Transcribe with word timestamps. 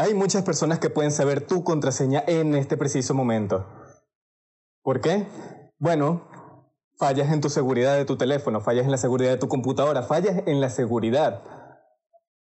Hay 0.00 0.14
muchas 0.14 0.44
personas 0.44 0.78
que 0.78 0.90
pueden 0.90 1.10
saber 1.10 1.44
tu 1.44 1.64
contraseña 1.64 2.22
en 2.28 2.54
este 2.54 2.76
preciso 2.76 3.14
momento. 3.14 3.66
¿Por 4.84 5.00
qué? 5.00 5.26
Bueno, 5.76 6.22
fallas 6.96 7.32
en 7.32 7.40
tu 7.40 7.50
seguridad 7.50 7.96
de 7.96 8.04
tu 8.04 8.16
teléfono, 8.16 8.60
fallas 8.60 8.84
en 8.84 8.92
la 8.92 8.96
seguridad 8.96 9.32
de 9.32 9.38
tu 9.38 9.48
computadora, 9.48 10.04
fallas 10.04 10.44
en 10.46 10.60
la 10.60 10.70
seguridad. 10.70 11.42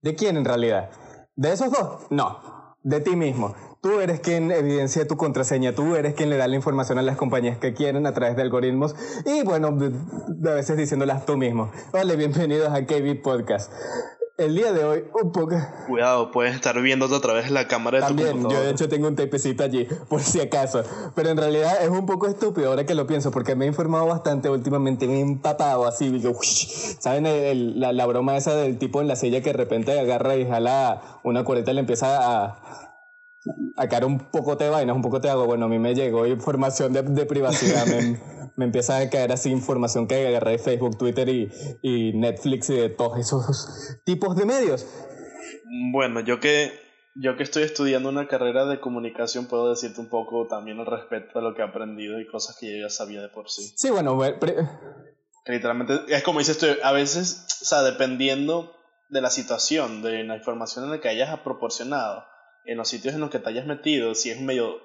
¿De 0.00 0.14
quién 0.14 0.38
en 0.38 0.46
realidad? 0.46 0.92
¿De 1.36 1.52
esos 1.52 1.70
dos? 1.70 2.06
No, 2.08 2.74
de 2.84 3.00
ti 3.00 3.16
mismo. 3.16 3.54
Tú 3.82 4.00
eres 4.00 4.20
quien 4.20 4.52
evidencia 4.52 5.08
tu 5.08 5.16
contraseña, 5.16 5.74
tú 5.74 5.96
eres 5.96 6.14
quien 6.14 6.30
le 6.30 6.36
da 6.36 6.46
la 6.46 6.54
información 6.54 6.98
a 6.98 7.02
las 7.02 7.16
compañías 7.16 7.58
que 7.58 7.74
quieren 7.74 8.06
a 8.06 8.14
través 8.14 8.36
de 8.36 8.42
algoritmos 8.42 8.94
y 9.26 9.42
bueno, 9.42 9.68
a 9.68 10.54
veces 10.54 10.76
diciéndolas 10.76 11.26
tú 11.26 11.36
mismo. 11.36 11.72
Vale, 11.92 12.14
bienvenidos 12.14 12.72
a 12.72 12.86
KB 12.86 13.20
Podcast 13.22 13.72
el 14.38 14.54
día 14.54 14.72
de 14.72 14.84
hoy 14.84 15.04
un 15.20 15.30
poco... 15.30 15.56
Cuidado, 15.86 16.30
puedes 16.30 16.54
estar 16.54 16.80
viéndote 16.80 17.14
a 17.14 17.20
través 17.20 17.46
de 17.46 17.50
la 17.50 17.68
cámara 17.68 17.98
de 17.98 18.06
También, 18.06 18.28
tu 18.28 18.32
computadora. 18.34 18.60
yo 18.60 18.66
de 18.66 18.72
hecho 18.72 18.88
tengo 18.88 19.08
un 19.08 19.16
tapecito 19.16 19.62
allí, 19.62 19.86
por 20.08 20.20
si 20.20 20.40
acaso. 20.40 20.82
Pero 21.14 21.30
en 21.30 21.36
realidad 21.36 21.82
es 21.82 21.88
un 21.88 22.06
poco 22.06 22.26
estúpido 22.26 22.68
ahora 22.68 22.86
que 22.86 22.94
lo 22.94 23.06
pienso, 23.06 23.30
porque 23.30 23.54
me 23.54 23.64
he 23.64 23.68
informado 23.68 24.06
bastante 24.06 24.48
últimamente, 24.48 25.06
me 25.06 25.18
he 25.18 25.20
empapado 25.20 25.86
así, 25.86 26.10
digo, 26.10 26.38
¿saben 26.42 27.80
la, 27.80 27.92
la, 27.92 28.06
broma 28.06 28.36
esa 28.36 28.54
del 28.54 28.78
tipo 28.78 29.00
en 29.00 29.08
la 29.08 29.16
silla 29.16 29.42
que 29.42 29.50
de 29.50 29.56
repente 29.56 29.98
agarra 29.98 30.36
y 30.36 30.46
jala 30.46 31.20
una 31.22 31.44
cuareta 31.44 31.70
y 31.70 31.74
le 31.74 31.80
empieza 31.80 32.44
a... 32.44 32.91
A 33.76 33.88
caer 33.88 34.04
un 34.04 34.18
poco 34.30 34.56
de 34.56 34.68
vainas, 34.68 34.94
un 34.94 35.02
poco 35.02 35.18
de 35.18 35.30
agua. 35.30 35.46
Bueno, 35.46 35.66
a 35.66 35.68
mí 35.68 35.78
me 35.78 35.94
llegó 35.94 36.26
información 36.26 36.92
de, 36.92 37.02
de 37.02 37.26
privacidad. 37.26 37.86
me, 37.86 38.20
me 38.56 38.64
empieza 38.64 38.98
a 38.98 39.10
caer 39.10 39.32
así 39.32 39.50
información 39.50 40.06
que 40.06 40.26
agarré 40.26 40.52
de 40.52 40.58
Facebook, 40.58 40.96
Twitter 40.98 41.28
y, 41.28 41.50
y 41.82 42.12
Netflix 42.12 42.70
y 42.70 42.76
de 42.76 42.88
todos 42.90 43.18
esos 43.18 44.00
tipos 44.04 44.36
de 44.36 44.46
medios. 44.46 44.86
Bueno, 45.92 46.20
yo 46.20 46.38
que 46.38 46.72
yo 47.14 47.36
que 47.36 47.42
estoy 47.42 47.64
estudiando 47.64 48.08
una 48.08 48.26
carrera 48.26 48.64
de 48.66 48.80
comunicación 48.80 49.46
puedo 49.46 49.70
decirte 49.70 50.00
un 50.00 50.08
poco 50.08 50.46
también 50.48 50.80
al 50.80 50.86
respecto 50.86 51.38
de 51.38 51.44
lo 51.44 51.54
que 51.54 51.62
he 51.62 51.64
aprendido 51.64 52.20
y 52.20 52.26
cosas 52.26 52.56
que 52.58 52.72
yo 52.72 52.86
ya 52.86 52.90
sabía 52.90 53.20
de 53.20 53.28
por 53.28 53.50
sí. 53.50 53.72
Sí, 53.76 53.90
bueno, 53.90 54.18
literalmente 55.46 56.00
es 56.08 56.22
como 56.22 56.38
dices 56.38 56.58
tú, 56.58 56.66
a 56.82 56.92
veces, 56.92 57.46
o 57.62 57.64
sea, 57.64 57.82
dependiendo 57.82 58.74
de 59.10 59.20
la 59.20 59.30
situación, 59.30 60.02
de 60.02 60.24
la 60.24 60.36
información 60.36 60.86
en 60.86 60.90
la 60.90 61.00
que 61.00 61.08
hayas 61.08 61.38
proporcionado, 61.40 62.24
en 62.66 62.78
los 62.78 62.88
sitios 62.88 63.14
en 63.14 63.20
los 63.20 63.30
que 63.30 63.38
te 63.38 63.48
hayas 63.48 63.66
metido, 63.66 64.14
si 64.14 64.30
es 64.30 64.40
medio 64.40 64.76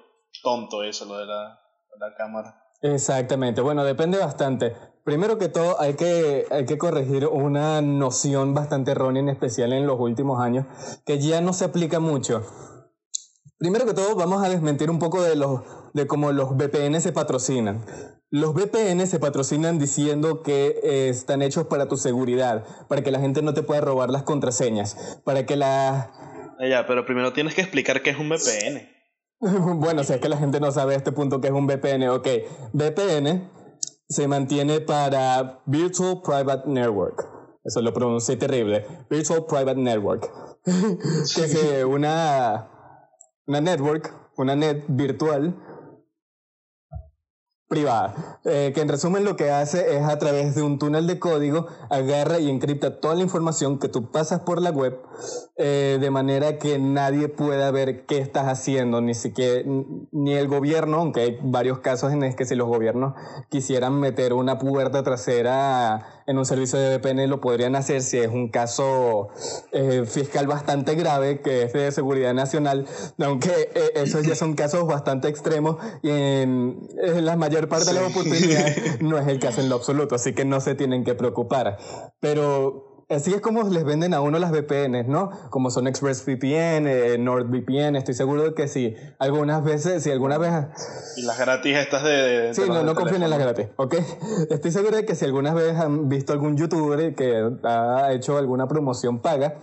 tonto 0.42 0.82
eso, 0.82 1.04
lo 1.04 1.18
de 1.18 1.26
la, 1.26 1.60
la 1.98 2.14
cámara. 2.16 2.62
Exactamente, 2.82 3.60
bueno, 3.60 3.84
depende 3.84 4.18
bastante. 4.18 4.74
Primero 5.04 5.38
que 5.38 5.48
todo, 5.48 5.80
hay 5.80 5.94
que, 5.94 6.46
hay 6.50 6.66
que 6.66 6.76
corregir 6.76 7.26
una 7.26 7.80
noción 7.80 8.54
bastante 8.54 8.90
errónea, 8.90 9.22
en 9.22 9.30
especial 9.30 9.72
en 9.72 9.86
los 9.86 9.98
últimos 9.98 10.40
años, 10.40 10.66
que 11.06 11.18
ya 11.18 11.40
no 11.40 11.52
se 11.52 11.64
aplica 11.64 11.98
mucho. 11.98 12.44
Primero 13.58 13.86
que 13.86 13.94
todo, 13.94 14.14
vamos 14.14 14.44
a 14.44 14.48
desmentir 14.48 14.90
un 14.90 14.98
poco 14.98 15.22
de, 15.22 15.34
los, 15.34 15.62
de 15.94 16.06
cómo 16.06 16.30
los 16.30 16.56
VPN 16.56 17.00
se 17.00 17.12
patrocinan. 17.12 17.84
Los 18.30 18.54
VPN 18.54 19.06
se 19.06 19.18
patrocinan 19.18 19.78
diciendo 19.78 20.42
que 20.42 20.78
eh, 20.82 21.08
están 21.08 21.40
hechos 21.40 21.66
para 21.66 21.88
tu 21.88 21.96
seguridad, 21.96 22.64
para 22.86 23.02
que 23.02 23.10
la 23.10 23.18
gente 23.18 23.40
no 23.40 23.54
te 23.54 23.62
pueda 23.62 23.80
robar 23.80 24.10
las 24.10 24.22
contraseñas, 24.24 25.20
para 25.24 25.46
que 25.46 25.56
la... 25.56 26.12
Ya, 26.60 26.86
pero 26.86 27.04
primero 27.04 27.32
tienes 27.32 27.54
que 27.54 27.60
explicar 27.60 28.02
qué 28.02 28.10
es 28.10 28.18
un 28.18 28.28
VPN. 28.28 28.88
bueno, 29.80 30.02
si 30.04 30.12
es 30.12 30.20
que 30.20 30.28
la 30.28 30.36
gente 30.36 30.60
no 30.60 30.72
sabe 30.72 30.94
a 30.94 30.96
este 30.96 31.12
punto 31.12 31.40
que 31.40 31.48
es 31.48 31.52
un 31.52 31.66
VPN, 31.66 32.08
ok. 32.08 32.28
VPN 32.72 33.50
se 34.08 34.26
mantiene 34.26 34.80
para 34.80 35.60
Virtual 35.66 36.20
Private 36.22 36.68
Network. 36.68 37.24
Eso 37.64 37.82
lo 37.82 37.92
pronuncié 37.92 38.36
terrible. 38.36 38.86
Virtual 39.10 39.44
Private 39.46 39.80
Network. 39.80 40.30
que 40.64 41.44
es 41.44 41.84
una, 41.84 42.70
una 43.46 43.60
network, 43.60 44.12
una 44.36 44.56
net 44.56 44.84
virtual 44.88 45.54
privada, 47.68 48.40
eh, 48.44 48.72
que 48.74 48.80
en 48.80 48.88
resumen 48.88 49.24
lo 49.24 49.36
que 49.36 49.50
hace 49.50 49.96
es 49.96 50.02
a 50.02 50.18
través 50.18 50.54
de 50.54 50.62
un 50.62 50.78
túnel 50.78 51.06
de 51.06 51.18
código 51.18 51.66
agarra 51.90 52.38
y 52.38 52.48
encripta 52.48 52.98
toda 52.98 53.14
la 53.14 53.22
información 53.22 53.78
que 53.78 53.88
tú 53.88 54.10
pasas 54.10 54.40
por 54.40 54.62
la 54.62 54.70
web 54.70 54.98
eh, 55.56 55.98
de 56.00 56.10
manera 56.10 56.58
que 56.58 56.78
nadie 56.78 57.28
pueda 57.28 57.70
ver 57.70 58.06
qué 58.06 58.18
estás 58.18 58.46
haciendo, 58.46 59.02
ni 59.02 59.12
siquiera 59.14 59.62
ni 60.12 60.34
el 60.34 60.48
gobierno, 60.48 60.98
aunque 60.98 61.20
hay 61.20 61.38
varios 61.42 61.80
casos 61.80 62.12
en 62.12 62.20
los 62.20 62.34
que 62.34 62.46
si 62.46 62.54
los 62.54 62.68
gobiernos 62.68 63.14
quisieran 63.50 64.00
meter 64.00 64.32
una 64.32 64.58
puerta 64.58 65.02
trasera 65.02 66.17
en 66.28 66.36
un 66.36 66.44
servicio 66.44 66.78
de 66.78 66.98
VPN 66.98 67.26
lo 67.28 67.40
podrían 67.40 67.74
hacer 67.74 68.02
si 68.02 68.18
es 68.18 68.28
un 68.28 68.48
caso 68.48 69.30
eh, 69.72 70.04
fiscal 70.06 70.46
bastante 70.46 70.94
grave 70.94 71.40
que 71.40 71.62
es 71.62 71.72
de 71.72 71.90
seguridad 71.90 72.34
nacional, 72.34 72.86
aunque 73.18 73.70
eh, 73.74 73.92
esos 73.94 74.26
ya 74.26 74.34
son 74.34 74.54
casos 74.54 74.86
bastante 74.86 75.28
extremos 75.28 75.76
y 76.02 76.10
en, 76.10 76.86
la 77.22 77.36
mayor 77.36 77.68
parte 77.68 77.86
de 77.86 77.94
las 77.94 78.10
oportunidades 78.10 79.00
no 79.00 79.18
es 79.18 79.26
el 79.26 79.40
caso 79.40 79.62
en 79.62 79.70
lo 79.70 79.76
absoluto, 79.76 80.16
así 80.16 80.34
que 80.34 80.44
no 80.44 80.60
se 80.60 80.74
tienen 80.74 81.02
que 81.02 81.14
preocupar. 81.14 81.78
Pero 82.20 82.87
Así 83.10 83.32
es 83.32 83.40
como 83.40 83.62
les 83.62 83.84
venden 83.84 84.12
a 84.12 84.20
uno 84.20 84.38
las 84.38 84.52
VPNs, 84.52 85.08
¿no? 85.08 85.30
Como 85.48 85.70
son 85.70 85.86
ExpressVPN, 85.86 86.86
eh, 86.86 87.16
NordVPN, 87.18 87.96
estoy 87.96 88.12
seguro 88.12 88.42
de 88.42 88.54
que 88.54 88.68
sí. 88.68 88.94
Algunas 89.18 89.64
veces, 89.64 90.02
si 90.02 90.10
alguna 90.10 90.36
vez... 90.36 90.52
Y 91.16 91.22
las 91.22 91.38
gratis 91.38 91.74
estas 91.74 92.04
de... 92.04 92.50
sí, 92.52 92.60
no, 92.68 92.82
no 92.82 92.94
confíen 92.94 93.22
en 93.22 93.30
las 93.30 93.38
gratis, 93.38 93.68
¿ok? 93.76 93.94
Estoy 94.50 94.70
seguro 94.72 94.98
de 94.98 95.06
que 95.06 95.14
si 95.14 95.24
algunas 95.24 95.54
veces 95.54 95.76
han 95.76 96.10
visto 96.10 96.34
algún 96.34 96.58
youtuber 96.58 97.14
que 97.14 97.50
ha 97.64 98.12
hecho 98.12 98.36
alguna 98.36 98.68
promoción 98.68 99.22
paga, 99.22 99.54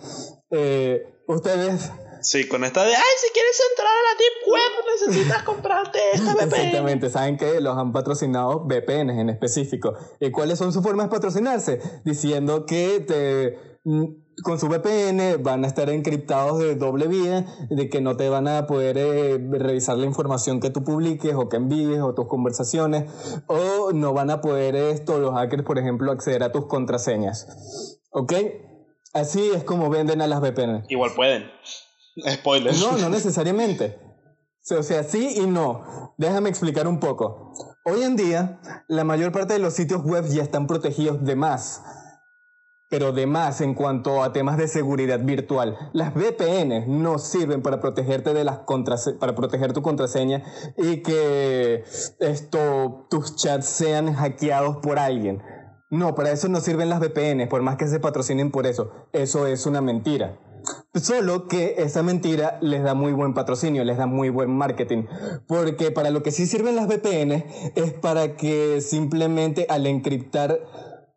eh, 0.49 1.05
ustedes 1.27 1.91
Sí, 2.25 2.47
con 2.47 2.63
esta 2.63 2.83
de, 2.83 2.95
ay, 2.95 3.03
si 3.17 3.31
quieres 3.31 3.61
entrar 3.69 3.87
a 3.87 4.01
la 4.01 4.17
Deep 4.17 4.51
Web 4.51 4.85
necesitas 5.07 5.43
comprarte 5.43 5.99
esta 6.13 6.33
VPN. 6.33 6.43
Exactamente, 6.43 7.09
saben 7.11 7.37
que 7.37 7.61
los 7.61 7.77
han 7.77 7.91
patrocinado 7.91 8.65
VPNs 8.65 9.19
en 9.19 9.29
específico. 9.29 9.93
¿Y 10.19 10.31
cuáles 10.31 10.57
son 10.57 10.73
sus 10.73 10.81
formas 10.81 11.05
de 11.05 11.11
patrocinarse? 11.11 11.79
Diciendo 12.03 12.65
que 12.65 12.99
te, 13.01 13.79
mm, 13.83 14.41
con 14.43 14.59
su 14.59 14.67
VPN 14.67 15.37
van 15.43 15.63
a 15.65 15.67
estar 15.67 15.87
encriptados 15.91 16.57
de 16.57 16.73
doble 16.73 17.07
vía, 17.07 17.45
de 17.69 17.89
que 17.89 18.01
no 18.01 18.17
te 18.17 18.27
van 18.27 18.47
a 18.47 18.65
poder 18.65 18.97
eh, 18.97 19.37
revisar 19.51 19.97
la 19.97 20.07
información 20.07 20.59
que 20.59 20.71
tú 20.71 20.83
publiques 20.83 21.35
o 21.35 21.47
que 21.47 21.57
envíes 21.57 22.01
o 22.01 22.15
tus 22.15 22.27
conversaciones, 22.27 23.11
o 23.45 23.91
no 23.93 24.13
van 24.13 24.31
a 24.31 24.41
poder 24.41 24.75
esto, 24.75 25.19
los 25.19 25.35
hackers, 25.35 25.63
por 25.63 25.77
ejemplo, 25.77 26.11
acceder 26.11 26.41
a 26.41 26.51
tus 26.51 26.65
contraseñas. 26.65 27.99
¿Ok? 28.09 28.33
Así 29.13 29.51
es 29.53 29.63
como 29.63 29.89
venden 29.89 30.21
a 30.21 30.27
las 30.27 30.41
VPN. 30.41 30.85
Igual 30.89 31.11
pueden. 31.15 31.49
Spoiler. 32.17 32.75
No, 32.77 32.97
no 32.97 33.09
necesariamente. 33.09 33.99
O 34.71 34.81
sea, 34.81 35.03
sí 35.03 35.35
y 35.35 35.45
no. 35.45 36.13
Déjame 36.17 36.49
explicar 36.49 36.87
un 36.87 36.99
poco. 36.99 37.53
Hoy 37.83 38.01
en 38.01 38.15
día, 38.15 38.59
la 38.87 39.03
mayor 39.03 39.31
parte 39.31 39.53
de 39.53 39.59
los 39.59 39.73
sitios 39.73 40.03
web 40.03 40.25
ya 40.25 40.41
están 40.41 40.65
protegidos 40.65 41.23
de 41.23 41.35
más. 41.35 41.83
Pero 42.89 43.11
de 43.11 43.27
más 43.27 43.61
en 43.61 43.75
cuanto 43.75 44.23
a 44.23 44.33
temas 44.33 44.57
de 44.57 44.67
seguridad 44.67 45.19
virtual. 45.19 45.77
Las 45.93 46.13
VPN 46.15 47.01
no 47.01 47.19
sirven 47.19 47.61
para 47.61 47.79
protegerte 47.79 48.33
de 48.33 48.43
las 48.43 48.61
para 49.19 49.35
proteger 49.35 49.73
tu 49.73 49.81
contraseña 49.81 50.43
y 50.77 51.01
que 51.01 51.83
esto, 52.19 53.07
tus 53.09 53.35
chats 53.35 53.67
sean 53.67 54.13
hackeados 54.13 54.77
por 54.77 54.97
alguien. 54.97 55.43
No, 55.91 56.15
para 56.15 56.31
eso 56.31 56.47
no 56.47 56.59
sirven 56.59 56.89
las 56.89 56.99
VPN, 56.99 57.47
por 57.47 57.61
más 57.61 57.75
que 57.75 57.87
se 57.87 57.99
patrocinen 57.99 58.51
por 58.51 58.65
eso. 58.65 58.91
Eso 59.13 59.45
es 59.45 59.65
una 59.65 59.81
mentira. 59.81 60.39
Solo 60.93 61.47
que 61.47 61.75
esa 61.77 62.03
mentira 62.03 62.57
les 62.61 62.83
da 62.83 62.93
muy 62.93 63.11
buen 63.11 63.33
patrocinio, 63.33 63.83
les 63.83 63.97
da 63.97 64.05
muy 64.05 64.29
buen 64.29 64.49
marketing. 64.55 65.05
Porque 65.47 65.91
para 65.91 66.09
lo 66.09 66.23
que 66.23 66.31
sí 66.31 66.45
sirven 66.45 66.75
las 66.75 66.87
VPN 66.87 67.45
es 67.75 67.93
para 67.93 68.35
que 68.35 68.81
simplemente 68.81 69.67
al 69.69 69.87
encriptar 69.87 70.59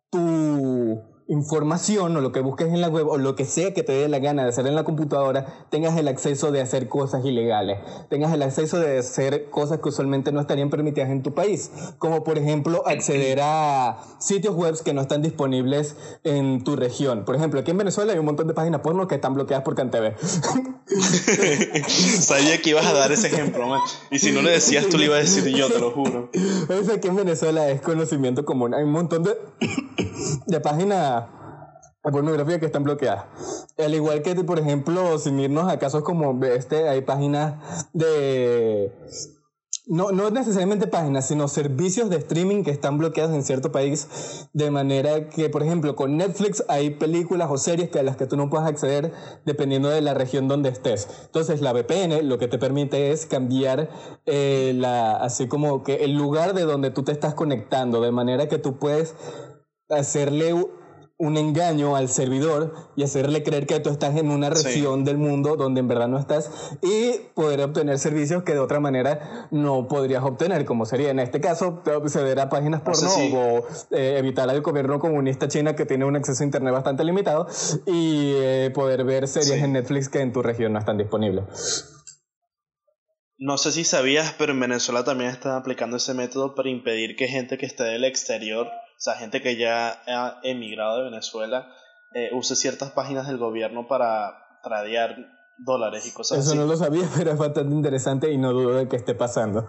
tu 0.09 1.01
información 1.29 2.17
o 2.17 2.21
lo 2.21 2.31
que 2.31 2.41
busques 2.41 2.67
en 2.67 2.81
la 2.81 2.89
web 2.89 3.07
o 3.07 3.17
lo 3.17 3.35
que 3.35 3.45
sea 3.45 3.71
que 3.73 3.83
te 3.83 3.91
dé 3.91 4.09
la 4.09 4.17
gana 4.17 4.43
de 4.43 4.49
hacer 4.49 4.65
en 4.65 4.73
la 4.73 4.83
computadora, 4.83 5.45
tengas 5.69 5.95
el 5.97 6.07
acceso 6.07 6.51
de 6.51 6.59
hacer 6.59 6.89
cosas 6.89 7.23
ilegales, 7.23 7.77
tengas 8.09 8.33
el 8.33 8.41
acceso 8.41 8.79
de 8.79 8.97
hacer 8.97 9.49
cosas 9.51 9.79
que 9.79 9.89
usualmente 9.89 10.31
no 10.31 10.41
estarían 10.41 10.71
permitidas 10.71 11.09
en 11.11 11.21
tu 11.21 11.35
país, 11.35 11.69
como 11.99 12.23
por 12.23 12.39
ejemplo 12.39 12.83
acceder 12.87 13.39
a 13.43 13.99
sitios 14.17 14.55
web 14.55 14.75
que 14.83 14.93
no 14.93 15.01
están 15.01 15.21
disponibles 15.21 15.95
en 16.23 16.63
tu 16.63 16.75
región. 16.75 17.25
Por 17.25 17.35
ejemplo, 17.35 17.59
aquí 17.59 17.71
en 17.71 17.77
Venezuela 17.77 18.13
hay 18.13 18.19
un 18.19 18.25
montón 18.25 18.47
de 18.47 18.55
páginas 18.55 18.81
porno 18.81 19.07
que 19.07 19.15
están 19.15 19.35
bloqueadas 19.35 19.63
por 19.63 19.75
CanTV. 19.75 20.15
Sabía 22.19 22.59
que 22.59 22.71
ibas 22.71 22.87
a 22.87 22.93
dar 22.93 23.11
ese 23.11 23.27
ejemplo, 23.27 23.67
man. 23.67 23.81
y 24.09 24.17
si 24.17 24.31
no 24.31 24.41
le 24.41 24.49
decías 24.49 24.87
tú 24.87 24.97
le 24.97 25.05
iba 25.05 25.15
a 25.15 25.19
decir 25.19 25.45
yo, 25.55 25.69
te 25.71 25.79
lo 25.79 25.91
juro. 25.91 26.31
Es 26.33 26.89
aquí 26.89 27.07
en 27.07 27.17
Venezuela 27.17 27.69
es 27.69 27.81
conocimiento 27.81 28.45
común. 28.45 28.73
Hay 28.73 28.83
un 28.83 28.91
montón 28.91 29.23
de, 29.23 29.37
de 30.47 30.59
páginas 30.59 31.18
pornografía 32.01 32.59
que 32.59 32.65
están 32.65 32.83
bloqueadas. 32.83 33.67
Al 33.77 33.93
igual 33.93 34.21
que, 34.21 34.35
por 34.35 34.59
ejemplo, 34.59 35.17
sin 35.19 35.39
irnos 35.39 35.71
a 35.71 35.79
casos 35.79 36.03
como 36.03 36.43
este, 36.45 36.87
hay 36.89 37.01
páginas 37.01 37.89
de 37.93 38.91
no, 39.89 40.11
no 40.11 40.29
necesariamente 40.29 40.85
páginas, 40.85 41.27
sino 41.27 41.47
servicios 41.47 42.11
de 42.11 42.17
streaming 42.17 42.63
que 42.63 42.69
están 42.69 42.99
bloqueados 42.99 43.33
en 43.33 43.41
cierto 43.41 43.71
país, 43.71 44.47
de 44.53 44.69
manera 44.69 45.29
que, 45.29 45.49
por 45.49 45.63
ejemplo, 45.63 45.95
con 45.95 46.15
Netflix 46.15 46.63
hay 46.67 46.91
películas 46.91 47.49
o 47.49 47.57
series 47.57 47.89
que 47.89 47.97
a 47.97 48.03
las 48.03 48.15
que 48.15 48.27
tú 48.27 48.37
no 48.37 48.51
puedes 48.51 48.67
acceder 48.67 49.11
dependiendo 49.45 49.89
de 49.89 50.01
la 50.01 50.13
región 50.13 50.47
donde 50.47 50.69
estés. 50.69 51.07
Entonces, 51.25 51.61
la 51.61 51.73
VPN 51.73 52.29
lo 52.29 52.37
que 52.37 52.47
te 52.47 52.59
permite 52.59 53.11
es 53.11 53.25
cambiar 53.25 53.89
eh, 54.27 54.73
la, 54.75 55.15
así 55.15 55.47
como 55.47 55.83
que 55.83 56.05
el 56.05 56.13
lugar 56.13 56.53
de 56.53 56.65
donde 56.65 56.91
tú 56.91 57.01
te 57.01 57.11
estás 57.11 57.33
conectando, 57.33 57.99
de 57.99 58.11
manera 58.11 58.47
que 58.47 58.59
tú 58.59 58.77
puedes 58.77 59.15
hacerle 59.89 60.53
un 61.19 61.35
engaño 61.35 61.97
al 61.97 62.07
servidor 62.07 62.73
y 62.95 63.03
hacerle 63.03 63.43
creer 63.43 63.67
que 63.67 63.81
tú 63.81 63.89
estás 63.89 64.15
en 64.15 64.31
una 64.31 64.49
región 64.49 65.03
del 65.03 65.17
mundo 65.17 65.57
donde 65.57 65.81
en 65.81 65.87
verdad 65.89 66.07
no 66.07 66.17
estás 66.17 66.49
y 66.81 67.11
poder 67.33 67.59
obtener 67.59 67.99
servicios 67.99 68.43
que 68.43 68.53
de 68.53 68.59
otra 68.59 68.79
manera 68.79 69.49
no 69.51 69.89
podrías 69.89 70.23
obtener, 70.23 70.63
como 70.63 70.85
sería 70.85 71.11
en 71.11 71.19
este 71.19 71.41
caso 71.41 71.83
acceder 71.85 72.39
a 72.39 72.47
páginas 72.49 72.81
porno 72.81 73.09
o 73.33 73.67
eh, 73.91 74.15
evitar 74.17 74.49
al 74.49 74.61
gobierno 74.61 74.97
comunista 74.99 75.49
china 75.49 75.75
que 75.75 75.85
tiene 75.85 76.05
un 76.05 76.15
acceso 76.15 76.41
a 76.41 76.45
internet 76.45 76.73
bastante 76.73 77.03
limitado 77.03 77.47
y 77.85 78.31
eh, 78.35 78.71
poder 78.73 79.03
ver 79.03 79.27
series 79.27 79.61
en 79.61 79.73
Netflix 79.73 80.07
que 80.07 80.21
en 80.21 80.31
tu 80.31 80.41
región 80.41 80.71
no 80.71 80.79
están 80.79 80.97
disponibles. 80.97 81.43
No 83.37 83.57
sé 83.57 83.73
si 83.73 83.83
sabías, 83.83 84.35
pero 84.37 84.53
en 84.53 84.59
Venezuela 84.61 85.03
también 85.03 85.31
están 85.31 85.57
aplicando 85.57 85.97
ese 85.97 86.13
método 86.13 86.55
para 86.55 86.69
impedir 86.69 87.17
que 87.17 87.27
gente 87.27 87.57
que 87.57 87.65
esté 87.65 87.83
del 87.83 88.05
exterior 88.05 88.67
o 88.99 89.01
sea, 89.01 89.13
gente 89.13 89.41
que 89.41 89.55
ya 89.55 90.01
ha 90.07 90.41
emigrado 90.43 90.97
de 90.97 91.03
Venezuela 91.05 91.73
eh, 92.13 92.31
use 92.33 92.57
ciertas 92.57 92.91
páginas 92.91 93.27
del 93.27 93.37
gobierno 93.37 93.87
para 93.87 94.59
tradear 94.61 95.15
dólares 95.57 96.05
y 96.05 96.11
cosas 96.11 96.39
así. 96.39 96.49
Eso 96.49 96.55
no 96.57 96.65
lo 96.65 96.75
sabía, 96.75 97.07
pero 97.17 97.31
es 97.31 97.37
bastante 97.37 97.73
interesante 97.73 98.29
y 98.29 98.37
no 98.37 98.51
dudo 98.51 98.75
de 98.75 98.89
que 98.89 98.97
esté 98.97 99.15
pasando. 99.15 99.67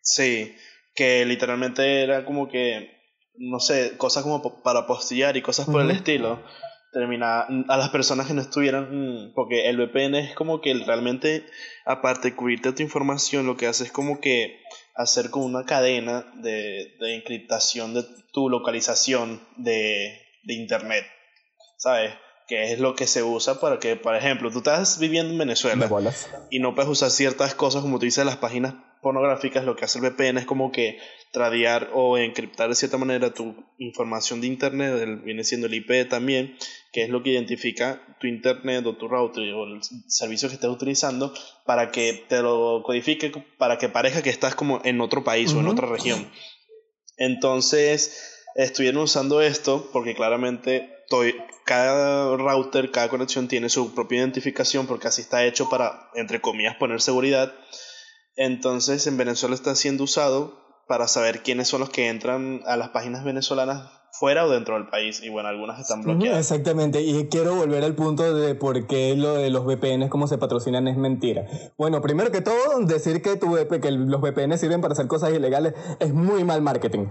Sí, 0.00 0.52
que 0.96 1.24
literalmente 1.24 2.02
era 2.02 2.24
como 2.24 2.48
que, 2.48 2.90
no 3.36 3.60
sé, 3.60 3.96
cosas 3.98 4.24
como 4.24 4.62
para 4.64 4.88
postillar 4.88 5.36
y 5.36 5.42
cosas 5.42 5.66
por 5.66 5.80
el 5.82 5.92
estilo. 5.92 6.42
Termina 6.92 7.42
a 7.42 7.76
las 7.76 7.90
personas 7.90 8.26
que 8.26 8.34
no 8.34 8.42
estuvieran, 8.42 8.88
mm, 8.90 9.32
porque 9.34 9.68
el 9.68 9.76
VPN 9.76 10.18
es 10.18 10.34
como 10.34 10.60
que 10.60 10.74
realmente, 10.74 11.46
aparte 11.86 12.30
de 12.30 12.36
cubrirte 12.36 12.72
tu 12.72 12.82
información, 12.82 13.46
lo 13.46 13.56
que 13.56 13.68
hace 13.68 13.84
es 13.84 13.92
como 13.92 14.20
que 14.20 14.60
hacer 14.94 15.30
como 15.30 15.46
una 15.46 15.64
cadena 15.64 16.24
de, 16.36 16.96
de 17.00 17.14
encriptación 17.14 17.94
de 17.94 18.04
tu 18.32 18.48
localización 18.48 19.40
de, 19.56 20.20
de 20.44 20.54
internet, 20.54 21.04
¿sabes? 21.78 22.12
Que 22.48 22.72
es 22.72 22.80
lo 22.80 22.94
que 22.94 23.06
se 23.06 23.22
usa 23.22 23.60
para 23.60 23.78
que, 23.78 23.96
por 23.96 24.14
ejemplo, 24.16 24.50
tú 24.50 24.58
estás 24.58 24.98
viviendo 24.98 25.32
en 25.32 25.38
Venezuela 25.38 25.88
y 26.50 26.58
no 26.58 26.74
puedes 26.74 26.90
usar 26.90 27.10
ciertas 27.10 27.54
cosas 27.54 27.82
como 27.82 27.98
tú 27.98 28.04
dices 28.04 28.26
las 28.26 28.36
páginas 28.36 28.74
pornográficas, 29.00 29.64
lo 29.64 29.76
que 29.76 29.84
hace 29.84 29.98
el 29.98 30.10
VPN 30.10 30.38
es 30.38 30.46
como 30.46 30.70
que 30.70 30.98
tradear 31.32 31.90
o 31.94 32.18
encriptar 32.18 32.68
de 32.68 32.74
cierta 32.74 32.98
manera 32.98 33.32
tu 33.32 33.56
información 33.78 34.40
de 34.40 34.46
internet, 34.46 35.20
viene 35.24 35.44
siendo 35.44 35.66
el 35.66 35.74
IP 35.74 36.08
también, 36.08 36.56
que 36.92 37.02
es 37.02 37.08
lo 37.08 37.22
que 37.22 37.30
identifica 37.30 38.16
tu 38.20 38.26
internet 38.26 38.86
o 38.86 38.96
tu 38.96 39.08
router 39.08 39.52
o 39.54 39.64
el 39.64 39.80
servicio 40.06 40.48
que 40.48 40.54
estés 40.54 40.70
utilizando 40.70 41.32
para 41.64 41.90
que 41.90 42.24
te 42.28 42.42
lo 42.42 42.82
codifique, 42.84 43.32
para 43.58 43.78
que 43.78 43.88
parezca 43.88 44.22
que 44.22 44.30
estás 44.30 44.54
como 44.54 44.80
en 44.84 45.00
otro 45.00 45.24
país 45.24 45.52
o 45.54 45.60
en 45.60 45.68
otra 45.68 45.88
región. 45.88 46.30
Entonces, 47.16 48.44
estuvieron 48.54 49.02
usando 49.02 49.40
esto 49.40 49.88
porque 49.92 50.14
claramente 50.14 50.90
cada 51.64 52.36
router, 52.36 52.90
cada 52.90 53.08
conexión 53.08 53.48
tiene 53.48 53.68
su 53.68 53.94
propia 53.94 54.20
identificación 54.20 54.86
porque 54.86 55.08
así 55.08 55.22
está 55.22 55.44
hecho 55.44 55.68
para, 55.68 56.10
entre 56.14 56.40
comillas, 56.40 56.76
poner 56.76 57.00
seguridad 57.00 57.52
entonces 58.36 59.06
en 59.06 59.16
Venezuela 59.16 59.54
está 59.54 59.74
siendo 59.74 60.04
usado 60.04 60.62
para 60.92 61.08
saber 61.08 61.42
quiénes 61.42 61.68
son 61.68 61.80
los 61.80 61.88
que 61.88 62.10
entran 62.10 62.60
a 62.66 62.76
las 62.76 62.90
páginas 62.90 63.24
venezolanas 63.24 63.88
fuera 64.10 64.44
o 64.44 64.50
dentro 64.50 64.74
del 64.74 64.88
país 64.88 65.22
y 65.22 65.30
bueno, 65.30 65.48
algunas 65.48 65.80
están 65.80 66.02
bloqueadas. 66.02 66.38
Exactamente, 66.38 67.00
y 67.00 67.28
quiero 67.28 67.54
volver 67.54 67.82
al 67.82 67.94
punto 67.94 68.34
de 68.34 68.54
por 68.54 68.86
qué 68.86 69.16
lo 69.16 69.32
de 69.32 69.48
los 69.48 69.64
VPNs, 69.64 70.10
cómo 70.10 70.26
se 70.26 70.36
patrocinan, 70.36 70.86
es 70.88 70.98
mentira. 70.98 71.46
Bueno, 71.78 72.02
primero 72.02 72.30
que 72.30 72.42
todo, 72.42 72.78
decir 72.80 73.22
que, 73.22 73.36
tu, 73.36 73.56
que 73.80 73.90
los 73.90 74.20
VPN 74.20 74.58
sirven 74.58 74.82
para 74.82 74.92
hacer 74.92 75.06
cosas 75.06 75.32
ilegales 75.32 75.72
es 75.98 76.12
muy 76.12 76.44
mal 76.44 76.60
marketing, 76.60 77.06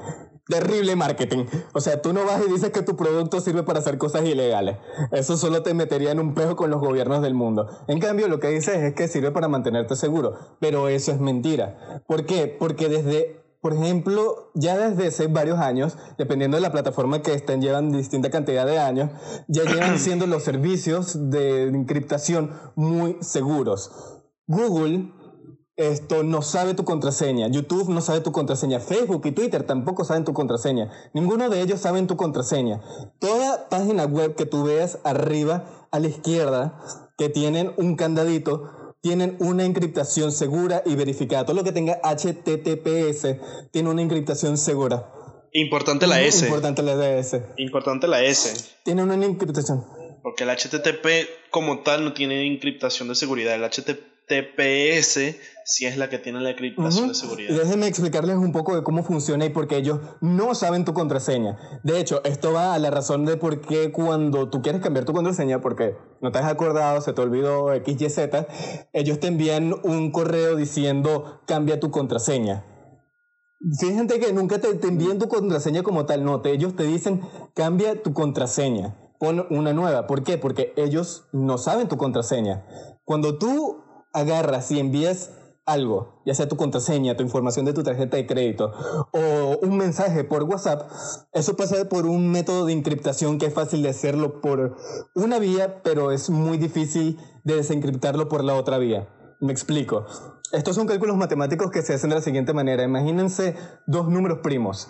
terrible 0.47 0.95
marketing. 0.95 1.45
O 1.73 1.81
sea, 1.81 2.03
tú 2.03 2.13
no 2.13 2.23
vas 2.23 2.39
y 2.47 2.51
dices 2.51 2.69
que 2.69 2.83
tu 2.83 2.95
producto 2.95 3.41
sirve 3.41 3.63
para 3.63 3.79
hacer 3.79 3.97
cosas 3.97 4.23
ilegales. 4.25 4.77
Eso 5.11 5.37
solo 5.37 5.63
te 5.63 5.73
metería 5.73 6.11
en 6.11 6.19
un 6.19 6.35
pejo 6.35 6.55
con 6.55 6.69
los 6.69 6.79
gobiernos 6.79 7.23
del 7.23 7.33
mundo. 7.33 7.67
En 7.87 7.99
cambio, 7.99 8.27
lo 8.27 8.39
que 8.39 8.49
dices 8.49 8.75
es 8.75 8.93
que 8.93 9.07
sirve 9.07 9.31
para 9.31 9.47
mantenerte 9.47 9.95
seguro, 9.95 10.37
pero 10.59 10.87
eso 10.87 11.11
es 11.11 11.19
mentira. 11.19 12.03
¿Por 12.05 12.27
qué? 12.27 12.45
Porque 12.45 12.87
desde 12.87 13.40
por 13.61 13.73
ejemplo, 13.73 14.51
ya 14.55 14.75
desde 14.75 15.07
hace 15.07 15.27
varios 15.27 15.59
años, 15.59 15.95
dependiendo 16.17 16.57
de 16.57 16.61
la 16.61 16.71
plataforma 16.71 17.21
que 17.21 17.33
estén, 17.33 17.61
llevan 17.61 17.91
distinta 17.91 18.31
cantidad 18.31 18.65
de 18.65 18.79
años, 18.79 19.11
ya 19.47 19.63
llevan 19.63 19.99
siendo 19.99 20.25
los 20.25 20.43
servicios 20.43 21.29
de 21.29 21.67
encriptación 21.67 22.51
muy 22.75 23.17
seguros. 23.21 23.91
Google 24.47 25.13
esto 25.77 26.23
no 26.23 26.41
sabe 26.41 26.73
tu 26.73 26.83
contraseña, 26.83 27.47
YouTube 27.47 27.89
no 27.89 28.01
sabe 28.01 28.21
tu 28.21 28.31
contraseña, 28.31 28.79
Facebook 28.79 29.25
y 29.25 29.31
Twitter 29.31 29.63
tampoco 29.63 30.03
saben 30.03 30.25
tu 30.25 30.33
contraseña, 30.33 30.91
ninguno 31.13 31.49
de 31.49 31.61
ellos 31.61 31.79
saben 31.79 32.07
tu 32.07 32.17
contraseña. 32.17 32.81
Toda 33.19 33.69
página 33.69 34.05
web 34.05 34.35
que 34.35 34.45
tú 34.45 34.63
veas 34.63 34.99
arriba 35.03 35.87
a 35.89 35.99
la 35.99 36.07
izquierda 36.07 36.79
que 37.17 37.29
tienen 37.29 37.73
un 37.77 37.95
candadito 37.95 38.80
tienen 39.01 39.35
una 39.39 39.65
encriptación 39.65 40.31
segura 40.31 40.83
y 40.85 40.95
verificada. 40.95 41.45
Todo 41.45 41.55
lo 41.55 41.63
que 41.63 41.71
tenga 41.71 41.99
HTTPS 42.03 43.35
tiene 43.71 43.89
una 43.89 44.01
encriptación 44.01 44.57
segura. 44.57 45.11
Importante 45.53 46.07
la 46.07 46.21
S. 46.21 46.45
Importante 46.45 46.81
la 46.81 47.17
S. 47.17 47.43
Importante 47.57 48.07
la 48.07 48.23
S. 48.23 48.75
Tiene 48.83 49.03
una 49.03 49.15
encriptación. 49.15 49.83
Porque 50.23 50.43
el 50.43 50.49
HTTP 50.49 51.49
como 51.49 51.79
tal 51.79 52.05
no 52.05 52.13
tiene 52.13 52.45
encriptación 52.45 53.09
de 53.09 53.15
seguridad. 53.15 53.55
El 53.55 53.69
HTTPS 54.27 55.35
si 55.63 55.85
es 55.85 55.97
la 55.97 56.09
que 56.09 56.17
tiene 56.17 56.41
la 56.41 56.51
encriptación 56.51 57.09
de 57.09 57.13
seguridad. 57.13 57.55
Déjenme 57.55 57.87
explicarles 57.87 58.35
un 58.35 58.51
poco 58.51 58.75
de 58.75 58.83
cómo 58.83 59.03
funciona 59.03 59.45
y 59.45 59.49
por 59.49 59.67
qué 59.67 59.77
ellos 59.77 59.99
no 60.19 60.53
saben 60.55 60.85
tu 60.85 60.93
contraseña. 60.93 61.57
De 61.83 61.99
hecho, 61.99 62.21
esto 62.23 62.51
va 62.51 62.73
a 62.73 62.79
la 62.79 62.89
razón 62.89 63.25
de 63.25 63.37
por 63.37 63.61
qué 63.61 63.91
cuando 63.91 64.49
tú 64.49 64.61
quieres 64.61 64.81
cambiar 64.81 65.05
tu 65.05 65.13
contraseña, 65.13 65.61
porque 65.61 65.95
no 66.21 66.31
te 66.31 66.39
has 66.39 66.45
acordado, 66.45 66.99
se 67.01 67.13
te 67.13 67.21
olvidó 67.21 67.69
XYZ, 67.73 68.19
ellos 68.91 69.19
te 69.19 69.27
envían 69.27 69.75
un 69.83 70.11
correo 70.11 70.55
diciendo 70.55 71.41
cambia 71.47 71.79
tu 71.79 71.91
contraseña. 71.91 72.65
Fíjate 73.79 74.19
que 74.19 74.33
nunca 74.33 74.59
te, 74.59 74.73
te 74.73 74.87
envían 74.87 75.19
tu 75.19 75.27
contraseña 75.27 75.83
como 75.83 76.05
tal, 76.05 76.25
no, 76.25 76.41
te, 76.41 76.51
ellos 76.51 76.75
te 76.75 76.83
dicen 76.83 77.21
cambia 77.53 78.01
tu 78.01 78.13
contraseña, 78.13 78.97
pon 79.19 79.45
una 79.51 79.71
nueva. 79.71 80.07
¿Por 80.07 80.23
qué? 80.23 80.39
Porque 80.39 80.73
ellos 80.75 81.27
no 81.31 81.59
saben 81.59 81.87
tu 81.87 81.95
contraseña. 81.95 82.65
Cuando 83.05 83.37
tú 83.37 83.80
agarras 84.13 84.71
y 84.71 84.79
envías 84.79 85.31
algo, 85.65 86.21
ya 86.25 86.33
sea 86.33 86.47
tu 86.47 86.57
contraseña, 86.57 87.15
tu 87.15 87.23
información 87.23 87.65
de 87.65 87.73
tu 87.73 87.83
tarjeta 87.83 88.17
de 88.17 88.25
crédito 88.25 88.73
o 89.11 89.59
un 89.61 89.77
mensaje 89.77 90.23
por 90.23 90.43
WhatsApp, 90.43 90.89
eso 91.33 91.55
pasa 91.55 91.87
por 91.87 92.05
un 92.05 92.31
método 92.31 92.65
de 92.65 92.73
encriptación 92.73 93.37
que 93.37 93.45
es 93.45 93.53
fácil 93.53 93.81
de 93.83 93.89
hacerlo 93.89 94.41
por 94.41 94.75
una 95.15 95.39
vía, 95.39 95.81
pero 95.83 96.11
es 96.11 96.29
muy 96.29 96.57
difícil 96.57 97.19
de 97.43 97.55
desencriptarlo 97.55 98.27
por 98.27 98.43
la 98.43 98.55
otra 98.55 98.77
vía. 98.77 99.07
Me 99.39 99.51
explico. 99.51 100.05
Estos 100.51 100.75
son 100.75 100.85
cálculos 100.87 101.15
matemáticos 101.15 101.71
que 101.71 101.81
se 101.81 101.93
hacen 101.93 102.09
de 102.09 102.17
la 102.17 102.21
siguiente 102.21 102.53
manera. 102.53 102.83
Imagínense 102.83 103.55
dos 103.87 104.09
números 104.09 104.39
primos, 104.43 104.89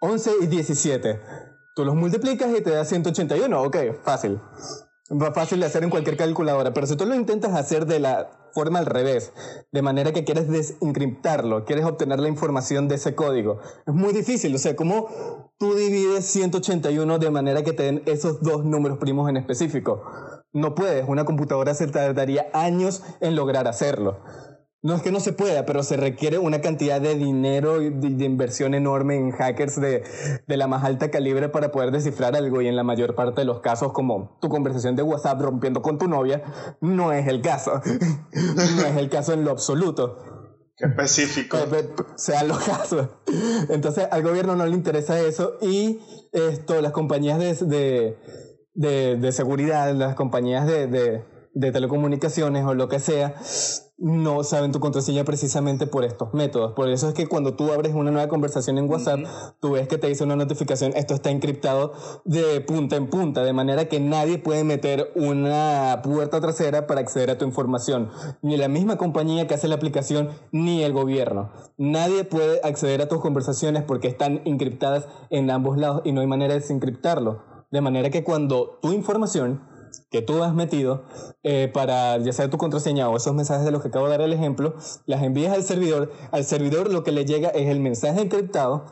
11 0.00 0.32
y 0.42 0.46
17. 0.46 1.20
Tú 1.74 1.84
los 1.84 1.94
multiplicas 1.94 2.50
y 2.56 2.60
te 2.60 2.70
da 2.70 2.84
181. 2.84 3.62
Ok, 3.62 3.76
fácil. 4.02 4.38
Va 5.10 5.32
fácil 5.32 5.60
de 5.60 5.66
hacer 5.66 5.82
en 5.82 5.90
cualquier 5.90 6.16
calculadora, 6.16 6.72
pero 6.72 6.86
si 6.86 6.96
tú 6.96 7.06
lo 7.06 7.14
intentas 7.14 7.54
hacer 7.54 7.86
de 7.86 7.98
la 7.98 8.39
forma 8.52 8.78
al 8.78 8.86
revés, 8.86 9.32
de 9.72 9.82
manera 9.82 10.12
que 10.12 10.24
quieres 10.24 10.48
desencriptarlo, 10.48 11.64
quieres 11.64 11.84
obtener 11.84 12.18
la 12.20 12.28
información 12.28 12.88
de 12.88 12.96
ese 12.96 13.14
código, 13.14 13.60
es 13.86 13.94
muy 13.94 14.12
difícil. 14.12 14.54
O 14.54 14.58
sea, 14.58 14.76
¿cómo 14.76 15.50
tú 15.58 15.74
divides 15.74 16.24
181 16.26 17.18
de 17.18 17.30
manera 17.30 17.62
que 17.62 17.72
te 17.72 17.84
den 17.84 18.02
esos 18.06 18.42
dos 18.42 18.64
números 18.64 18.98
primos 18.98 19.28
en 19.28 19.36
específico? 19.36 20.02
No 20.52 20.74
puedes, 20.74 21.08
una 21.08 21.24
computadora 21.24 21.74
se 21.74 21.86
tardaría 21.86 22.46
años 22.52 23.02
en 23.20 23.36
lograr 23.36 23.68
hacerlo. 23.68 24.18
No 24.82 24.94
es 24.94 25.02
que 25.02 25.12
no 25.12 25.20
se 25.20 25.34
pueda, 25.34 25.66
pero 25.66 25.82
se 25.82 25.98
requiere 25.98 26.38
una 26.38 26.62
cantidad 26.62 27.02
de 27.02 27.14
dinero 27.14 27.82
y 27.82 27.90
de, 27.90 28.24
inversión 28.24 28.72
enorme 28.72 29.16
en 29.16 29.30
hackers 29.30 29.78
de, 29.78 30.02
de, 30.46 30.56
la 30.56 30.68
más 30.68 30.84
alta 30.84 31.10
calibre 31.10 31.50
para 31.50 31.70
poder 31.70 31.90
descifrar 31.90 32.34
algo 32.34 32.62
y 32.62 32.66
en 32.66 32.76
la 32.76 32.82
mayor 32.82 33.14
parte 33.14 33.42
de 33.42 33.44
los 33.44 33.60
casos 33.60 33.92
como 33.92 34.38
tu 34.40 34.48
conversación 34.48 34.96
de 34.96 35.02
WhatsApp 35.02 35.38
rompiendo 35.42 35.82
con 35.82 35.98
tu 35.98 36.08
novia, 36.08 36.42
no 36.80 37.12
es 37.12 37.28
el 37.28 37.42
caso. 37.42 37.82
no 38.32 38.86
es 38.86 38.96
el 38.96 39.10
caso 39.10 39.34
en 39.34 39.44
lo 39.44 39.50
absoluto. 39.50 40.16
Qué 40.78 40.86
específico. 40.86 41.58
Sean 42.16 42.48
los 42.48 42.60
casos. 42.60 43.08
Entonces 43.68 44.08
al 44.10 44.22
gobierno 44.22 44.56
no 44.56 44.64
le 44.64 44.74
interesa 44.74 45.20
eso 45.20 45.58
y 45.60 46.00
esto, 46.32 46.80
las 46.80 46.92
compañías 46.92 47.38
de, 47.38 48.16
de, 48.72 49.16
de 49.16 49.32
seguridad, 49.32 49.92
las 49.94 50.14
compañías 50.14 50.66
de 50.66 51.22
de 51.54 51.72
telecomunicaciones 51.72 52.64
o 52.64 52.74
lo 52.74 52.88
que 52.88 53.00
sea, 53.00 53.34
no 54.00 54.44
saben 54.44 54.72
tu 54.72 54.80
contraseña 54.80 55.24
precisamente 55.24 55.86
por 55.86 56.04
estos 56.04 56.32
métodos. 56.32 56.72
Por 56.72 56.88
eso 56.88 57.08
es 57.08 57.14
que 57.14 57.26
cuando 57.26 57.54
tú 57.54 57.70
abres 57.70 57.94
una 57.94 58.10
nueva 58.10 58.28
conversación 58.28 58.78
en 58.78 58.88
WhatsApp, 58.88 59.20
tú 59.60 59.72
ves 59.72 59.88
que 59.88 59.98
te 59.98 60.06
dice 60.06 60.24
una 60.24 60.36
notificación, 60.36 60.92
esto 60.96 61.12
está 61.12 61.30
encriptado 61.30 61.92
de 62.24 62.62
punta 62.62 62.96
en 62.96 63.10
punta, 63.10 63.42
de 63.42 63.52
manera 63.52 63.88
que 63.88 64.00
nadie 64.00 64.38
puede 64.38 64.64
meter 64.64 65.12
una 65.16 66.00
puerta 66.02 66.40
trasera 66.40 66.86
para 66.86 67.00
acceder 67.02 67.30
a 67.30 67.36
tu 67.36 67.44
información. 67.44 68.08
Ni 68.40 68.56
la 68.56 68.68
misma 68.68 68.96
compañía 68.96 69.46
que 69.46 69.54
hace 69.54 69.68
la 69.68 69.74
aplicación, 69.74 70.30
ni 70.50 70.82
el 70.82 70.94
gobierno. 70.94 71.50
Nadie 71.76 72.24
puede 72.24 72.60
acceder 72.64 73.02
a 73.02 73.08
tus 73.08 73.20
conversaciones 73.20 73.82
porque 73.82 74.08
están 74.08 74.40
encriptadas 74.46 75.08
en 75.28 75.50
ambos 75.50 75.76
lados 75.76 76.00
y 76.04 76.12
no 76.12 76.22
hay 76.22 76.26
manera 76.26 76.54
de 76.54 76.60
desencriptarlo. 76.60 77.42
De 77.70 77.82
manera 77.82 78.08
que 78.08 78.24
cuando 78.24 78.78
tu 78.80 78.92
información 78.92 79.60
que 80.10 80.22
tú 80.22 80.42
has 80.42 80.54
metido 80.54 81.04
eh, 81.42 81.70
para 81.72 82.18
ya 82.18 82.32
sea 82.32 82.50
tu 82.50 82.58
contraseña 82.58 83.08
o 83.08 83.16
esos 83.16 83.34
mensajes 83.34 83.64
de 83.64 83.70
los 83.70 83.80
que 83.80 83.88
acabo 83.88 84.06
de 84.06 84.12
dar 84.12 84.20
el 84.22 84.32
ejemplo, 84.32 84.74
las 85.06 85.22
envías 85.22 85.54
al 85.54 85.62
servidor. 85.62 86.10
Al 86.32 86.44
servidor 86.44 86.92
lo 86.92 87.04
que 87.04 87.12
le 87.12 87.24
llega 87.24 87.48
es 87.50 87.68
el 87.68 87.80
mensaje 87.80 88.20
encriptado 88.20 88.86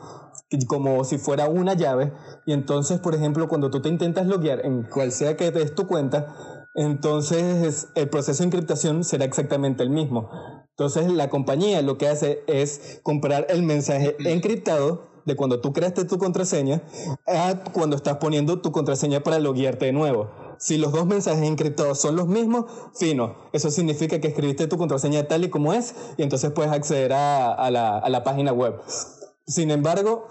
como 0.67 1.03
si 1.03 1.17
fuera 1.17 1.47
una 1.47 1.73
llave 1.73 2.11
y 2.45 2.53
entonces 2.53 2.99
por 2.99 3.13
ejemplo 3.13 3.47
cuando 3.47 3.69
tú 3.69 3.81
te 3.81 3.89
intentas 3.89 4.25
loguear 4.25 4.65
en 4.65 4.83
cual 4.83 5.11
sea 5.11 5.37
que 5.37 5.47
es 5.47 5.75
tu 5.75 5.85
cuenta 5.85 6.65
entonces 6.75 7.89
el 7.95 8.09
proceso 8.09 8.41
de 8.41 8.47
encriptación 8.47 9.03
será 9.03 9.25
exactamente 9.25 9.83
el 9.83 9.89
mismo 9.89 10.29
entonces 10.71 11.11
la 11.11 11.29
compañía 11.29 11.81
lo 11.81 11.97
que 11.97 12.07
hace 12.07 12.43
es 12.47 12.99
comprar 13.03 13.45
el 13.49 13.63
mensaje 13.63 14.15
encriptado 14.25 15.07
de 15.25 15.35
cuando 15.35 15.61
tú 15.61 15.73
creaste 15.73 16.05
tu 16.05 16.17
contraseña 16.17 16.81
a 17.27 17.63
cuando 17.71 17.95
estás 17.95 18.17
poniendo 18.17 18.59
tu 18.61 18.71
contraseña 18.71 19.19
para 19.21 19.39
loguearte 19.39 19.85
de 19.85 19.93
nuevo 19.93 20.48
si 20.59 20.77
los 20.77 20.91
dos 20.91 21.07
mensajes 21.07 21.41
encriptados 21.43 21.99
son 21.99 22.17
los 22.17 22.27
mismos, 22.27 22.65
fino. 22.93 23.35
Eso 23.53 23.71
significa 23.71 24.19
que 24.19 24.27
escribiste 24.27 24.67
tu 24.67 24.77
contraseña 24.77 25.27
tal 25.27 25.45
y 25.45 25.49
como 25.49 25.73
es 25.73 25.95
y 26.17 26.23
entonces 26.23 26.51
puedes 26.51 26.71
acceder 26.71 27.13
a, 27.13 27.71
la, 27.71 28.23
página 28.23 28.51
web. 28.51 28.79
Sin 29.47 29.71
embargo, 29.71 30.27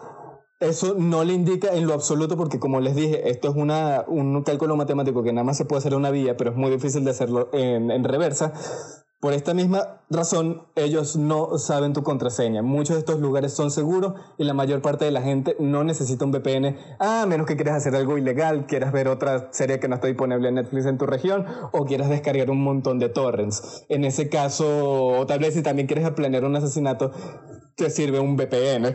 eso 0.60 0.94
no 0.98 1.24
le 1.24 1.32
indica 1.34 1.72
en 1.72 1.86
lo 1.86 1.94
absoluto 1.94 2.36
porque 2.36 2.58
como 2.58 2.80
les 2.80 2.96
dije, 2.96 3.30
esto 3.30 3.50
es 3.50 3.56
una, 3.56 4.04
un 4.08 4.42
cálculo 4.42 4.76
matemático 4.76 5.22
que 5.22 5.32
nada 5.32 5.44
más 5.44 5.56
se 5.56 5.64
puede 5.64 5.78
hacer 5.78 5.92
en 5.92 6.00
una 6.00 6.10
vía, 6.10 6.36
pero 6.36 6.50
es 6.50 6.56
muy 6.56 6.70
difícil 6.70 7.04
de 7.04 7.12
hacerlo 7.12 7.48
en, 7.52 7.90
en 7.90 8.04
reversa. 8.04 8.52
Por 9.20 9.32
esta 9.32 9.52
misma 9.52 10.02
razón, 10.10 10.62
ellos 10.76 11.16
no 11.16 11.58
saben 11.58 11.92
tu 11.92 12.04
contraseña. 12.04 12.62
Muchos 12.62 12.94
de 12.94 13.00
estos 13.00 13.18
lugares 13.18 13.52
son 13.52 13.72
seguros 13.72 14.14
y 14.38 14.44
la 14.44 14.54
mayor 14.54 14.80
parte 14.80 15.04
de 15.04 15.10
la 15.10 15.22
gente 15.22 15.56
no 15.58 15.82
necesita 15.82 16.24
un 16.24 16.30
VPN, 16.30 16.76
a 17.00 17.26
menos 17.26 17.44
que 17.44 17.56
quieras 17.56 17.78
hacer 17.78 17.96
algo 17.96 18.16
ilegal, 18.16 18.66
quieras 18.66 18.92
ver 18.92 19.08
otra 19.08 19.48
serie 19.50 19.80
que 19.80 19.88
no 19.88 19.96
está 19.96 20.06
disponible 20.06 20.48
en 20.48 20.54
Netflix 20.54 20.86
en 20.86 20.98
tu 20.98 21.06
región 21.06 21.46
o 21.72 21.84
quieras 21.84 22.10
descargar 22.10 22.48
un 22.48 22.62
montón 22.62 23.00
de 23.00 23.08
torrents. 23.08 23.84
En 23.88 24.04
ese 24.04 24.28
caso, 24.28 25.18
o 25.18 25.26
tal 25.26 25.40
vez 25.40 25.54
si 25.54 25.62
también 25.62 25.88
quieres 25.88 26.08
planear 26.10 26.44
un 26.44 26.54
asesinato, 26.54 27.10
te 27.78 27.90
sirve 27.90 28.18
un 28.18 28.36
VPN. 28.36 28.94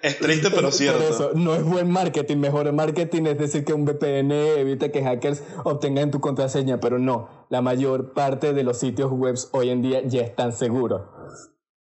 Es 0.00 0.18
triste, 0.18 0.50
pero 0.50 0.72
cierto. 0.72 1.32
no 1.34 1.54
es 1.54 1.62
buen 1.62 1.90
marketing. 1.90 2.38
Mejor 2.38 2.72
marketing 2.72 3.26
es 3.26 3.36
decir 3.36 3.66
que 3.66 3.74
un 3.74 3.84
VPN 3.84 4.32
evita 4.32 4.90
que 4.90 5.02
hackers 5.02 5.42
obtengan 5.62 6.10
tu 6.10 6.20
contraseña, 6.20 6.80
pero 6.80 6.98
no. 6.98 7.46
La 7.50 7.60
mayor 7.60 8.14
parte 8.14 8.54
de 8.54 8.64
los 8.64 8.78
sitios 8.78 9.12
web 9.12 9.36
hoy 9.52 9.68
en 9.68 9.82
día 9.82 10.00
ya 10.06 10.22
están 10.22 10.54
seguros. 10.54 11.02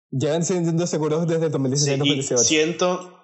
Llevan 0.09 0.43
siendo 0.43 0.85
seguros 0.85 1.25
desde 1.27 1.50
2016-2018. 1.50 2.38
siento, 2.39 3.17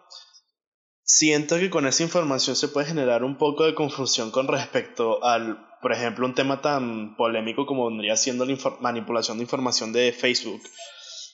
siento 1.04 1.58
que 1.58 1.70
con 1.70 1.86
esa 1.86 2.04
información 2.04 2.56
se 2.56 2.70
puede 2.70 2.88
generar 2.88 3.26
un 3.26 3.38
poco 3.38 3.66
de 3.66 3.76
confusión 3.76 4.32
con 4.32 4.48
respecto 4.48 5.22
al, 5.26 5.67
por 5.82 5.92
ejemplo, 5.94 6.26
un 6.26 6.36
tema 6.36 6.62
tan 6.62 7.16
polémico 7.16 7.66
como 7.66 7.88
vendría 7.88 8.16
siendo 8.18 8.46
la 8.46 8.58
manipulación 8.82 9.38
de 9.38 9.44
información 9.44 9.94
de 9.94 10.12
Facebook. 10.12 10.62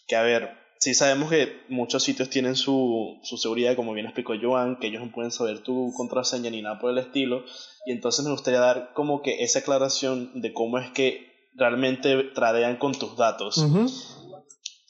Que 0.08 0.16
a 0.16 0.22
ver, 0.22 0.52
sí 0.80 0.94
sabemos 0.94 1.30
que 1.30 1.64
muchos 1.70 2.04
sitios 2.04 2.30
tienen 2.30 2.56
su, 2.56 3.20
su 3.24 3.38
seguridad, 3.38 3.76
como 3.76 3.94
bien 3.94 4.06
explicó 4.06 4.34
Joan, 4.42 4.78
que 4.80 4.88
ellos 4.88 5.02
no 5.02 5.12
pueden 5.12 5.32
saber 5.32 5.60
tu 5.60 5.94
contraseña 5.96 6.50
ni 6.50 6.62
nada 6.62 6.80
por 6.80 6.92
el 6.92 6.98
estilo. 6.98 7.46
Y 7.86 7.92
entonces 7.92 8.26
me 8.26 8.32
gustaría 8.32 8.60
dar 8.60 8.92
como 8.94 9.22
que 9.22 9.44
esa 9.44 9.60
aclaración 9.60 10.42
de 10.42 10.54
cómo 10.54 10.78
es 10.78 10.92
que 10.92 11.32
realmente 11.56 12.24
tradean 12.36 12.78
con 12.78 12.94
tus 12.94 13.16
datos. 13.16 13.66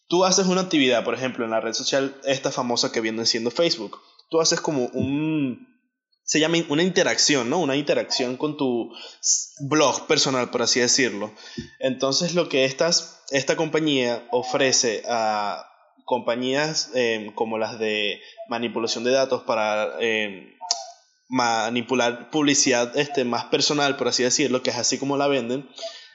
Tú 0.08 0.26
haces 0.26 0.48
una 0.48 0.62
actividad, 0.62 1.04
por 1.04 1.14
ejemplo, 1.14 1.46
en 1.46 1.52
la 1.52 1.60
red 1.60 1.74
social 1.74 2.16
esta 2.24 2.52
famosa 2.52 2.92
que 2.92 3.02
viene 3.02 3.26
siendo 3.26 3.52
Facebook. 3.52 4.00
Tú 4.30 4.42
haces 4.42 4.62
como 4.62 4.86
un... 4.94 5.73
Se 6.26 6.40
llama 6.40 6.58
una 6.70 6.84
interacción, 6.84 7.50
¿no? 7.50 7.60
Una 7.60 7.76
interacción 7.76 8.38
con 8.38 8.58
tu 8.58 8.92
blog 9.60 10.08
personal, 10.08 10.50
por 10.50 10.62
así 10.62 10.80
decirlo. 10.80 11.34
Entonces 11.80 12.34
lo 12.34 12.48
que 12.50 12.66
esta 12.66 13.56
compañía 13.56 14.26
ofrece 14.32 15.04
a 15.08 15.70
compañías 16.06 16.92
em, 16.94 17.34
como 17.34 17.58
las 17.58 17.80
de 17.80 18.22
manipulación 18.50 19.04
de 19.04 19.12
datos 19.12 19.44
para 19.44 19.94
em, 20.00 20.54
manipular 21.30 22.30
publicidad 22.30 22.98
este, 22.98 23.24
más 23.24 23.46
personal, 23.46 23.96
por 23.98 24.08
así 24.08 24.24
decirlo, 24.24 24.62
que 24.62 24.70
es 24.70 24.78
así 24.78 24.98
como 24.98 25.18
la 25.18 25.28
venden, 25.28 25.70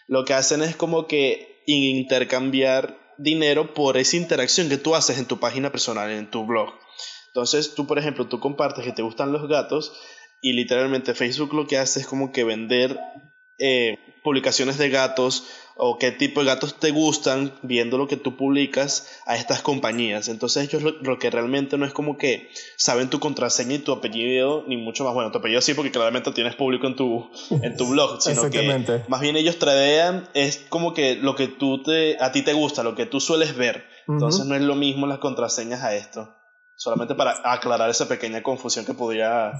lo 0.06 0.24
que 0.24 0.34
hacen 0.34 0.62
es 0.62 0.76
como 0.76 1.06
que 1.06 1.62
intercambiar 1.66 2.98
dinero 3.18 3.74
por 3.74 3.96
esa 3.96 4.16
interacción 4.16 4.68
que 4.68 4.78
tú 4.78 4.94
haces 4.94 5.18
en 5.18 5.26
tu 5.26 5.40
página 5.40 5.70
personal, 5.72 6.10
en 6.10 6.30
tu 6.30 6.46
blog. 6.46 6.72
Entonces 7.28 7.74
tú, 7.74 7.86
por 7.86 7.98
ejemplo, 7.98 8.26
tú 8.26 8.40
compartes 8.40 8.84
que 8.84 8.92
te 8.92 9.02
gustan 9.02 9.32
los 9.32 9.48
gatos 9.48 9.92
y 10.40 10.52
literalmente 10.52 11.14
Facebook 11.14 11.54
lo 11.54 11.66
que 11.66 11.78
hace 11.78 12.00
es 12.00 12.06
como 12.06 12.32
que 12.32 12.44
vender 12.44 12.98
eh, 13.58 13.98
publicaciones 14.22 14.78
de 14.78 14.90
gatos 14.90 15.44
o 15.76 15.96
qué 15.98 16.10
tipo 16.10 16.40
de 16.40 16.46
gatos 16.46 16.78
te 16.78 16.90
gustan 16.90 17.52
viendo 17.62 17.98
lo 17.98 18.08
que 18.08 18.16
tú 18.16 18.36
publicas 18.36 19.20
a 19.26 19.36
estas 19.36 19.62
compañías. 19.62 20.28
Entonces 20.28 20.64
ellos 20.64 20.82
lo, 20.82 21.18
que 21.18 21.30
realmente 21.30 21.78
no 21.78 21.86
es 21.86 21.92
como 21.92 22.18
que 22.18 22.50
saben 22.76 23.10
tu 23.10 23.20
contraseña 23.20 23.74
y 23.74 23.78
tu 23.78 23.92
apellido, 23.92 24.64
ni 24.66 24.76
mucho 24.76 25.04
más. 25.04 25.14
Bueno, 25.14 25.30
tu 25.30 25.38
apellido 25.38 25.60
sí 25.60 25.74
porque 25.74 25.92
claramente 25.92 26.32
tienes 26.32 26.56
público 26.56 26.88
en 26.88 26.96
tu, 26.96 27.30
en 27.62 27.76
tu 27.76 27.88
blog, 27.88 28.20
sino 28.20 28.50
que 28.50 29.02
más 29.08 29.20
bien 29.20 29.36
ellos 29.36 29.58
tradean 29.58 30.28
es 30.34 30.66
como 30.68 30.94
que 30.94 31.14
lo 31.14 31.36
que 31.36 31.46
tú 31.46 31.82
te, 31.82 32.16
a 32.20 32.32
ti 32.32 32.42
te 32.42 32.52
gusta, 32.52 32.82
lo 32.82 32.94
que 32.94 33.06
tú 33.06 33.20
sueles 33.20 33.56
ver. 33.56 33.86
Entonces 34.08 34.46
no 34.46 34.54
es 34.54 34.62
lo 34.62 34.74
mismo 34.74 35.06
las 35.06 35.18
contraseñas 35.18 35.82
a 35.82 35.94
esto. 35.94 36.37
Solamente 36.78 37.16
para 37.16 37.34
aclarar 37.44 37.90
esa 37.90 38.06
pequeña 38.06 38.40
confusión 38.40 38.86
que 38.86 38.94
podría 38.94 39.52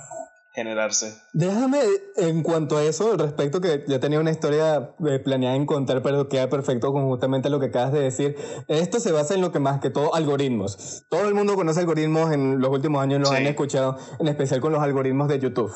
generarse. 0.52 1.20
Déjame, 1.32 1.80
en 2.16 2.44
cuanto 2.44 2.76
a 2.76 2.84
eso, 2.84 3.16
respecto 3.16 3.60
que 3.60 3.84
ya 3.88 3.98
tenía 3.98 4.20
una 4.20 4.30
historia 4.30 4.94
eh, 5.04 5.18
planeada 5.18 5.56
en 5.56 5.66
contar, 5.66 6.00
pero 6.00 6.28
queda 6.28 6.48
perfecto 6.48 6.92
con 6.92 7.08
justamente 7.08 7.50
lo 7.50 7.58
que 7.58 7.66
acabas 7.66 7.92
de 7.92 8.00
decir. 8.00 8.36
Esto 8.68 9.00
se 9.00 9.10
basa 9.10 9.34
en 9.34 9.40
lo 9.40 9.50
que 9.50 9.58
más 9.58 9.80
que 9.80 9.90
todo 9.90 10.14
algoritmos. 10.14 11.06
Todo 11.08 11.26
el 11.28 11.34
mundo 11.34 11.56
conoce 11.56 11.80
algoritmos, 11.80 12.32
en 12.32 12.60
los 12.60 12.70
últimos 12.70 13.02
años 13.02 13.18
los 13.18 13.32
han 13.32 13.46
escuchado, 13.46 13.98
en 14.20 14.28
especial 14.28 14.60
con 14.60 14.72
los 14.72 14.80
algoritmos 14.80 15.26
de 15.26 15.40
YouTube. 15.40 15.72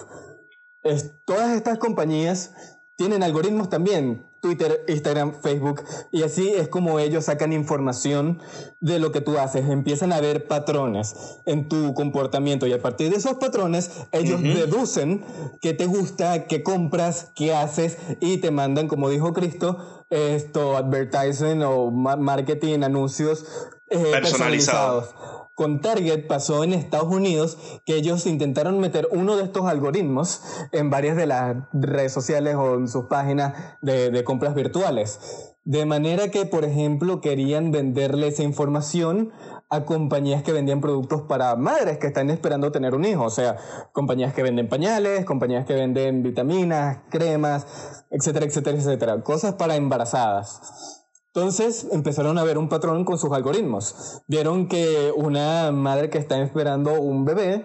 Es, 0.84 1.24
todas 1.24 1.56
estas 1.56 1.78
compañías 1.78 2.54
tienen 2.96 3.22
algoritmos 3.22 3.68
también. 3.68 4.26
Twitter, 4.42 4.84
Instagram, 4.88 5.34
Facebook, 5.40 5.84
y 6.10 6.24
así 6.24 6.48
es 6.48 6.66
como 6.66 6.98
ellos 6.98 7.26
sacan 7.26 7.52
información 7.52 8.40
de 8.80 8.98
lo 8.98 9.12
que 9.12 9.20
tú 9.20 9.38
haces, 9.38 9.70
empiezan 9.70 10.12
a 10.12 10.20
ver 10.20 10.48
patrones 10.48 11.14
en 11.46 11.68
tu 11.68 11.94
comportamiento 11.94 12.66
y 12.66 12.72
a 12.72 12.82
partir 12.82 13.10
de 13.10 13.18
esos 13.18 13.34
patrones 13.34 14.02
ellos 14.10 14.42
deducen 14.42 15.24
qué 15.60 15.74
te 15.74 15.86
gusta, 15.86 16.48
qué 16.48 16.64
compras, 16.64 17.30
qué 17.36 17.54
haces 17.54 17.98
y 18.20 18.38
te 18.38 18.50
mandan, 18.50 18.88
como 18.88 19.08
dijo 19.10 19.32
Cristo, 19.32 20.04
esto, 20.10 20.76
advertising 20.76 21.62
o 21.62 21.92
marketing, 21.92 22.82
anuncios 22.82 23.46
eh, 23.90 24.10
personalizados 24.10 25.14
con 25.54 25.80
Target 25.80 26.26
pasó 26.26 26.64
en 26.64 26.72
Estados 26.72 27.08
Unidos 27.12 27.58
que 27.84 27.96
ellos 27.96 28.26
intentaron 28.26 28.80
meter 28.80 29.08
uno 29.12 29.36
de 29.36 29.44
estos 29.44 29.66
algoritmos 29.66 30.42
en 30.72 30.90
varias 30.90 31.16
de 31.16 31.26
las 31.26 31.56
redes 31.72 32.12
sociales 32.12 32.54
o 32.56 32.74
en 32.74 32.88
sus 32.88 33.04
páginas 33.04 33.54
de, 33.82 34.24
compras 34.24 34.54
virtuales. 34.54 35.54
De 35.64 35.86
manera 35.86 36.28
que, 36.28 36.46
por 36.46 36.64
ejemplo, 36.64 37.20
querían 37.20 37.70
venderle 37.70 38.28
esa 38.28 38.42
información 38.42 39.30
a 39.68 39.84
compañías 39.84 40.42
que 40.42 40.52
vendían 40.52 40.80
productos 40.80 41.22
para 41.22 41.54
madres 41.54 41.98
que 41.98 42.08
están 42.08 42.30
esperando 42.30 42.72
tener 42.72 42.94
un 42.94 43.04
hijo. 43.04 43.24
O 43.24 43.30
sea, 43.30 43.56
compañías 43.92 44.34
que 44.34 44.42
venden 44.42 44.68
pañales, 44.68 45.24
compañías 45.24 45.64
que 45.64 45.74
venden 45.74 46.22
vitaminas, 46.22 46.98
cremas, 47.10 48.04
etcétera, 48.10 48.46
etcétera, 48.46 48.76
etcétera. 48.76 49.22
Cosas 49.22 49.54
para 49.54 49.76
embarazadas. 49.76 51.01
Entonces 51.34 51.86
empezaron 51.90 52.36
a 52.36 52.44
ver 52.44 52.58
un 52.58 52.68
patrón 52.68 53.06
con 53.06 53.16
sus 53.16 53.32
algoritmos. 53.32 54.22
Vieron 54.26 54.68
que 54.68 55.12
una 55.16 55.72
madre 55.72 56.10
que 56.10 56.18
está 56.18 56.42
esperando 56.42 57.00
un 57.00 57.24
bebé 57.24 57.64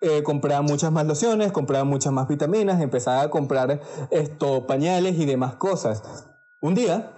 eh, 0.00 0.24
compraba 0.24 0.62
muchas 0.62 0.90
más 0.90 1.06
lociones, 1.06 1.52
compraba 1.52 1.84
muchas 1.84 2.12
más 2.12 2.26
vitaminas, 2.26 2.82
empezaba 2.82 3.22
a 3.22 3.30
comprar 3.30 3.80
esto, 4.10 4.66
pañales 4.66 5.18
y 5.20 5.24
demás 5.24 5.54
cosas. 5.54 6.02
Un 6.60 6.74
día, 6.74 7.14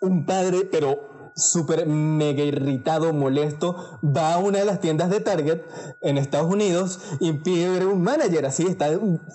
un 0.00 0.26
padre, 0.26 0.68
pero 0.70 1.11
súper 1.34 1.86
mega 1.86 2.42
irritado, 2.42 3.12
molesto, 3.12 3.98
va 4.04 4.34
a 4.34 4.38
una 4.38 4.58
de 4.58 4.64
las 4.64 4.80
tiendas 4.80 5.10
de 5.10 5.20
Target 5.20 5.62
en 6.00 6.18
Estados 6.18 6.52
Unidos 6.52 7.00
y 7.20 7.32
pide 7.32 7.84
un 7.86 8.02
manager, 8.02 8.46
así 8.46 8.66
está 8.66 8.88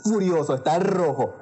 furioso, 0.04 0.56
está 0.56 0.80
rojo. 0.80 1.36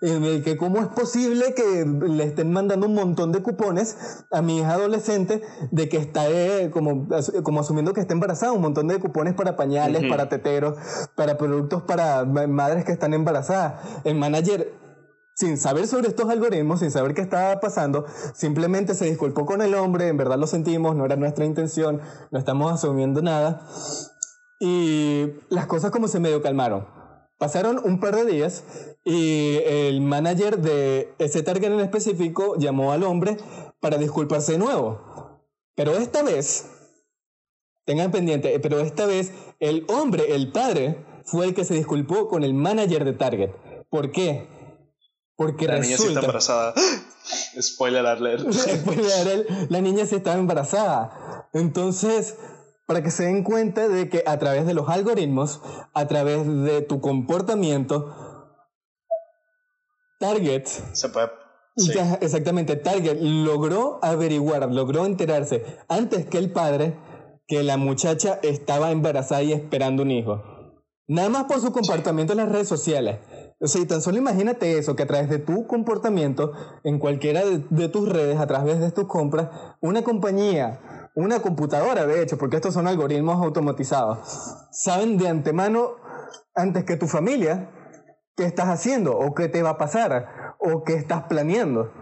Eh, 0.00 0.42
que 0.44 0.56
cómo 0.56 0.78
es 0.78 0.88
posible 0.88 1.54
que 1.54 1.84
le 1.84 2.24
estén 2.24 2.52
mandando 2.52 2.86
un 2.86 2.94
montón 2.94 3.32
de 3.32 3.42
cupones 3.42 3.96
a 4.30 4.42
mi 4.42 4.58
hija 4.58 4.74
adolescente 4.74 5.42
de 5.70 5.88
que 5.88 5.98
está 5.98 6.28
eh, 6.28 6.70
como, 6.70 7.08
como 7.42 7.60
asumiendo 7.60 7.92
que 7.92 8.00
está 8.00 8.14
embarazada, 8.14 8.52
un 8.52 8.62
montón 8.62 8.88
de 8.88 8.98
cupones 8.98 9.34
para 9.34 9.56
pañales, 9.56 10.08
para 10.08 10.28
teteros, 10.28 10.76
para 11.14 11.38
productos 11.38 11.82
para 11.82 12.24
madres 12.24 12.84
que 12.84 12.92
están 12.92 13.14
embarazadas. 13.14 13.74
El 14.04 14.16
manager 14.16 14.89
sin 15.34 15.56
saber 15.56 15.86
sobre 15.86 16.08
estos 16.08 16.28
algoritmos, 16.28 16.80
sin 16.80 16.90
saber 16.90 17.14
qué 17.14 17.22
estaba 17.22 17.60
pasando, 17.60 18.04
simplemente 18.34 18.94
se 18.94 19.06
disculpó 19.06 19.46
con 19.46 19.62
el 19.62 19.74
hombre, 19.74 20.08
en 20.08 20.16
verdad 20.16 20.38
lo 20.38 20.46
sentimos, 20.46 20.94
no 20.96 21.04
era 21.04 21.16
nuestra 21.16 21.44
intención, 21.44 22.00
no 22.30 22.38
estamos 22.38 22.72
asumiendo 22.72 23.22
nada. 23.22 23.66
Y 24.60 25.32
las 25.48 25.66
cosas 25.66 25.90
como 25.90 26.08
se 26.08 26.20
medio 26.20 26.42
calmaron. 26.42 26.86
Pasaron 27.38 27.80
un 27.82 28.00
par 28.00 28.14
de 28.16 28.26
días 28.26 28.64
y 29.02 29.60
el 29.64 30.02
manager 30.02 30.58
de 30.58 31.14
ese 31.18 31.42
target 31.42 31.72
en 31.72 31.80
específico 31.80 32.56
llamó 32.58 32.92
al 32.92 33.02
hombre 33.02 33.38
para 33.80 33.96
disculparse 33.96 34.52
de 34.52 34.58
nuevo. 34.58 35.00
Pero 35.74 35.92
esta 35.92 36.22
vez, 36.22 36.66
tengan 37.86 38.10
pendiente, 38.10 38.60
pero 38.60 38.80
esta 38.80 39.06
vez 39.06 39.32
el 39.58 39.86
hombre, 39.88 40.34
el 40.34 40.52
padre, 40.52 41.02
fue 41.24 41.46
el 41.46 41.54
que 41.54 41.64
se 41.64 41.72
disculpó 41.72 42.28
con 42.28 42.44
el 42.44 42.52
manager 42.52 43.06
de 43.06 43.14
Target. 43.14 43.50
¿Por 43.88 44.12
qué? 44.12 44.46
Porque 45.40 45.66
la 45.66 45.78
niña 45.78 45.96
sí 45.96 46.08
está 46.08 46.20
embarazada. 46.20 46.74
Spoiler 47.62 48.04
alert. 48.04 48.52
Spoiler 48.52 49.10
alert. 49.10 49.48
La 49.70 49.80
niña 49.80 50.04
sí 50.04 50.16
estaba 50.16 50.36
embarazada. 50.38 51.48
Entonces, 51.54 52.36
para 52.84 53.02
que 53.02 53.10
se 53.10 53.24
den 53.24 53.42
cuenta 53.42 53.88
de 53.88 54.10
que 54.10 54.22
a 54.26 54.38
través 54.38 54.66
de 54.66 54.74
los 54.74 54.90
algoritmos, 54.90 55.62
a 55.94 56.06
través 56.08 56.46
de 56.46 56.82
tu 56.82 57.00
comportamiento, 57.00 58.14
Target. 60.18 60.66
Se 60.92 61.08
puede. 61.08 61.30
exactamente, 62.20 62.76
Target 62.76 63.16
logró 63.22 63.98
averiguar, 64.02 64.70
logró 64.70 65.06
enterarse 65.06 65.64
antes 65.88 66.26
que 66.26 66.36
el 66.36 66.52
padre 66.52 66.98
que 67.46 67.62
la 67.62 67.78
muchacha 67.78 68.40
estaba 68.42 68.90
embarazada 68.90 69.42
y 69.42 69.54
esperando 69.54 70.02
un 70.02 70.10
hijo. 70.10 70.42
Nada 71.08 71.30
más 71.30 71.44
por 71.44 71.62
su 71.62 71.72
comportamiento 71.72 72.34
en 72.34 72.40
las 72.40 72.50
redes 72.50 72.68
sociales. 72.68 73.20
O 73.62 73.66
sea, 73.66 73.82
y 73.82 73.86
tan 73.86 74.00
solo 74.00 74.16
imagínate 74.16 74.78
eso, 74.78 74.96
que 74.96 75.02
a 75.02 75.06
través 75.06 75.28
de 75.28 75.38
tu 75.38 75.66
comportamiento, 75.66 76.52
en 76.82 76.98
cualquiera 76.98 77.42
de, 77.44 77.88
tus 77.90 78.08
redes, 78.08 78.38
a 78.38 78.46
través 78.46 78.80
de 78.80 78.90
tus 78.90 79.06
compras, 79.06 79.50
una 79.82 80.02
compañía, 80.02 81.10
una 81.14 81.42
computadora, 81.42 82.06
de 82.06 82.22
hecho, 82.22 82.38
porque 82.38 82.56
estos 82.56 82.72
son 82.72 82.86
algoritmos 82.86 83.36
automatizados, 83.44 84.18
saben 84.72 85.18
de 85.18 85.28
antemano, 85.28 85.96
antes 86.54 86.84
que 86.84 86.96
tu 86.96 87.06
familia, 87.06 87.70
qué 88.34 88.44
estás 88.44 88.68
haciendo, 88.68 89.18
o 89.18 89.34
qué 89.34 89.48
te 89.48 89.62
va 89.62 89.70
a 89.70 89.78
pasar, 89.78 90.56
o 90.58 90.82
qué 90.82 90.94
estás 90.94 91.24
planeando. 91.24 91.92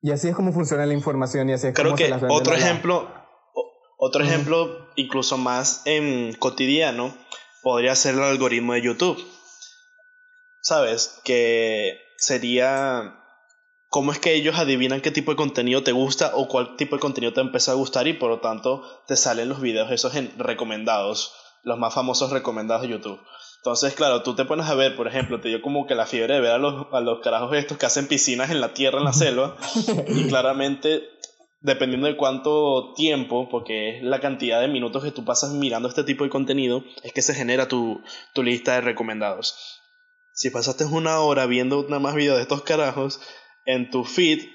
Y 0.00 0.10
así 0.10 0.28
es 0.28 0.34
como 0.34 0.52
funciona 0.52 0.86
la 0.86 0.94
información 0.94 1.50
y 1.50 1.52
así 1.52 1.66
es 1.66 1.74
Creo 1.74 1.88
como 1.88 1.96
que 1.96 2.06
se 2.06 2.26
otro 2.30 2.54
ejemplo, 2.54 3.10
otro 3.98 4.24
ejemplo 4.24 4.88
incluso 4.94 5.36
más 5.36 5.82
en 5.84 6.32
cotidiano 6.34 7.14
podría 7.62 7.94
ser 7.94 8.14
el 8.14 8.22
algoritmo 8.22 8.72
de 8.72 8.80
YouTube 8.80 9.35
¿sabes? 10.66 11.20
Que 11.22 12.00
sería 12.18 13.22
cómo 13.88 14.10
es 14.10 14.18
que 14.18 14.34
ellos 14.34 14.58
adivinan 14.58 15.00
qué 15.00 15.12
tipo 15.12 15.30
de 15.30 15.36
contenido 15.36 15.84
te 15.84 15.92
gusta 15.92 16.32
o 16.34 16.48
cuál 16.48 16.76
tipo 16.76 16.96
de 16.96 17.00
contenido 17.00 17.32
te 17.32 17.40
empieza 17.40 17.70
a 17.70 17.76
gustar 17.76 18.08
y 18.08 18.14
por 18.14 18.30
lo 18.30 18.40
tanto 18.40 18.82
te 19.06 19.14
salen 19.14 19.48
los 19.48 19.60
videos 19.60 19.92
esos 19.92 20.16
en 20.16 20.36
recomendados, 20.36 21.32
los 21.62 21.78
más 21.78 21.94
famosos 21.94 22.32
recomendados 22.32 22.82
de 22.82 22.88
YouTube. 22.88 23.20
Entonces, 23.58 23.94
claro, 23.94 24.24
tú 24.24 24.34
te 24.34 24.44
pones 24.44 24.66
a 24.66 24.74
ver, 24.74 24.96
por 24.96 25.06
ejemplo, 25.06 25.40
te 25.40 25.50
dio 25.50 25.62
como 25.62 25.86
que 25.86 25.94
la 25.94 26.04
fiebre 26.04 26.34
de 26.34 26.40
ver 26.40 26.52
a 26.52 26.58
los, 26.58 26.86
a 26.92 27.00
los 27.00 27.20
carajos 27.20 27.56
estos 27.56 27.78
que 27.78 27.86
hacen 27.86 28.08
piscinas 28.08 28.50
en 28.50 28.60
la 28.60 28.74
tierra, 28.74 28.98
en 28.98 29.04
la 29.04 29.12
selva, 29.12 29.56
y 30.08 30.26
claramente, 30.26 31.04
dependiendo 31.60 32.08
de 32.08 32.16
cuánto 32.16 32.92
tiempo, 32.96 33.48
porque 33.48 33.98
es 33.98 34.02
la 34.02 34.18
cantidad 34.18 34.60
de 34.60 34.68
minutos 34.68 35.04
que 35.04 35.12
tú 35.12 35.24
pasas 35.24 35.52
mirando 35.52 35.88
este 35.88 36.02
tipo 36.02 36.24
de 36.24 36.30
contenido, 36.30 36.82
es 37.04 37.12
que 37.12 37.22
se 37.22 37.34
genera 37.34 37.68
tu, 37.68 38.00
tu 38.34 38.42
lista 38.42 38.74
de 38.74 38.80
recomendados 38.80 39.75
si 40.36 40.50
pasaste 40.50 40.84
una 40.84 41.18
hora 41.20 41.46
viendo 41.46 41.84
nada 41.84 41.98
más 41.98 42.14
videos 42.14 42.36
de 42.36 42.42
estos 42.42 42.62
carajos, 42.62 43.20
en 43.64 43.90
tu 43.90 44.04
feed 44.04 44.46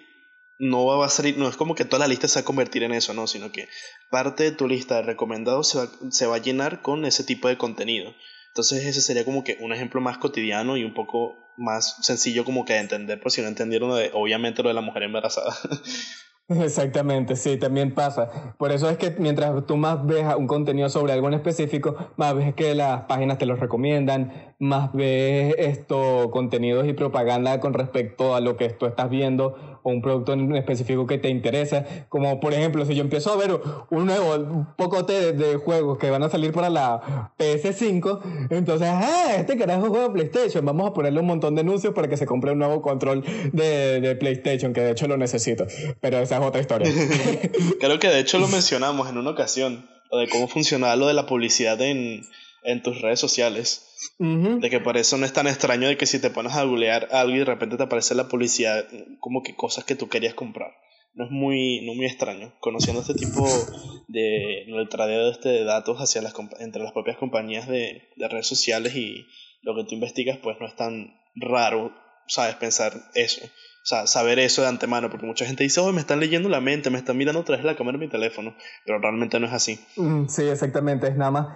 no 0.60 0.86
va 0.86 1.04
a 1.04 1.10
salir, 1.10 1.40
no 1.40 1.50
es 1.50 1.58
como 1.58 1.74
que 1.74 1.86
toda 1.86 2.02
la 2.02 2.08
lista 2.08 2.28
se 2.28 2.40
va 2.40 2.42
a 2.42 2.46
convertir 2.46 2.84
en 2.84 2.94
eso, 2.94 3.16
no, 3.16 3.26
sino 3.26 3.52
que 3.52 3.68
parte 4.12 4.44
de 4.44 4.52
tu 4.52 4.68
lista 4.68 4.98
de 4.98 5.02
recomendados 5.02 5.70
se 5.70 5.80
va, 5.80 5.90
se 6.12 6.28
va 6.28 6.36
a 6.36 6.42
llenar 6.42 6.84
con 6.84 7.04
ese 7.04 7.24
tipo 7.24 7.48
de 7.48 7.58
contenido. 7.58 8.14
Entonces 8.50 8.86
ese 8.86 9.02
sería 9.02 9.26
como 9.26 9.44
que 9.44 9.58
un 9.60 9.74
ejemplo 9.74 10.02
más 10.02 10.20
cotidiano 10.20 10.78
y 10.78 10.84
un 10.84 10.94
poco 10.94 11.52
más 11.58 11.98
sencillo 12.02 12.46
como 12.46 12.64
que 12.64 12.74
de 12.74 12.80
entender, 12.80 13.20
por 13.20 13.32
si 13.32 13.42
no 13.42 13.48
entendieron 13.48 13.92
obviamente 14.14 14.62
lo 14.62 14.70
de 14.70 14.76
la 14.76 14.82
mujer 14.82 15.04
embarazada. 15.04 15.58
Exactamente, 16.60 17.36
sí, 17.36 17.58
también 17.58 17.94
pasa. 17.94 18.56
Por 18.58 18.72
eso 18.72 18.90
es 18.90 18.98
que 18.98 19.16
mientras 19.20 19.66
tú 19.66 19.78
más 19.78 20.06
ves 20.06 20.26
un 20.38 20.48
contenido 20.48 20.90
sobre 20.90 21.14
algo 21.14 21.28
en 21.28 21.36
específico, 21.36 21.96
más 22.18 22.36
ves 22.36 22.54
que 22.56 22.76
las 22.76 23.04
páginas 23.04 23.38
te 23.38 23.46
lo 23.46 23.56
recomiendan, 23.56 24.54
más 24.60 24.92
ves 24.92 25.56
esto, 25.58 26.30
contenidos 26.32 26.88
y 26.88 26.94
propaganda 26.94 27.60
con 27.60 27.74
respecto 27.74 28.36
a 28.36 28.42
lo 28.42 28.58
que 28.58 28.70
tú 28.70 28.86
estás 28.86 29.10
viendo 29.10 29.71
o 29.84 29.90
un 29.90 30.02
producto 30.02 30.34
en 30.34 30.56
específico 30.56 31.08
que 31.08 31.18
te 31.18 31.30
interesa. 31.30 31.86
Como 32.10 32.40
por 32.40 32.54
ejemplo, 32.54 32.86
si 32.86 32.96
yo 32.96 33.02
empiezo 33.02 33.32
a 33.32 33.38
ver 33.38 33.60
un 33.90 34.06
nuevo 34.06 34.36
un 34.36 34.68
poco 34.76 35.04
de, 35.04 35.34
de 35.34 35.56
juegos 35.58 35.98
que 35.98 36.10
van 36.10 36.24
a 36.24 36.30
salir 36.30 36.52
para 36.52 36.70
la 36.70 37.32
PS5, 37.38 38.50
entonces, 38.50 38.88
ah, 38.90 39.36
este 39.38 39.58
carajo 39.58 39.88
juega 39.90 40.12
PlayStation, 40.12 40.66
vamos 40.66 40.90
a 40.90 40.94
ponerle 40.94 41.20
un 41.20 41.28
montón 41.28 41.56
de 41.56 41.62
anuncios 41.62 41.94
para 41.94 42.08
que 42.08 42.18
se 42.18 42.26
compre 42.26 42.52
un 42.52 42.60
nuevo 42.60 42.82
control 42.82 43.24
de, 43.52 44.02
de 44.02 44.16
PlayStation, 44.16 44.74
que 44.74 44.82
de 44.82 44.92
hecho 44.92 45.08
lo 45.08 45.18
necesito. 45.18 45.66
Pero 46.00 46.20
esa 46.20 46.38
es 46.38 46.44
otra 46.44 46.62
historia. 46.62 46.92
Creo 47.80 48.00
que 48.00 48.08
de 48.08 48.20
hecho 48.20 48.40
lo 48.40 48.48
mencionamos 48.50 49.10
en 49.10 49.18
una 49.18 49.32
ocasión, 49.32 49.88
lo 50.12 50.18
de 50.18 50.28
cómo 50.28 50.48
funcionaba 50.48 50.96
lo 50.96 51.08
de 51.08 51.14
la 51.14 51.26
publicidad 51.26 51.80
en, 51.82 52.24
en 52.64 52.82
tus 52.82 53.02
redes 53.02 53.20
sociales. 53.20 53.88
De 54.18 54.70
que 54.70 54.80
por 54.80 54.98
eso 54.98 55.18
no 55.18 55.26
es 55.26 55.34
tan 55.34 55.48
extraño 55.48 55.88
de 55.88 55.98
que 55.98 56.06
si 56.06 56.20
te 56.20 56.30
pones 56.30 56.54
a 56.54 56.64
googlear 56.64 57.08
algo 57.12 57.36
y 57.36 57.40
de 57.40 57.46
repente 57.46 57.78
te 57.78 57.84
aparece 57.84 58.16
la 58.16 58.28
publicidad, 58.28 58.88
como 59.20 59.44
que 59.44 59.56
cosas 59.56 59.84
que 59.84 59.96
tú 59.96 60.10
querías 60.10 60.34
comprar. 60.34 60.72
No 61.14 61.26
es 61.26 61.32
muy, 61.32 61.82
no 61.86 61.94
muy 61.94 62.06
extraño. 62.06 62.54
Conociendo 62.60 63.02
este 63.02 63.16
tipo 63.16 63.68
de 64.08 64.64
el 64.64 64.90
tradeo 64.90 65.26
de, 65.26 65.32
este, 65.32 65.50
de 65.50 65.64
datos 65.64 65.98
hacia 65.98 66.22
las, 66.22 66.34
entre 66.60 66.84
las 66.84 66.94
propias 66.94 67.18
compañías 67.18 67.68
de, 67.68 68.10
de 68.16 68.28
redes 68.28 68.48
sociales 68.48 68.96
y 68.96 69.26
lo 69.62 69.76
que 69.76 69.84
tú 69.84 69.96
investigas, 69.96 70.38
pues 70.38 70.58
no 70.60 70.68
es 70.68 70.76
tan 70.76 71.16
raro, 71.36 71.94
sabes, 72.28 72.56
pensar 72.56 72.94
eso. 73.14 73.42
O 73.82 73.86
sea, 73.86 74.06
saber 74.06 74.38
eso 74.38 74.62
de 74.62 74.68
antemano, 74.68 75.10
porque 75.10 75.26
mucha 75.26 75.44
gente 75.46 75.64
dice, 75.64 75.82
oh, 75.82 75.92
me 75.92 76.02
están 76.02 76.20
leyendo 76.20 76.50
la 76.50 76.62
mente, 76.62 76.92
me 76.92 77.00
están 77.00 77.18
mirando 77.18 77.42
otra 77.42 77.56
vez 77.56 77.66
la 77.66 77.76
cámara 77.76 77.98
de 77.98 78.06
mi 78.06 78.12
teléfono, 78.12 78.54
pero 78.86 79.00
realmente 79.00 79.40
no 79.40 79.48
es 79.48 79.54
así. 79.54 79.80
Mm, 79.98 80.28
sí, 80.28 80.44
exactamente, 80.44 81.08
es 81.08 81.18
nada 81.18 81.32
más, 81.32 81.48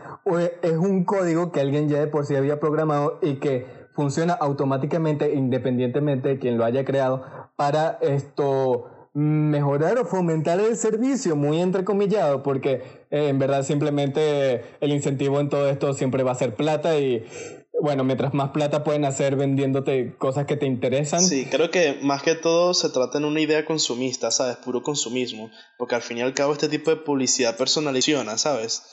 es 0.63 0.71
un 0.71 1.03
código 1.03 1.51
que 1.51 1.61
alguien 1.61 1.87
ya 1.87 1.99
de 1.99 2.07
por 2.07 2.25
sí 2.25 2.35
había 2.35 2.59
programado 2.59 3.19
y 3.21 3.35
que 3.35 3.67
funciona 3.93 4.33
automáticamente, 4.33 5.35
independientemente 5.35 6.29
de 6.29 6.39
quien 6.39 6.57
lo 6.57 6.65
haya 6.65 6.83
creado, 6.83 7.25
para 7.55 7.99
esto 8.01 8.89
mejorar 9.15 9.97
o 9.97 10.05
fomentar 10.05 10.59
el 10.59 10.75
servicio, 10.75 11.37
muy 11.37 11.61
entrecomillado, 11.61 12.43
porque 12.43 12.81
eh, 13.11 13.29
en 13.29 13.39
verdad 13.39 13.63
simplemente 13.63 14.61
el 14.81 14.91
incentivo 14.91 15.39
en 15.39 15.47
todo 15.47 15.69
esto 15.69 15.93
siempre 15.93 16.23
va 16.23 16.33
a 16.33 16.35
ser 16.35 16.55
plata 16.55 16.99
y 16.99 17.25
bueno, 17.81 18.03
mientras 18.03 18.33
más 18.33 18.51
plata 18.51 18.83
pueden 18.83 19.05
hacer 19.05 19.35
vendiéndote 19.35 20.15
cosas 20.17 20.45
que 20.45 20.55
te 20.55 20.65
interesan. 20.65 21.21
Sí, 21.21 21.45
creo 21.45 21.71
que 21.71 21.97
más 22.01 22.23
que 22.23 22.35
todo 22.35 22.73
se 22.73 22.89
trata 22.89 23.17
en 23.17 23.25
una 23.25 23.41
idea 23.41 23.65
consumista, 23.65 24.31
¿sabes? 24.31 24.57
Puro 24.57 24.83
consumismo. 24.83 25.51
Porque 25.77 25.95
al 25.95 26.01
fin 26.01 26.17
y 26.17 26.21
al 26.21 26.33
cabo 26.33 26.53
este 26.53 26.69
tipo 26.69 26.89
de 26.91 26.97
publicidad 26.97 27.57
personaliza, 27.57 28.37
¿sabes? 28.37 28.83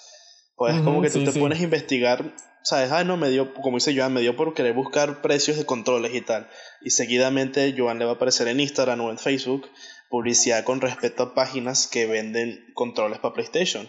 Pues 0.57 0.81
como 0.83 1.03
que 1.03 1.11
tú 1.11 1.25
te 1.25 1.33
pones 1.33 1.61
a 1.61 1.65
investigar, 1.65 2.35
¿sabes? 2.63 2.93
Ah, 2.93 3.03
no, 3.05 3.17
me 3.17 3.31
dio, 3.31 3.53
como 3.55 3.79
dice 3.79 3.97
Joan, 3.97 4.13
me 4.13 4.21
dio 4.21 4.37
por 4.37 4.55
querer 4.55 4.75
buscar 4.75 5.21
precios 5.21 5.57
de 5.57 5.67
controles 5.67 6.15
y 6.15 6.21
tal. 6.21 6.49
Y 6.81 6.91
seguidamente 6.91 7.75
Joan 7.77 7.99
le 7.99 8.05
va 8.05 8.13
a 8.13 8.15
aparecer 8.15 8.47
en 8.49 8.61
Instagram 8.61 9.01
o 9.01 9.11
en 9.11 9.19
Facebook 9.19 9.67
publicidad 10.09 10.63
con 10.65 10.81
respecto 10.81 11.23
a 11.23 11.35
páginas 11.35 11.89
que 11.89 12.07
venden 12.07 12.67
controles 12.75 13.19
para 13.19 13.35
PlayStation. 13.35 13.89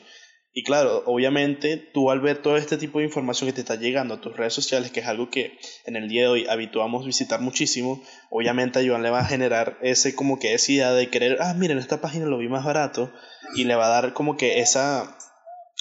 Y 0.56 0.64
claro, 0.64 1.02
obviamente 1.08 1.78
tú 1.78 2.12
al 2.12 2.22
ver 2.22 2.44
todo 2.44 2.58
este 2.58 2.78
tipo 2.78 3.00
de 3.00 3.06
información 3.06 3.50
que 3.50 3.54
te 3.54 3.62
está 3.62 3.76
llegando 3.76 4.14
a 4.14 4.22
tus 4.22 4.38
redes 4.38 4.54
sociales, 4.54 4.92
que 4.92 5.00
es 5.00 5.08
algo 5.08 5.32
que 5.32 5.58
en 5.86 5.96
el 5.96 6.08
día 6.08 6.22
de 6.24 6.28
hoy 6.28 6.48
habituamos 6.48 7.08
visitar 7.08 7.42
muchísimo, 7.42 8.04
obviamente 8.30 8.78
a 8.78 8.88
Joan 8.88 9.02
le 9.02 9.10
va 9.10 9.22
a 9.22 9.26
generar 9.26 9.80
ese 9.82 10.14
como 10.14 10.38
que 10.38 10.54
esa 10.54 10.72
idea 10.72 10.94
de 10.94 11.10
querer, 11.10 11.38
ah, 11.42 11.56
miren, 11.56 11.80
esta 11.80 12.02
página 12.02 12.28
lo 12.28 12.38
vi 12.38 12.50
más 12.50 12.64
barato, 12.64 13.12
y 13.56 13.64
le 13.64 13.76
va 13.76 13.88
a 13.88 14.02
dar 14.02 14.14
como 14.14 14.38
que 14.38 14.60
esa 14.60 15.18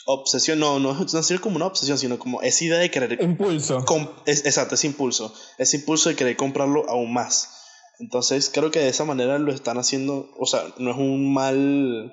obsesión, 0.07 0.59
no, 0.59 0.79
no, 0.79 0.95
no 0.95 1.21
es 1.21 1.41
como 1.41 1.57
una 1.57 1.67
obsesión, 1.67 1.99
sino 1.99 2.19
como 2.19 2.41
esa 2.41 2.65
idea 2.65 2.79
de 2.79 2.91
querer... 2.91 3.23
Impulso. 3.23 3.85
exacto, 4.25 4.75
ese 4.75 4.87
impulso, 4.87 5.35
ese 5.59 5.77
impulso 5.77 6.09
de 6.09 6.17
querer 6.17 6.37
comprarlo 6.37 6.89
aún 6.89 7.13
más. 7.13 7.59
Entonces 7.99 8.51
creo 8.53 8.71
que 8.71 8.81
de 8.81 8.89
esa 8.89 9.05
manera 9.05 9.39
lo 9.39 9.53
están 9.53 9.77
haciendo, 9.77 10.31
o 10.39 10.47
sea, 10.47 10.65
no 10.79 10.93
es 10.93 10.97
un 10.97 11.33
mal 11.35 12.13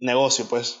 negocio, 0.00 0.46
pues. 0.50 0.80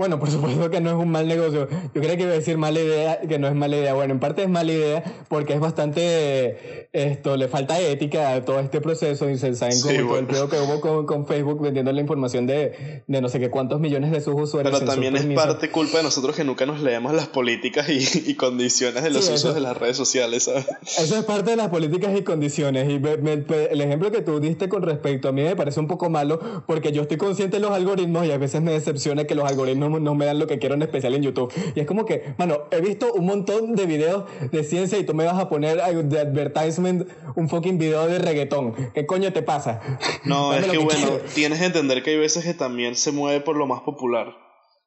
Bueno, 0.00 0.18
por 0.18 0.30
supuesto 0.30 0.70
que 0.70 0.80
no 0.80 0.88
es 0.88 0.96
un 0.96 1.10
mal 1.10 1.28
negocio. 1.28 1.68
Yo 1.94 2.00
creo 2.00 2.16
que 2.16 2.22
iba 2.22 2.32
a 2.32 2.36
decir 2.36 2.56
mala 2.56 2.80
idea, 2.80 3.20
que 3.20 3.38
no 3.38 3.48
es 3.48 3.54
mala 3.54 3.76
idea. 3.76 3.92
Bueno, 3.92 4.14
en 4.14 4.18
parte 4.18 4.42
es 4.42 4.48
mala 4.48 4.72
idea 4.72 5.04
porque 5.28 5.52
es 5.52 5.60
bastante, 5.60 6.88
esto, 6.94 7.36
le 7.36 7.48
falta 7.48 7.78
ética 7.78 8.32
a 8.32 8.42
todo 8.42 8.60
este 8.60 8.80
proceso 8.80 9.28
y 9.28 9.36
se 9.36 9.54
saben 9.54 9.78
como 9.78 10.26
todo 10.26 10.44
el 10.44 10.48
que 10.48 10.58
hubo 10.58 10.80
con, 10.80 11.04
con, 11.04 11.26
Facebook 11.26 11.60
vendiendo 11.60 11.92
la 11.92 12.00
información 12.00 12.46
de, 12.46 13.02
de 13.06 13.20
no 13.20 13.28
sé 13.28 13.40
qué 13.40 13.50
cuántos 13.50 13.78
millones 13.78 14.10
de 14.10 14.22
sus 14.22 14.40
usuarios. 14.40 14.74
Pero 14.74 14.90
también 14.90 15.16
es 15.16 15.26
parte 15.34 15.70
culpa 15.70 15.98
de 15.98 16.04
nosotros 16.04 16.34
que 16.34 16.44
nunca 16.44 16.64
nos 16.64 16.80
leemos 16.80 17.12
las 17.12 17.26
políticas 17.26 17.90
y, 17.90 18.30
y 18.30 18.36
condiciones 18.36 19.02
de 19.02 19.10
los 19.10 19.28
usos 19.28 19.54
de 19.54 19.60
las 19.60 19.76
redes 19.76 19.98
sociales, 19.98 20.44
¿sabes? 20.44 20.64
Eso 20.98 21.18
es 21.18 21.24
parte 21.26 21.50
de 21.50 21.56
las 21.56 21.68
políticas 21.68 22.16
y 22.16 22.22
condiciones. 22.22 22.88
Y 22.88 22.94
el 22.94 23.80
ejemplo 23.82 24.10
que 24.10 24.22
tú 24.22 24.40
diste 24.40 24.70
con 24.70 24.80
respecto 24.80 25.28
a 25.28 25.32
mí 25.32 25.42
me 25.42 25.56
parece 25.56 25.78
un 25.78 25.88
poco 25.88 26.08
malo 26.08 26.40
porque 26.66 26.90
yo 26.90 27.02
estoy 27.02 27.18
consciente 27.18 27.58
de 27.58 27.60
los 27.60 27.72
algoritmos 27.72 28.24
y 28.24 28.32
a 28.32 28.38
veces 28.38 28.62
me 28.62 28.72
decepciona 28.72 29.24
que 29.24 29.34
los 29.34 29.44
algoritmos 29.44 29.89
no 29.98 30.14
me 30.14 30.26
dan 30.26 30.38
lo 30.38 30.46
que 30.46 30.58
quiero 30.58 30.74
en 30.74 30.82
especial 30.82 31.14
en 31.14 31.22
YouTube. 31.22 31.52
Y 31.74 31.80
es 31.80 31.86
como 31.86 32.04
que, 32.04 32.34
mano, 32.38 32.62
he 32.70 32.80
visto 32.80 33.12
un 33.12 33.26
montón 33.26 33.74
de 33.74 33.86
videos 33.86 34.24
de 34.52 34.64
ciencia 34.64 34.98
y 34.98 35.04
tú 35.04 35.14
me 35.14 35.24
vas 35.24 35.38
a 35.38 35.48
poner 35.48 35.78
de 36.04 36.20
advertisement 36.20 37.08
un 37.36 37.48
fucking 37.48 37.78
video 37.78 38.06
de 38.06 38.18
reggaetón. 38.18 38.92
¿Qué 38.94 39.06
coño 39.06 39.32
te 39.32 39.42
pasa? 39.42 39.80
No, 40.24 40.54
es 40.54 40.66
que, 40.66 40.78
bueno, 40.78 41.18
tienes 41.34 41.58
que 41.58 41.66
entender 41.66 42.02
que 42.02 42.10
hay 42.10 42.18
veces 42.18 42.44
que 42.44 42.54
también 42.54 42.96
se 42.96 43.12
mueve 43.12 43.40
por 43.40 43.56
lo 43.56 43.66
más 43.66 43.80
popular. 43.82 44.36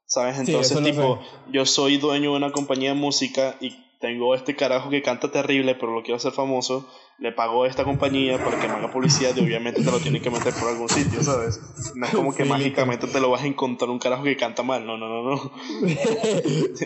¿Sabes? 0.05 0.37
Entonces, 0.37 0.83
tipo, 0.83 1.19
yo 1.51 1.65
soy 1.65 1.97
dueño 1.97 2.31
de 2.31 2.37
una 2.37 2.51
compañía 2.51 2.89
de 2.89 2.95
música 2.95 3.55
y 3.59 3.82
tengo 4.03 4.35
este 4.35 4.53
carajo 4.53 4.89
que 4.89 5.01
canta 5.01 5.31
terrible, 5.31 5.75
pero 5.75 5.93
lo 5.93 6.01
quiero 6.03 6.17
hacer 6.17 6.33
famoso, 6.33 6.85
le 7.19 7.31
pago 7.31 7.63
a 7.63 7.69
esta 7.69 7.85
compañía 7.85 8.37
para 8.37 8.59
que 8.59 8.67
me 8.67 8.73
haga 8.73 8.91
publicidad 8.91 9.33
y 9.33 9.39
obviamente 9.39 9.81
te 9.81 9.89
lo 9.89 9.97
tienen 9.97 10.21
que 10.21 10.29
meter 10.29 10.53
por 10.55 10.67
algún 10.67 10.89
sitio, 10.89 11.23
¿sabes? 11.23 11.61
No 11.95 12.05
es 12.05 12.11
como 12.13 12.35
que 12.35 12.43
mágicamente 12.43 13.07
te 13.07 13.21
lo 13.21 13.29
vas 13.29 13.43
a 13.43 13.45
encontrar 13.45 13.89
un 13.89 13.99
carajo 13.99 14.25
que 14.25 14.35
canta 14.35 14.61
mal, 14.61 14.85
no, 14.85 14.97
no, 14.97 15.07
no, 15.07 15.23
no. 15.23 15.51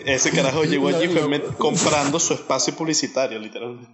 Ese 0.06 0.30
carajo 0.30 0.62
llegó 0.62 0.90
allí 0.90 1.06
y 1.06 1.08
fue 1.08 1.42
comprando 1.58 2.20
su 2.20 2.34
espacio 2.34 2.76
publicitario, 2.76 3.40
literalmente. 3.40 3.90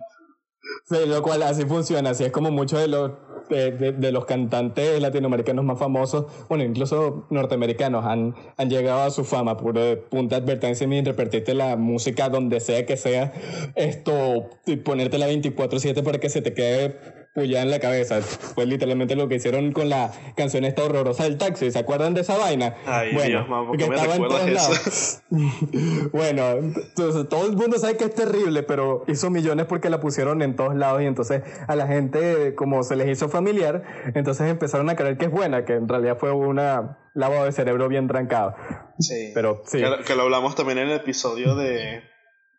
Sí, 0.85 0.97
lo 1.07 1.23
cual 1.23 1.45
así 1.45 1.65
funciona, 1.65 2.11
así 2.11 2.25
es 2.25 2.31
como 2.31 2.51
muchos 2.51 2.79
de 2.79 2.89
los, 2.89 3.11
de, 3.49 4.13
los 4.13 4.25
cantantes 4.25 5.01
latinoamericanos 5.01 5.65
más 5.65 5.79
famosos, 5.79 6.27
bueno, 6.49 6.65
incluso 6.65 7.27
norteamericanos, 7.31 8.05
han, 8.05 8.35
han 8.57 8.71
llegado 8.71 9.03
a 9.03 9.11
su 9.11 9.25
fama. 9.25 9.57
Por 9.57 9.75
punta 10.09 10.37
advertencia 10.37 10.87
y 10.87 11.03
repartirte 11.03 11.55
la 11.55 11.77
música 11.77 12.29
donde 12.29 12.61
sea 12.61 12.87
que 12.87 12.97
sea, 12.97 13.33
esto, 13.75 14.51
y 14.67 14.77
ponértela 14.77 15.29
24-7 15.29 16.03
para 16.03 16.19
que 16.19 16.29
se 16.29 16.43
te 16.43 16.55
quede 16.55 17.24
ya 17.42 17.62
en 17.62 17.70
la 17.70 17.81
cabeza. 17.81 18.23
Fue 18.23 18.64
literalmente 18.64 19.16
lo 19.16 19.29
que 19.29 19.37
hicieron 19.37 19.73
con 19.73 19.88
la 19.88 20.12
canción 20.37 20.64
esta 20.64 20.85
horrorosa 20.85 21.25
del 21.25 21.37
taxi. 21.37 21.70
¿Se 21.73 21.79
acuerdan 21.79 22.14
de 22.14 22.20
esa 22.20 22.37
vaina? 22.37 22.77
Ay, 22.87 23.12
bueno, 23.12 23.47
Dios, 23.77 23.88
me 23.88 23.97
estaba 23.97 24.14
en 24.14 24.29
todos 24.29 24.51
lados. 24.51 25.23
bueno, 26.12 26.51
entonces, 26.51 27.29
todo 27.29 27.47
el 27.47 27.57
mundo 27.57 27.79
sabe 27.79 27.97
que 27.97 28.05
es 28.05 28.14
terrible, 28.14 28.62
pero 28.62 29.05
hizo 29.09 29.31
millones 29.31 29.66
porque 29.66 29.90
la 29.90 30.01
pusieron 30.01 30.42
en 30.42 30.55
todos 30.55 30.77
lados 30.77 31.03
y 31.03 31.07
entonces 31.07 31.42
a 31.66 31.75
la 31.75 31.88
gente, 31.88 32.55
como 32.55 32.83
se 32.85 32.94
les 32.94 33.09
hizo 33.09 33.29
familiar, 33.29 33.83
entonces 34.14 34.49
empezaron 34.49 34.88
a 34.90 34.94
creer 34.94 35.18
que 35.18 35.25
es 35.25 35.31
buena, 35.31 35.64
que 35.64 35.75
en 35.75 35.88
realidad 35.88 36.16
fue 36.18 36.31
una 36.31 36.99
lavado 37.14 37.44
de 37.44 37.53
cerebro 37.53 37.88
bien 37.88 38.07
trancado. 38.07 38.55
Sí. 38.99 39.33
Pero 39.35 39.62
sí. 39.66 39.83
que 40.07 40.14
lo 40.14 40.23
hablamos 40.23 40.55
también 40.55 40.79
en 40.79 40.88
el 40.88 40.97
episodio 40.97 41.57
de 41.57 42.03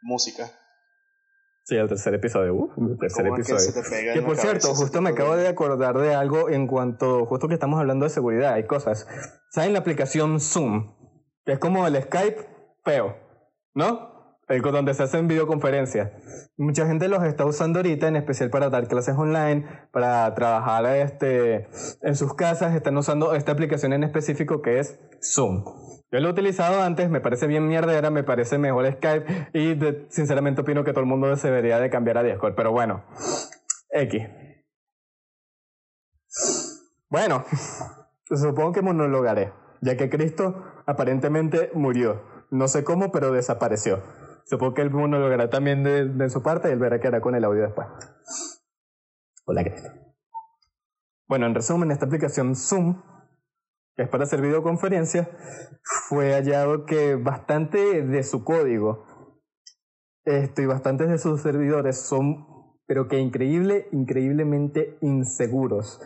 música. 0.02 0.52
Sí, 1.66 1.76
el 1.76 1.88
tercer 1.88 2.14
episodio. 2.14 2.54
Uh, 2.54 2.92
el 2.92 2.98
tercer 3.00 3.26
episodio. 3.26 3.84
Que, 3.90 4.14
que 4.14 4.22
por 4.22 4.38
cierto, 4.38 4.68
justo 4.76 5.02
me 5.02 5.10
acabo 5.10 5.36
de 5.36 5.48
acordar 5.48 5.98
de 5.98 6.14
algo 6.14 6.48
en 6.48 6.68
cuanto, 6.68 7.26
justo 7.26 7.48
que 7.48 7.56
estamos 7.56 7.80
hablando 7.80 8.06
de 8.06 8.12
seguridad, 8.12 8.54
hay 8.54 8.68
cosas. 8.68 9.08
¿Saben 9.50 9.74
la 9.74 9.80
aplicación 9.80 10.40
Zoom? 10.40 10.96
Que 11.44 11.54
es 11.54 11.60
como 11.60 11.88
el 11.88 12.00
Skype 12.04 12.38
feo, 12.84 13.18
¿no? 13.74 14.15
El 14.48 14.62
donde 14.62 14.94
se 14.94 15.02
hacen 15.02 15.28
videoconferencias. 15.28 16.12
Mucha 16.56 16.86
gente 16.86 17.08
los 17.08 17.24
está 17.24 17.46
usando 17.46 17.80
ahorita, 17.80 18.08
en 18.08 18.16
especial 18.16 18.52
para 18.52 18.70
dar 18.70 18.88
clases 18.88 19.16
online, 19.18 19.66
para 19.92 20.34
trabajar 20.36 20.86
este, 20.98 21.68
en 22.02 22.16
sus 22.16 22.36
casas. 22.36 22.76
Están 22.76 22.96
usando 22.96 23.34
esta 23.34 23.54
aplicación 23.54 23.94
en 23.94 24.04
específico 24.04 24.62
que 24.62 24.80
es 24.80 25.00
Zoom. 25.24 25.64
Yo 26.12 26.20
lo 26.20 26.28
he 26.28 26.32
utilizado 26.32 26.84
antes, 26.84 27.10
me 27.10 27.22
parece 27.22 27.48
bien 27.48 27.68
mierdera, 27.68 28.12
me 28.12 28.24
parece 28.24 28.60
mejor 28.60 28.86
Skype 28.94 29.50
y 29.54 29.80
sinceramente 30.10 30.62
opino 30.62 30.84
que 30.84 30.92
todo 30.92 31.02
el 31.02 31.08
mundo 31.08 31.36
debería 31.36 31.80
de 31.80 31.90
cambiar 31.90 32.20
a 32.20 32.24
Discord, 32.24 32.54
pero 32.56 32.72
bueno, 32.72 33.04
X. 33.90 34.28
Bueno, 37.10 37.44
supongo 38.30 38.74
que 38.74 38.84
monologaré, 38.84 39.54
ya 39.82 39.98
que 39.98 40.10
Cristo 40.10 40.64
aparentemente 40.86 41.72
murió. 41.74 42.22
No 42.52 42.68
sé 42.68 42.84
cómo, 42.84 43.12
pero 43.12 43.32
desapareció. 43.32 44.04
Supongo 44.46 44.74
que 44.74 44.82
él 44.82 44.92
monologará 44.92 45.50
también 45.50 45.84
de, 45.84 46.06
de 46.06 46.30
su 46.30 46.42
parte 46.42 46.70
y 46.70 46.72
él 46.72 46.80
verá 46.80 47.00
qué 47.00 47.08
hará 47.08 47.20
con 47.20 47.36
el 47.36 47.44
audio 47.44 47.64
después. 47.64 47.88
Hola 49.46 49.64
Cristo. 49.64 49.90
Bueno, 51.28 51.48
en 51.48 51.56
resumen, 51.56 51.92
esta 51.92 52.06
aplicación 52.06 52.56
Zoom 52.56 53.02
que 53.96 54.04
es 54.04 54.10
para 54.10 54.26
hacer 54.26 54.42
videoconferencias, 54.42 55.30
fue 56.10 56.34
hallado 56.34 56.86
que 56.86 57.16
bastante 57.16 58.02
de 58.02 58.24
su 58.24 58.44
código 58.44 59.06
esto, 60.26 60.62
y 60.62 60.66
bastantes 60.66 61.10
de 61.10 61.18
sus 61.18 61.42
servidores 61.42 62.02
son, 62.02 62.46
pero 62.88 63.08
que 63.08 63.20
increíble, 63.20 63.88
increíblemente 63.92 64.98
inseguros. 65.02 66.02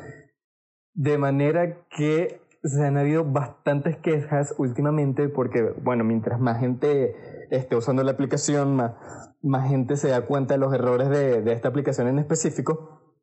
De 0.94 1.18
manera 1.18 1.86
que 1.90 2.42
se 2.64 2.86
han 2.86 2.98
habido 2.98 3.24
bastantes 3.24 3.98
quejas 3.98 4.54
últimamente 4.58 5.30
porque, 5.30 5.74
bueno, 5.82 6.04
mientras 6.04 6.40
más 6.40 6.60
gente 6.60 7.16
esté 7.52 7.76
usando 7.76 8.04
la 8.04 8.12
aplicación, 8.12 8.76
más, 8.76 8.94
más 9.42 9.70
gente 9.70 9.96
se 9.96 10.10
da 10.10 10.26
cuenta 10.26 10.56
de 10.56 10.60
los 10.60 10.74
errores 10.74 11.10
de, 11.10 11.42
de 11.42 11.54
esta 11.54 11.70
aplicación 11.70 12.08
en 12.08 12.20
específico. 12.20 13.16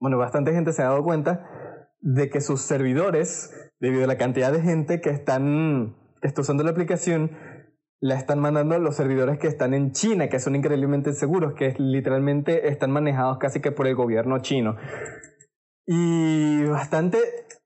Bueno, 0.00 0.18
bastante 0.18 0.52
gente 0.52 0.72
se 0.72 0.82
ha 0.82 0.86
dado 0.86 1.02
cuenta 1.02 1.46
de 2.00 2.28
que 2.28 2.40
sus 2.40 2.60
servidores, 2.60 3.72
debido 3.80 4.04
a 4.04 4.08
la 4.08 4.18
cantidad 4.18 4.52
de 4.52 4.60
gente 4.60 5.00
que 5.00 5.10
están 5.10 5.96
está 6.22 6.40
usando 6.40 6.62
la 6.62 6.70
aplicación, 6.70 7.32
la 8.00 8.16
están 8.16 8.40
mandando 8.40 8.74
a 8.74 8.78
los 8.78 8.96
servidores 8.96 9.38
que 9.38 9.46
están 9.46 9.74
en 9.74 9.92
China, 9.92 10.28
que 10.28 10.40
son 10.40 10.56
increíblemente 10.56 11.12
seguros, 11.12 11.54
que 11.54 11.74
literalmente 11.78 12.68
están 12.68 12.90
manejados 12.90 13.38
casi 13.38 13.60
que 13.60 13.70
por 13.70 13.86
el 13.86 13.94
gobierno 13.94 14.40
chino. 14.40 14.76
Y 15.86 16.64
bastante 16.64 17.18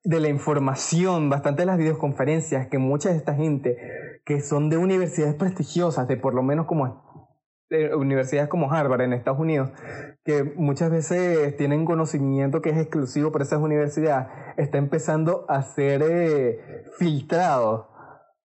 de 0.04 0.20
la 0.20 0.28
información, 0.28 1.28
bastante 1.28 1.62
de 1.62 1.66
las 1.66 1.78
videoconferencias 1.78 2.68
que 2.68 2.78
mucha 2.78 3.10
de 3.10 3.16
esta 3.16 3.34
gente 3.34 3.76
que 4.24 4.40
son 4.40 4.70
de 4.70 4.76
universidades 4.76 5.34
prestigiosas, 5.34 6.08
de 6.08 6.16
por 6.16 6.34
lo 6.34 6.42
menos 6.42 6.66
como 6.66 7.06
universidades 7.96 8.48
como 8.48 8.72
Harvard 8.72 9.02
en 9.02 9.12
Estados 9.12 9.40
Unidos, 9.40 9.70
que 10.24 10.44
muchas 10.44 10.90
veces 10.90 11.56
tienen 11.56 11.84
conocimiento 11.84 12.62
que 12.62 12.70
es 12.70 12.78
exclusivo 12.78 13.32
para 13.32 13.44
esas 13.44 13.60
universidades, 13.60 14.28
está 14.56 14.78
empezando 14.78 15.44
a 15.48 15.62
ser 15.62 16.02
eh, 16.08 16.84
filtrado 16.98 17.88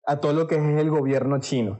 a 0.06 0.20
todo 0.20 0.34
lo 0.34 0.48
que 0.48 0.56
es 0.56 0.80
el 0.80 0.90
gobierno 0.90 1.40
chino. 1.40 1.80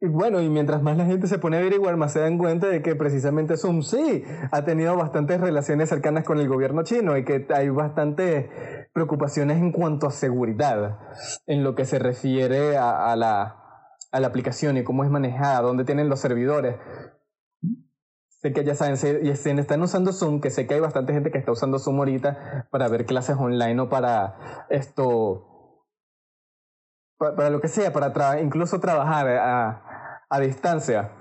Y 0.00 0.08
bueno, 0.08 0.42
y 0.42 0.50
mientras 0.50 0.82
más 0.82 0.96
la 0.96 1.06
gente 1.06 1.26
se 1.26 1.38
pone 1.38 1.56
a 1.56 1.60
averiguar, 1.60 1.96
más 1.96 2.12
se 2.12 2.20
dan 2.20 2.36
cuenta 2.36 2.66
de 2.66 2.82
que 2.82 2.94
precisamente 2.94 3.56
Zoom 3.56 3.82
sí 3.82 4.24
ha 4.52 4.64
tenido 4.64 4.94
bastantes 4.96 5.40
relaciones 5.40 5.88
cercanas 5.88 6.24
con 6.24 6.38
el 6.38 6.48
gobierno 6.48 6.82
chino 6.82 7.16
y 7.16 7.24
que 7.24 7.46
hay 7.54 7.70
bastantes 7.70 8.50
preocupaciones 8.92 9.56
en 9.56 9.72
cuanto 9.72 10.06
a 10.06 10.10
seguridad 10.10 10.98
en 11.46 11.64
lo 11.64 11.74
que 11.74 11.86
se 11.86 11.98
refiere 11.98 12.76
a 12.76 13.16
la, 13.16 13.66
a 14.12 14.20
la 14.20 14.26
aplicación 14.26 14.76
y 14.76 14.84
cómo 14.84 15.04
es 15.04 15.10
manejada, 15.10 15.60
dónde 15.60 15.84
tienen 15.84 16.08
los 16.08 16.20
servidores. 16.20 16.76
Sé 18.40 18.52
que 18.52 18.64
ya 18.64 18.74
saben, 18.74 18.96
si, 18.96 19.08
están 19.08 19.82
usando 19.82 20.12
Zoom, 20.12 20.40
que 20.40 20.50
sé 20.50 20.66
que 20.66 20.74
hay 20.74 20.80
bastante 20.80 21.12
gente 21.12 21.30
que 21.30 21.38
está 21.38 21.52
usando 21.52 21.78
Zoom 21.78 21.98
ahorita 21.98 22.68
para 22.70 22.88
ver 22.88 23.06
clases 23.06 23.36
online 23.36 23.80
o 23.80 23.88
para 23.88 24.66
esto, 24.70 25.84
para, 27.18 27.50
lo 27.50 27.60
que 27.60 27.68
sea, 27.68 27.92
para 27.92 28.40
incluso 28.40 28.78
trabajar 28.78 29.28
a, 29.28 29.82
a 30.28 30.40
distancia. 30.40 31.12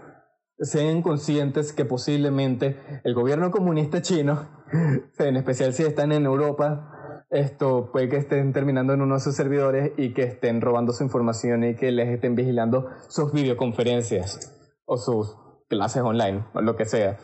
Sean 0.58 1.02
conscientes 1.02 1.74
que 1.74 1.86
posiblemente 1.86 3.02
el 3.04 3.14
gobierno 3.14 3.52
comunista 3.52 4.02
chino, 4.02 4.48
en 5.20 5.36
especial 5.36 5.74
si 5.74 5.84
están 5.84 6.12
en 6.12 6.26
Europa, 6.26 7.26
esto 7.30 7.92
puede 7.92 8.08
que 8.08 8.18
estén 8.18 8.54
terminando 8.54 8.94
en 8.94 9.02
uno 9.02 9.16
de 9.16 9.22
sus 9.22 9.36
servidores 9.36 9.92
y 9.98 10.14
que 10.14 10.24
estén 10.24 10.62
robando 10.62 10.94
su 10.94 11.04
información 11.04 11.64
y 11.64 11.76
que 11.76 11.92
les 11.92 12.10
estén 12.10 12.36
vigilando 12.36 12.90
sus 13.10 13.34
videoconferencias 13.34 14.56
o 14.86 14.98
sus 14.98 15.36
clases 15.68 16.04
online 16.04 16.46
o 16.54 16.62
lo 16.62 16.76
que 16.76 16.86
sea. 16.86 17.18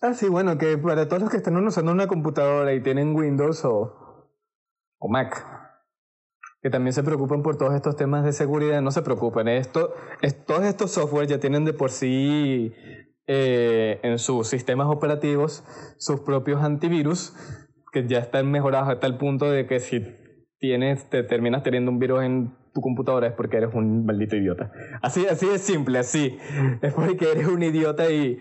Ah, 0.00 0.14
sí, 0.14 0.28
bueno, 0.28 0.58
que 0.58 0.76
para 0.78 1.06
todos 1.06 1.22
los 1.22 1.30
que 1.30 1.36
están 1.36 1.56
usando 1.64 1.92
una 1.92 2.08
computadora 2.08 2.72
y 2.72 2.82
tienen 2.82 3.14
Windows 3.14 3.64
o, 3.64 4.28
o 4.98 5.08
Mac, 5.08 5.61
que 6.62 6.70
también 6.70 6.92
se 6.92 7.02
preocupan 7.02 7.42
por 7.42 7.56
todos 7.56 7.74
estos 7.74 7.96
temas 7.96 8.24
de 8.24 8.32
seguridad, 8.32 8.80
no 8.80 8.92
se 8.92 9.02
preocupen. 9.02 9.48
Esto, 9.48 9.94
todos 10.46 10.64
estos 10.64 10.92
software 10.92 11.26
ya 11.26 11.40
tienen 11.40 11.64
de 11.64 11.72
por 11.72 11.90
sí 11.90 12.72
eh, 13.26 14.00
en 14.02 14.18
sus 14.18 14.48
sistemas 14.48 14.88
operativos 14.88 15.64
sus 15.98 16.20
propios 16.20 16.62
antivirus 16.62 17.34
que 17.92 18.06
ya 18.06 18.18
están 18.18 18.50
mejorados 18.50 18.88
hasta 18.88 19.06
el 19.06 19.16
punto 19.16 19.50
de 19.50 19.66
que 19.66 19.80
si 19.80 20.04
tienes, 20.58 21.08
te 21.10 21.22
terminas 21.24 21.62
teniendo 21.62 21.90
un 21.90 21.98
virus 21.98 22.22
en 22.22 22.56
tu 22.72 22.80
computadora 22.80 23.26
es 23.26 23.32
porque 23.34 23.58
eres 23.58 23.74
un 23.74 24.06
maldito 24.06 24.36
idiota. 24.36 24.72
Así, 25.02 25.26
así 25.26 25.48
es 25.48 25.60
simple, 25.60 25.98
así. 25.98 26.38
Es 26.80 26.92
porque 26.94 27.30
eres 27.30 27.46
un 27.46 27.62
idiota 27.62 28.10
y, 28.10 28.38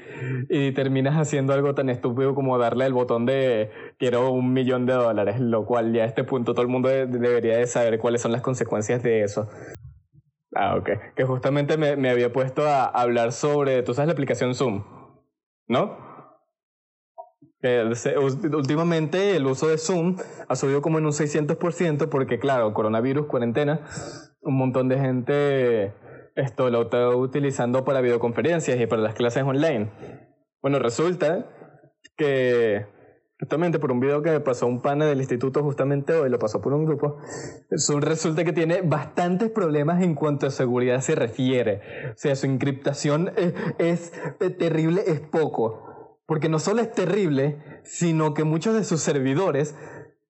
terminas 0.73 1.15
haciendo 1.15 1.53
algo 1.53 1.75
tan 1.75 1.89
estúpido 1.89 2.33
como 2.33 2.57
darle 2.57 2.85
el 2.85 2.93
botón 2.93 3.25
de 3.25 3.71
quiero 3.97 4.31
un 4.31 4.53
millón 4.53 4.85
de 4.85 4.93
dólares, 4.93 5.39
lo 5.39 5.65
cual 5.65 5.93
ya 5.93 6.03
a 6.03 6.05
este 6.05 6.23
punto 6.23 6.53
todo 6.53 6.63
el 6.63 6.69
mundo 6.69 6.89
debería 6.89 7.57
de 7.57 7.67
saber 7.67 7.99
cuáles 7.99 8.21
son 8.21 8.31
las 8.31 8.41
consecuencias 8.41 9.03
de 9.03 9.23
eso. 9.23 9.49
Ah, 10.55 10.75
ok. 10.75 10.89
Que 11.15 11.23
justamente 11.23 11.77
me, 11.77 11.95
me 11.95 12.09
había 12.09 12.31
puesto 12.31 12.67
a 12.67 12.85
hablar 12.85 13.31
sobre, 13.31 13.83
tú 13.83 13.93
sabes 13.93 14.07
la 14.07 14.13
aplicación 14.13 14.53
Zoom, 14.55 14.83
¿no? 15.67 16.10
Últimamente 18.53 19.35
el 19.35 19.45
uso 19.45 19.67
de 19.67 19.77
Zoom 19.77 20.17
ha 20.47 20.55
subido 20.55 20.81
como 20.81 20.97
en 20.97 21.05
un 21.05 21.11
600% 21.11 22.09
porque, 22.09 22.39
claro, 22.39 22.73
coronavirus, 22.73 23.27
cuarentena, 23.27 23.81
un 24.41 24.57
montón 24.57 24.89
de 24.89 24.97
gente 24.97 25.93
esto 26.35 26.69
lo 26.69 26.83
está 26.83 27.09
utilizando 27.09 27.83
para 27.83 28.01
videoconferencias 28.01 28.79
y 28.79 28.87
para 28.87 29.01
las 29.01 29.15
clases 29.15 29.43
online. 29.43 29.91
Bueno, 30.61 30.79
resulta 30.79 31.49
que 32.15 32.85
justamente 33.39 33.79
por 33.79 33.91
un 33.91 33.99
video 33.99 34.21
que 34.21 34.39
pasó 34.39 34.67
un 34.67 34.81
pana 34.81 35.05
del 35.05 35.19
instituto 35.19 35.63
justamente 35.63 36.13
hoy, 36.13 36.29
lo 36.29 36.39
pasó 36.39 36.61
por 36.61 36.73
un 36.73 36.85
grupo, 36.85 37.17
Zoom 37.77 38.01
resulta 38.01 38.43
que 38.43 38.53
tiene 38.53 38.81
bastantes 38.81 39.49
problemas 39.49 40.03
en 40.03 40.15
cuanto 40.15 40.47
a 40.47 40.51
seguridad 40.51 41.01
se 41.01 41.15
refiere. 41.15 41.81
O 42.11 42.17
sea, 42.17 42.35
su 42.35 42.45
encriptación 42.45 43.31
es 43.77 44.13
terrible, 44.57 45.03
es 45.07 45.19
poco. 45.19 45.90
Porque 46.25 46.49
no 46.49 46.59
solo 46.59 46.81
es 46.81 46.91
terrible, 46.91 47.81
sino 47.83 48.33
que 48.33 48.43
muchos 48.43 48.75
de 48.75 48.83
sus 48.83 49.01
servidores 49.01 49.75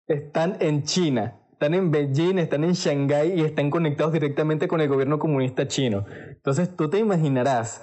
están 0.07 0.57
en 0.59 0.83
China, 0.83 1.39
están 1.53 1.73
en 1.73 1.91
Beijing, 1.91 2.39
están 2.39 2.63
en 2.63 2.73
Shanghái 2.73 3.39
y 3.39 3.41
están 3.41 3.69
conectados 3.69 4.13
directamente 4.13 4.67
con 4.67 4.81
el 4.81 4.87
gobierno 4.87 5.19
comunista 5.19 5.67
chino. 5.67 6.05
Entonces 6.29 6.75
tú 6.75 6.89
te 6.89 6.97
imaginarás 6.97 7.81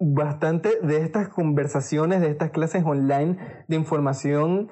bastante 0.00 0.80
de 0.82 1.02
estas 1.02 1.28
conversaciones, 1.28 2.22
de 2.22 2.30
estas 2.30 2.50
clases 2.50 2.84
online 2.84 3.64
de 3.68 3.76
información, 3.76 4.70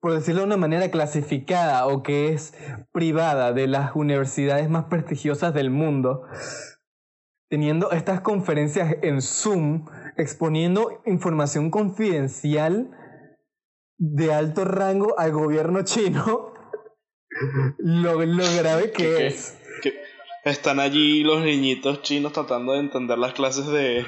por 0.00 0.12
decirlo 0.12 0.42
de 0.42 0.48
una 0.48 0.56
manera 0.58 0.90
clasificada 0.90 1.86
o 1.86 2.02
que 2.02 2.32
es 2.32 2.54
privada 2.92 3.52
de 3.52 3.68
las 3.68 3.96
universidades 3.96 4.68
más 4.68 4.84
prestigiosas 4.84 5.54
del 5.54 5.70
mundo, 5.70 6.24
teniendo 7.48 7.90
estas 7.92 8.20
conferencias 8.20 8.96
en 9.00 9.22
Zoom 9.22 9.86
exponiendo 10.16 11.02
información 11.06 11.70
confidencial 11.70 12.90
de 13.98 14.32
alto 14.32 14.64
rango 14.64 15.18
al 15.18 15.32
gobierno 15.32 15.82
chino, 15.84 16.52
lo, 17.78 18.18
grave 18.18 18.90
que 18.90 19.28
es. 19.28 19.56
están 20.44 20.80
allí 20.80 21.22
los 21.22 21.42
niñitos 21.42 22.02
chinos 22.02 22.32
tratando 22.32 22.72
de 22.72 22.80
entender 22.80 23.18
las 23.18 23.32
clases 23.32 23.66
de, 23.68 24.04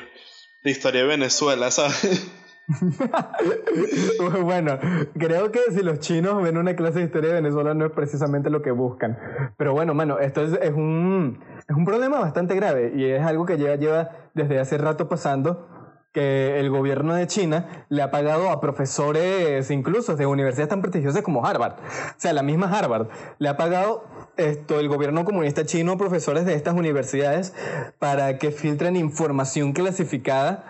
de 0.64 0.70
historia 0.70 1.02
de 1.02 1.08
Venezuela, 1.08 1.70
¿sabes? 1.70 2.30
bueno, 4.42 4.78
creo 5.18 5.52
que 5.52 5.60
si 5.70 5.82
los 5.82 5.98
chinos 5.98 6.42
ven 6.42 6.56
una 6.56 6.74
clase 6.74 7.00
de 7.00 7.04
historia 7.04 7.30
de 7.30 7.36
Venezuela 7.36 7.74
no 7.74 7.86
es 7.86 7.92
precisamente 7.92 8.50
lo 8.50 8.62
que 8.62 8.70
buscan. 8.70 9.18
Pero 9.56 9.74
bueno, 9.74 9.94
mano, 9.94 10.18
esto 10.18 10.42
es, 10.42 10.58
es, 10.60 10.72
un, 10.72 11.40
es 11.68 11.76
un 11.76 11.84
problema 11.84 12.18
bastante 12.20 12.54
grave 12.54 12.92
y 12.96 13.04
es 13.04 13.22
algo 13.22 13.44
que 13.44 13.58
lleva, 13.58 13.76
lleva 13.76 14.10
desde 14.34 14.58
hace 14.58 14.78
rato 14.78 15.08
pasando 15.08 15.68
que 16.14 16.61
el 16.61 16.70
gobierno 16.70 17.14
de 17.14 17.27
China 17.27 17.87
le 17.88 18.00
ha 18.00 18.12
pagado 18.12 18.50
a 18.50 18.61
profesores 18.61 19.68
incluso 19.70 20.14
de 20.14 20.27
universidades 20.27 20.68
tan 20.68 20.81
prestigiosas 20.81 21.22
como 21.22 21.44
Harvard. 21.44 21.74
O 21.74 22.14
sea, 22.16 22.33
la 22.33 22.44
misma 22.44 22.70
Harvard 22.70 23.09
le 23.38 23.48
ha 23.48 23.57
pagado 23.57 24.05
esto 24.37 24.79
el 24.79 24.88
gobierno 24.88 25.24
comunista 25.24 25.66
chino 25.66 25.92
a 25.92 25.98
profesores 25.98 26.46
de 26.46 26.55
estas 26.55 26.74
universidades 26.74 27.53
para 27.98 28.38
que 28.38 28.53
filtren 28.53 28.94
información 28.96 29.72
clasificada 29.72 30.64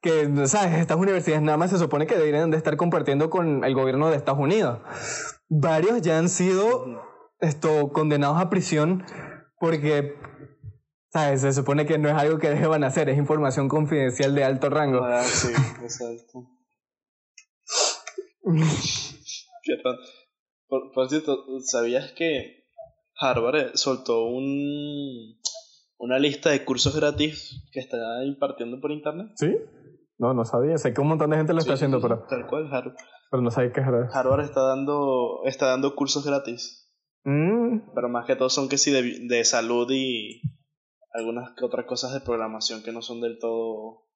que, 0.00 0.28
¿sabes? 0.46 0.78
Estas 0.78 0.98
universidades 0.98 1.42
nada 1.42 1.56
más 1.56 1.70
se 1.70 1.78
supone 1.78 2.08
que 2.08 2.16
deberían 2.16 2.50
de 2.50 2.56
estar 2.56 2.76
compartiendo 2.76 3.30
con 3.30 3.64
el 3.64 3.74
gobierno 3.74 4.10
de 4.10 4.16
Estados 4.16 4.40
Unidos. 4.40 4.80
Varios 5.48 6.02
ya 6.02 6.18
han 6.18 6.28
sido 6.28 7.08
esto, 7.38 7.92
condenados 7.92 8.40
a 8.40 8.50
prisión 8.50 9.04
porque 9.60 10.16
¿Sabes? 11.10 11.40
Se 11.40 11.52
supone 11.52 11.86
que 11.86 11.98
no 11.98 12.08
es 12.08 12.14
algo 12.14 12.38
que 12.38 12.50
deban 12.50 12.84
hacer, 12.84 13.08
es 13.08 13.18
información 13.18 13.68
confidencial 13.68 14.32
de 14.34 14.44
alto 14.44 14.70
rango. 14.70 15.04
Ah, 15.04 15.24
sí, 15.24 15.48
exacto. 15.82 16.46
por, 20.68 20.92
por, 20.92 21.08
cierto, 21.08 21.44
¿sabías 21.64 22.12
que 22.12 22.64
Harvard 23.18 23.56
eh, 23.56 23.70
soltó 23.74 24.24
un, 24.24 25.40
una 25.98 26.20
lista 26.20 26.50
de 26.50 26.64
cursos 26.64 26.94
gratis 26.94 27.60
que 27.72 27.80
está 27.80 28.24
impartiendo 28.24 28.80
por 28.80 28.92
internet? 28.92 29.32
¿Sí? 29.34 29.56
No, 30.16 30.32
no 30.32 30.44
sabía. 30.44 30.78
Sé 30.78 30.94
que 30.94 31.00
un 31.00 31.08
montón 31.08 31.30
de 31.30 31.38
gente 31.38 31.54
lo 31.54 31.58
está 31.58 31.72
haciendo, 31.72 32.00
pero. 32.00 32.24
Tal 32.28 32.46
cual, 32.46 32.72
Harvard. 32.72 32.94
Pero 33.32 33.42
no 33.42 33.50
sabía 33.50 33.72
qué 33.72 33.80
es 33.80 33.86
Harvard. 33.86 34.10
Harvard 34.14 34.44
está 34.44 34.60
dando, 34.62 35.40
está 35.44 35.66
dando 35.66 35.96
cursos 35.96 36.24
gratis. 36.24 36.88
Mm. 37.24 37.92
Pero 37.94 38.08
más 38.08 38.26
que 38.26 38.36
todo 38.36 38.48
son 38.48 38.68
que 38.68 38.78
sí 38.78 38.92
de, 38.92 39.26
de 39.26 39.44
salud 39.44 39.90
y 39.90 40.40
algunas 41.12 41.54
que 41.56 41.64
otras 41.64 41.86
cosas 41.86 42.12
de 42.12 42.20
programación 42.20 42.82
que 42.82 42.92
no 42.92 43.02
son 43.02 43.20
del 43.20 43.38
todo... 43.38 43.62
o 43.62 44.06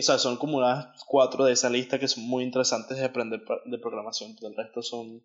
sea, 0.00 0.18
son 0.18 0.36
como 0.36 0.58
unas 0.58 1.02
cuatro 1.06 1.44
de 1.44 1.52
esa 1.52 1.70
lista 1.70 1.98
que 1.98 2.08
son 2.08 2.24
muy 2.24 2.44
interesantes 2.44 2.98
de 2.98 3.04
aprender 3.04 3.40
de 3.66 3.78
programación, 3.78 4.34
pero 4.36 4.48
el 4.48 4.56
resto 4.56 4.82
son 4.82 5.24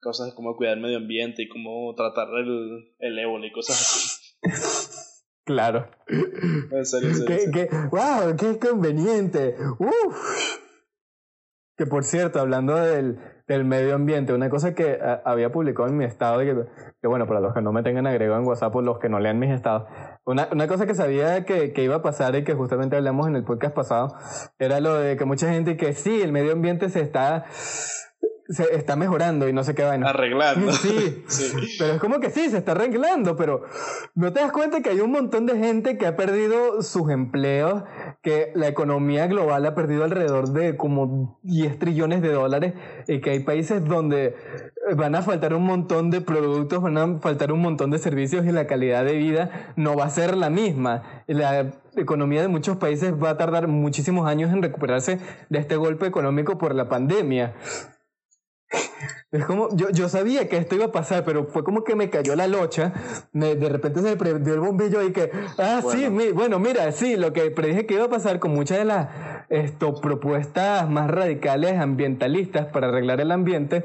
cosas 0.00 0.28
de 0.28 0.34
cómo 0.34 0.56
cuidar 0.56 0.74
el 0.76 0.82
medio 0.82 0.98
ambiente 0.98 1.42
y 1.42 1.48
cómo 1.48 1.94
tratar 1.94 2.28
el, 2.38 2.94
el 2.98 3.18
ébola 3.18 3.46
y 3.46 3.52
cosas 3.52 3.80
así. 3.80 4.20
Claro. 5.44 5.90
En 6.06 6.86
serio, 6.86 7.10
en 7.10 7.24
¿Qué, 7.26 7.50
qué, 7.52 7.68
wow, 7.90 8.36
qué 8.38 8.58
conveniente. 8.58 9.56
Uf. 9.80 10.59
Que 11.80 11.86
por 11.86 12.04
cierto, 12.04 12.40
hablando 12.40 12.76
del, 12.76 13.18
del 13.48 13.64
medio 13.64 13.94
ambiente, 13.94 14.34
una 14.34 14.50
cosa 14.50 14.74
que 14.74 14.98
eh, 15.00 15.20
había 15.24 15.50
publicado 15.50 15.88
en 15.88 15.96
mi 15.96 16.04
estado, 16.04 16.40
que, 16.40 16.66
que, 17.00 17.08
bueno, 17.08 17.26
para 17.26 17.40
los 17.40 17.54
que 17.54 17.62
no 17.62 17.72
me 17.72 17.82
tengan 17.82 18.06
agregado 18.06 18.38
en 18.38 18.46
WhatsApp 18.46 18.76
o 18.76 18.82
los 18.82 18.98
que 18.98 19.08
no 19.08 19.18
lean 19.18 19.38
mis 19.38 19.50
estados, 19.50 19.88
una, 20.26 20.46
una 20.52 20.68
cosa 20.68 20.84
que 20.84 20.94
sabía 20.94 21.46
que, 21.46 21.72
que, 21.72 21.82
iba 21.82 21.94
a 21.94 22.02
pasar 22.02 22.36
y 22.36 22.44
que 22.44 22.52
justamente 22.52 22.96
hablamos 22.96 23.28
en 23.28 23.36
el 23.36 23.44
podcast 23.44 23.74
pasado, 23.74 24.08
era 24.58 24.78
lo 24.80 24.92
de 24.92 25.16
que 25.16 25.24
mucha 25.24 25.50
gente 25.50 25.78
que 25.78 25.94
sí, 25.94 26.20
el 26.20 26.32
medio 26.32 26.52
ambiente 26.52 26.90
se 26.90 27.00
está 27.00 27.46
se 28.50 28.74
está 28.74 28.96
mejorando 28.96 29.48
y 29.48 29.52
no 29.52 29.62
sé 29.62 29.74
qué 29.74 29.84
vaina. 29.84 30.10
Arreglando. 30.10 30.72
Sí, 30.72 31.24
sí, 31.28 31.76
pero 31.78 31.94
es 31.94 32.00
como 32.00 32.18
que 32.18 32.30
sí, 32.30 32.50
se 32.50 32.58
está 32.58 32.72
arreglando, 32.72 33.36
pero 33.36 33.62
no 34.14 34.32
te 34.32 34.40
das 34.40 34.50
cuenta 34.50 34.80
que 34.80 34.90
hay 34.90 35.00
un 35.00 35.12
montón 35.12 35.46
de 35.46 35.56
gente 35.56 35.96
que 35.96 36.06
ha 36.06 36.16
perdido 36.16 36.82
sus 36.82 37.10
empleos, 37.10 37.84
que 38.22 38.50
la 38.54 38.66
economía 38.68 39.26
global 39.28 39.64
ha 39.66 39.74
perdido 39.74 40.04
alrededor 40.04 40.50
de 40.50 40.76
como 40.76 41.38
10 41.42 41.78
trillones 41.78 42.22
de 42.22 42.32
dólares 42.32 42.74
y 43.06 43.20
que 43.20 43.30
hay 43.30 43.40
países 43.40 43.84
donde 43.84 44.34
van 44.96 45.14
a 45.14 45.22
faltar 45.22 45.54
un 45.54 45.64
montón 45.64 46.10
de 46.10 46.20
productos, 46.20 46.82
van 46.82 46.98
a 46.98 47.18
faltar 47.20 47.52
un 47.52 47.60
montón 47.60 47.90
de 47.90 47.98
servicios 47.98 48.44
y 48.46 48.52
la 48.52 48.66
calidad 48.66 49.04
de 49.04 49.14
vida 49.14 49.72
no 49.76 49.94
va 49.96 50.06
a 50.06 50.10
ser 50.10 50.36
la 50.36 50.50
misma. 50.50 51.24
La 51.28 51.70
economía 51.96 52.42
de 52.42 52.48
muchos 52.48 52.78
países 52.78 53.12
va 53.12 53.30
a 53.30 53.36
tardar 53.36 53.68
muchísimos 53.68 54.28
años 54.28 54.52
en 54.52 54.62
recuperarse 54.62 55.18
de 55.48 55.58
este 55.58 55.76
golpe 55.76 56.06
económico 56.06 56.58
por 56.58 56.74
la 56.74 56.88
pandemia. 56.88 57.54
Es 59.32 59.44
como, 59.44 59.68
yo, 59.76 59.90
yo 59.90 60.08
sabía 60.08 60.48
que 60.48 60.56
esto 60.56 60.74
iba 60.74 60.86
a 60.86 60.92
pasar, 60.92 61.24
pero 61.24 61.46
fue 61.46 61.62
como 61.62 61.84
que 61.84 61.94
me 61.94 62.10
cayó 62.10 62.34
la 62.34 62.48
locha. 62.48 62.92
de 63.32 63.68
repente 63.68 64.00
se 64.00 64.10
me 64.10 64.16
prendió 64.16 64.54
el 64.54 64.60
bombillo 64.60 65.02
y 65.02 65.12
que, 65.12 65.30
ah, 65.56 65.80
sí, 65.88 66.08
bueno, 66.34 66.58
mira, 66.58 66.90
sí, 66.90 67.16
lo 67.16 67.32
que 67.32 67.50
predije 67.52 67.86
que 67.86 67.94
iba 67.94 68.06
a 68.06 68.10
pasar 68.10 68.40
con 68.40 68.52
muchas 68.52 68.78
de 68.78 68.84
las 68.86 69.08
esto, 69.48 69.94
propuestas 70.00 70.88
más 70.88 71.10
radicales 71.10 71.78
ambientalistas 71.78 72.66
para 72.66 72.88
arreglar 72.88 73.20
el 73.20 73.30
ambiente. 73.30 73.84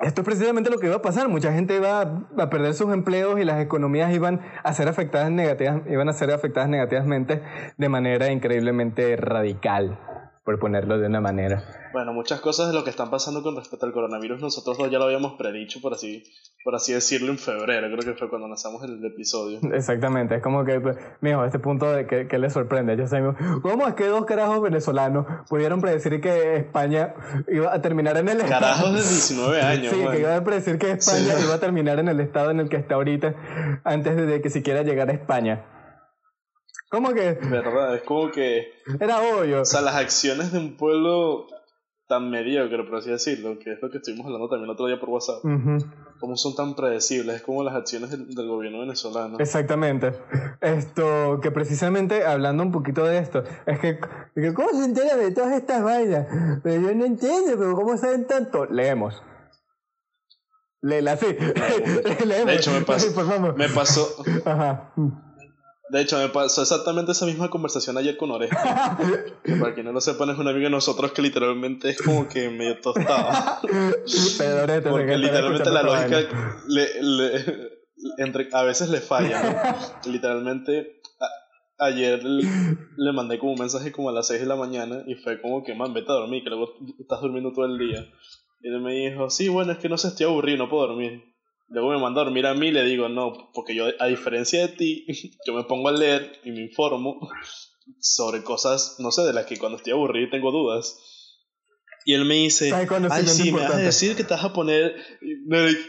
Esto 0.00 0.20
es 0.20 0.24
precisamente 0.24 0.70
lo 0.70 0.78
que 0.78 0.86
iba 0.86 0.96
a 0.96 1.02
pasar. 1.02 1.28
Mucha 1.28 1.52
gente 1.52 1.76
iba 1.76 2.00
a 2.00 2.50
perder 2.50 2.74
sus 2.74 2.92
empleos 2.92 3.38
y 3.38 3.44
las 3.44 3.60
economías 3.62 4.12
iban 4.12 4.40
a 4.62 4.72
ser 4.74 4.88
afectadas 4.88 5.30
negativas, 5.30 5.82
iban 5.88 6.08
a 6.08 6.12
ser 6.12 6.30
afectadas 6.30 6.68
negativamente 6.68 7.42
de 7.76 7.88
manera 7.88 8.30
increíblemente 8.30 9.16
radical. 9.16 9.98
Por 10.44 10.58
ponerlo 10.58 10.98
de 10.98 11.06
una 11.06 11.20
manera. 11.22 11.64
Bueno, 11.92 12.12
muchas 12.12 12.40
cosas 12.40 12.68
de 12.68 12.74
lo 12.74 12.84
que 12.84 12.90
están 12.90 13.10
pasando 13.10 13.42
con 13.42 13.56
respecto 13.56 13.86
al 13.86 13.92
coronavirus, 13.92 14.40
nosotros 14.40 14.76
ya 14.90 14.98
lo 14.98 15.06
habíamos 15.06 15.34
predicho, 15.38 15.80
por 15.80 15.94
así, 15.94 16.22
por 16.62 16.74
así 16.74 16.92
decirlo, 16.92 17.32
en 17.32 17.38
febrero, 17.38 17.86
creo 17.86 18.12
que 18.12 18.18
fue 18.18 18.28
cuando 18.28 18.46
lanzamos 18.46 18.82
el 18.84 19.02
episodio. 19.04 19.60
Exactamente, 19.72 20.36
es 20.36 20.42
como 20.42 20.64
que, 20.64 20.82
mijo, 21.22 21.40
a 21.40 21.46
este 21.46 21.58
punto 21.58 21.90
de 21.90 22.06
que, 22.06 22.28
que 22.28 22.38
le 22.38 22.50
sorprende. 22.50 22.94
Yo 22.96 23.06
sé, 23.06 23.22
¿cómo 23.62 23.88
es 23.88 23.94
que 23.94 24.06
dos 24.06 24.26
carajos 24.26 24.60
venezolanos 24.60 25.26
pudieron 25.48 25.80
predecir 25.80 26.20
que 26.20 26.56
España 26.56 27.14
iba 27.48 27.72
a 27.72 27.80
terminar 27.80 28.18
en 28.18 28.28
el 28.28 28.40
estado? 28.42 28.60
Carajos 28.60 28.92
de 28.92 29.00
19 29.00 29.62
años. 29.62 29.94
sí, 29.94 30.04
que 30.10 30.20
iba 30.20 30.36
a 30.36 30.44
predecir 30.44 30.78
que 30.78 30.90
España 30.90 31.34
iba 31.42 31.54
a 31.54 31.60
terminar 31.60 31.98
en 31.98 32.08
el 32.08 32.20
estado 32.20 32.50
en 32.50 32.60
el 32.60 32.68
que 32.68 32.76
está 32.76 32.96
ahorita, 32.96 33.34
antes 33.84 34.14
de 34.14 34.42
que 34.42 34.50
siquiera 34.50 34.82
llegara 34.82 35.12
a 35.12 35.14
España. 35.14 35.73
¿Cómo 36.90 37.12
que? 37.12 37.32
Verdad, 37.32 37.96
es 37.96 38.02
como 38.02 38.30
que. 38.30 38.72
Era 39.00 39.20
obvio. 39.20 39.62
O 39.62 39.64
sea, 39.64 39.80
las 39.80 39.96
acciones 39.96 40.52
de 40.52 40.58
un 40.58 40.76
pueblo 40.76 41.46
tan 42.06 42.30
mediocre, 42.30 42.84
por 42.84 42.96
así 42.96 43.10
decirlo, 43.10 43.58
que 43.58 43.72
es 43.72 43.82
lo 43.82 43.90
que 43.90 43.96
estuvimos 43.96 44.26
hablando 44.26 44.48
también 44.48 44.64
el 44.64 44.74
otro 44.74 44.86
día 44.86 45.00
por 45.00 45.08
WhatsApp. 45.08 45.42
Como 46.20 46.36
son 46.36 46.54
tan 46.54 46.74
predecibles, 46.74 47.36
es 47.36 47.42
como 47.42 47.64
las 47.64 47.74
acciones 47.74 48.10
del, 48.10 48.48
gobierno 48.48 48.80
venezolano. 48.80 49.38
Exactamente. 49.38 50.12
Esto, 50.60 51.40
que 51.42 51.50
precisamente 51.50 52.24
hablando 52.24 52.62
un 52.62 52.72
poquito 52.72 53.04
de 53.04 53.18
esto, 53.18 53.42
es 53.66 53.78
que, 53.78 53.98
¿cómo 54.54 54.70
se 54.70 54.84
entera 54.84 55.16
de 55.16 55.30
todas 55.32 55.52
estas 55.52 55.82
vainas? 55.82 56.26
Pero 56.62 56.82
yo 56.82 56.94
no 56.94 57.04
entiendo, 57.04 57.52
pero 57.58 57.74
¿cómo 57.74 57.96
saben 57.96 58.26
tanto? 58.26 58.66
Leemos. 58.66 59.22
Léela, 60.82 61.16
sí. 61.16 61.26
Leemos. 62.26 62.46
De 62.46 62.56
hecho, 62.56 62.72
me 62.72 62.82
pasó. 62.82 63.54
me 63.56 63.68
pasó. 63.70 64.22
Ajá. 64.44 64.92
De 65.90 66.00
hecho, 66.00 66.18
me 66.18 66.28
pasó 66.30 66.62
exactamente 66.62 67.12
esa 67.12 67.26
misma 67.26 67.50
conversación 67.50 67.98
ayer 67.98 68.16
con 68.16 68.30
Oreja. 68.30 68.98
que 69.44 69.54
para 69.56 69.74
quien 69.74 69.86
no 69.86 69.92
lo 69.92 70.00
sepan, 70.00 70.30
es 70.30 70.38
un 70.38 70.48
amigo 70.48 70.64
de 70.64 70.70
nosotros 70.70 71.12
que 71.12 71.22
literalmente 71.22 71.90
es 71.90 72.00
como 72.00 72.26
que 72.28 72.48
medio 72.48 72.80
tostado. 72.80 73.60
Porque 74.90 75.16
literalmente 75.16 75.70
la 75.70 75.82
lógica 75.82 76.20
le, 76.68 77.02
le, 77.02 77.44
entre, 78.18 78.48
a 78.52 78.62
veces 78.62 78.88
le 78.88 79.00
falla. 79.00 79.76
literalmente, 80.06 81.00
ayer 81.78 82.24
le, 82.24 83.12
mandé 83.12 83.38
como 83.38 83.52
un 83.52 83.58
mensaje 83.58 83.92
como 83.92 84.08
a 84.08 84.12
las 84.12 84.28
6 84.28 84.40
de 84.40 84.46
la 84.46 84.56
mañana 84.56 85.02
y 85.06 85.16
fue 85.16 85.40
como 85.40 85.62
que, 85.64 85.74
man, 85.74 85.92
vete 85.92 86.10
a 86.10 86.14
dormir, 86.14 86.42
que 86.42 86.50
luego 86.50 86.72
estás 86.98 87.20
durmiendo 87.20 87.52
todo 87.52 87.66
el 87.66 87.78
día. 87.78 88.06
Y 88.62 88.68
él 88.68 88.80
me 88.80 88.94
dijo, 88.94 89.28
sí, 89.28 89.48
bueno, 89.48 89.72
es 89.72 89.78
que 89.78 89.90
no 89.90 89.98
sé, 89.98 90.08
estoy 90.08 90.26
aburrido, 90.26 90.58
no 90.58 90.70
puedo 90.70 90.88
dormir. 90.88 91.33
Luego 91.68 91.90
me 91.90 91.98
manda 91.98 92.20
a 92.20 92.24
dormir 92.24 92.46
a 92.46 92.54
mí 92.54 92.68
y 92.68 92.72
le 92.72 92.84
digo, 92.84 93.08
no, 93.08 93.50
porque 93.52 93.74
yo, 93.74 93.86
a 93.98 94.06
diferencia 94.06 94.66
de 94.66 94.68
ti, 94.68 95.06
yo 95.46 95.54
me 95.54 95.64
pongo 95.64 95.88
a 95.88 95.92
leer 95.92 96.40
y 96.44 96.50
me 96.50 96.62
informo 96.62 97.18
sobre 97.98 98.42
cosas, 98.42 98.96
no 98.98 99.10
sé, 99.10 99.22
de 99.22 99.32
las 99.32 99.46
que 99.46 99.58
cuando 99.58 99.78
estoy 99.78 99.92
aburrido 99.92 100.30
tengo 100.30 100.50
dudas. 100.50 100.98
Y 102.06 102.12
él 102.12 102.26
me 102.26 102.34
dice, 102.34 102.70
ay 102.72 103.26
sí, 103.26 103.50
me 103.50 103.60
vas 103.60 103.74
a 103.74 103.78
decir 103.78 104.14
que 104.14 104.24
te 104.24 104.34
vas 104.34 104.44
a 104.44 104.52
poner, 104.52 104.94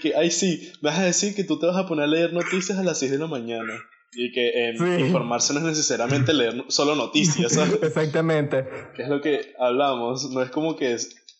que, 0.01 0.15
ay 0.15 0.31
sí, 0.31 0.71
me 0.81 0.89
vas 0.89 0.99
a 0.99 1.03
decir 1.03 1.35
que 1.35 1.43
tú 1.43 1.59
te 1.59 1.65
vas 1.65 1.75
a 1.75 1.87
poner 1.87 2.05
a 2.05 2.07
leer 2.07 2.31
noticias 2.31 2.77
a 2.77 2.83
las 2.83 2.99
6 2.99 3.11
de 3.11 3.17
la 3.17 3.27
mañana. 3.27 3.73
Y 4.13 4.31
que 4.31 4.73
informarse 4.99 5.53
no 5.53 5.59
es 5.59 5.65
necesariamente 5.65 6.33
leer 6.33 6.63
solo 6.69 6.95
noticias, 6.95 7.51
¿sabes? 7.53 7.83
Exactamente. 7.83 8.65
Que 8.95 9.03
es 9.03 9.09
lo 9.09 9.19
que 9.19 9.53
hablamos, 9.59 10.29
no 10.31 10.41
es 10.41 10.51
como 10.51 10.77
que 10.77 10.95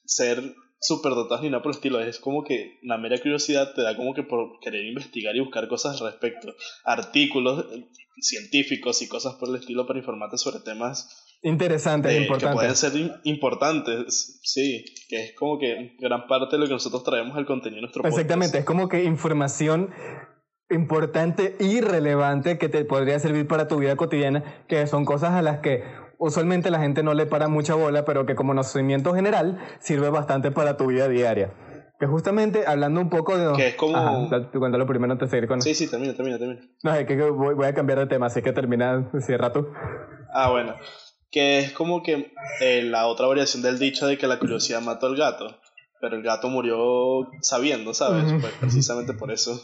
ser 0.05 0.53
súper 0.79 1.13
dotados 1.13 1.43
ni 1.43 1.49
nada 1.49 1.63
por 1.63 1.71
el 1.71 1.77
estilo. 1.77 1.99
Es 1.99 2.19
como 2.19 2.43
que 2.43 2.79
la 2.83 2.97
mera 2.97 3.17
curiosidad 3.17 3.73
te 3.73 3.81
da 3.81 3.95
como 3.95 4.13
que 4.13 4.23
por 4.23 4.59
querer 4.59 4.85
investigar 4.85 5.35
y 5.35 5.39
buscar 5.39 5.67
cosas 5.67 6.01
al 6.01 6.11
respecto. 6.11 6.53
Artículos 6.83 7.65
eh, 7.71 7.85
científicos 8.19 9.01
y 9.01 9.07
cosas 9.07 9.35
por 9.35 9.49
el 9.49 9.55
estilo 9.55 9.85
para 9.85 9.99
informarte 9.99 10.37
sobre 10.37 10.59
temas 10.59 11.25
interesantes, 11.41 12.11
e 12.11 12.21
importantes. 12.21 12.49
Que 12.49 12.53
pueden 12.53 12.75
ser 12.75 13.21
importantes, 13.23 14.39
sí. 14.43 14.85
Que 15.09 15.23
es 15.23 15.35
como 15.35 15.59
que 15.59 15.95
gran 15.99 16.27
parte 16.27 16.55
de 16.55 16.59
lo 16.59 16.67
que 16.67 16.73
nosotros 16.73 17.03
traemos 17.03 17.35
al 17.37 17.45
contenido 17.45 17.77
de 17.77 17.81
nuestro 17.81 18.01
podcast. 18.01 18.17
Exactamente, 18.17 18.59
es 18.59 18.65
como 18.65 18.89
que 18.89 19.03
información 19.03 19.91
importante 20.69 21.55
y 21.59 21.81
relevante 21.81 22.57
que 22.57 22.69
te 22.69 22.83
podría 22.85 23.19
servir 23.19 23.47
para 23.47 23.67
tu 23.67 23.77
vida 23.77 23.95
cotidiana, 23.95 24.65
que 24.67 24.87
son 24.87 25.05
cosas 25.05 25.31
a 25.31 25.41
las 25.41 25.59
que 25.59 25.83
usualmente 26.17 26.69
la 26.71 26.79
gente 26.79 27.03
no 27.03 27.13
le 27.13 27.25
para 27.25 27.47
mucha 27.47 27.75
bola, 27.75 28.05
pero 28.05 28.25
que 28.25 28.35
como 28.35 28.51
conocimiento 28.51 29.13
general 29.13 29.59
sirve 29.79 30.09
bastante 30.09 30.51
para 30.51 30.77
tu 30.77 30.87
vida 30.87 31.07
diaria. 31.07 31.53
Que 31.99 32.07
justamente 32.07 32.65
hablando 32.67 32.99
un 32.99 33.09
poco 33.09 33.37
de... 33.37 33.55
Que 33.55 33.67
es 33.69 33.75
como... 33.75 33.97
Ajá, 33.97 34.49
cuéntalo 34.51 34.85
primero 34.85 35.13
antes 35.13 35.29
de 35.29 35.37
seguir 35.37 35.47
con... 35.47 35.61
Sí, 35.61 35.73
sí, 35.73 35.89
termina, 35.89 36.13
termina, 36.13 36.37
termina. 36.37 36.61
No, 36.83 36.93
es 36.93 37.05
que 37.05 37.15
voy, 37.29 37.65
a 37.65 37.73
cambiar 37.73 37.99
de 37.99 38.07
tema, 38.07 38.25
así 38.25 38.41
que 38.41 38.51
termina, 38.51 39.09
cierra 39.21 39.53
tú. 39.53 39.67
Ah, 40.33 40.49
bueno. 40.51 40.75
Que 41.31 41.59
es 41.59 41.71
como 41.71 42.03
que 42.03 42.33
eh, 42.59 42.83
la 42.83 43.07
otra 43.07 43.27
variación 43.27 43.63
del 43.63 43.79
dicho 43.79 44.07
de 44.07 44.17
que 44.17 44.27
la 44.27 44.39
curiosidad 44.39 44.81
mató 44.81 45.07
al 45.07 45.15
gato. 45.15 45.59
Pero 46.01 46.17
el 46.17 46.23
gato 46.23 46.49
murió 46.49 47.29
sabiendo, 47.41 47.93
¿sabes? 47.93 48.31
Pues 48.41 48.53
precisamente 48.59 49.13
por 49.13 49.31
eso. 49.31 49.59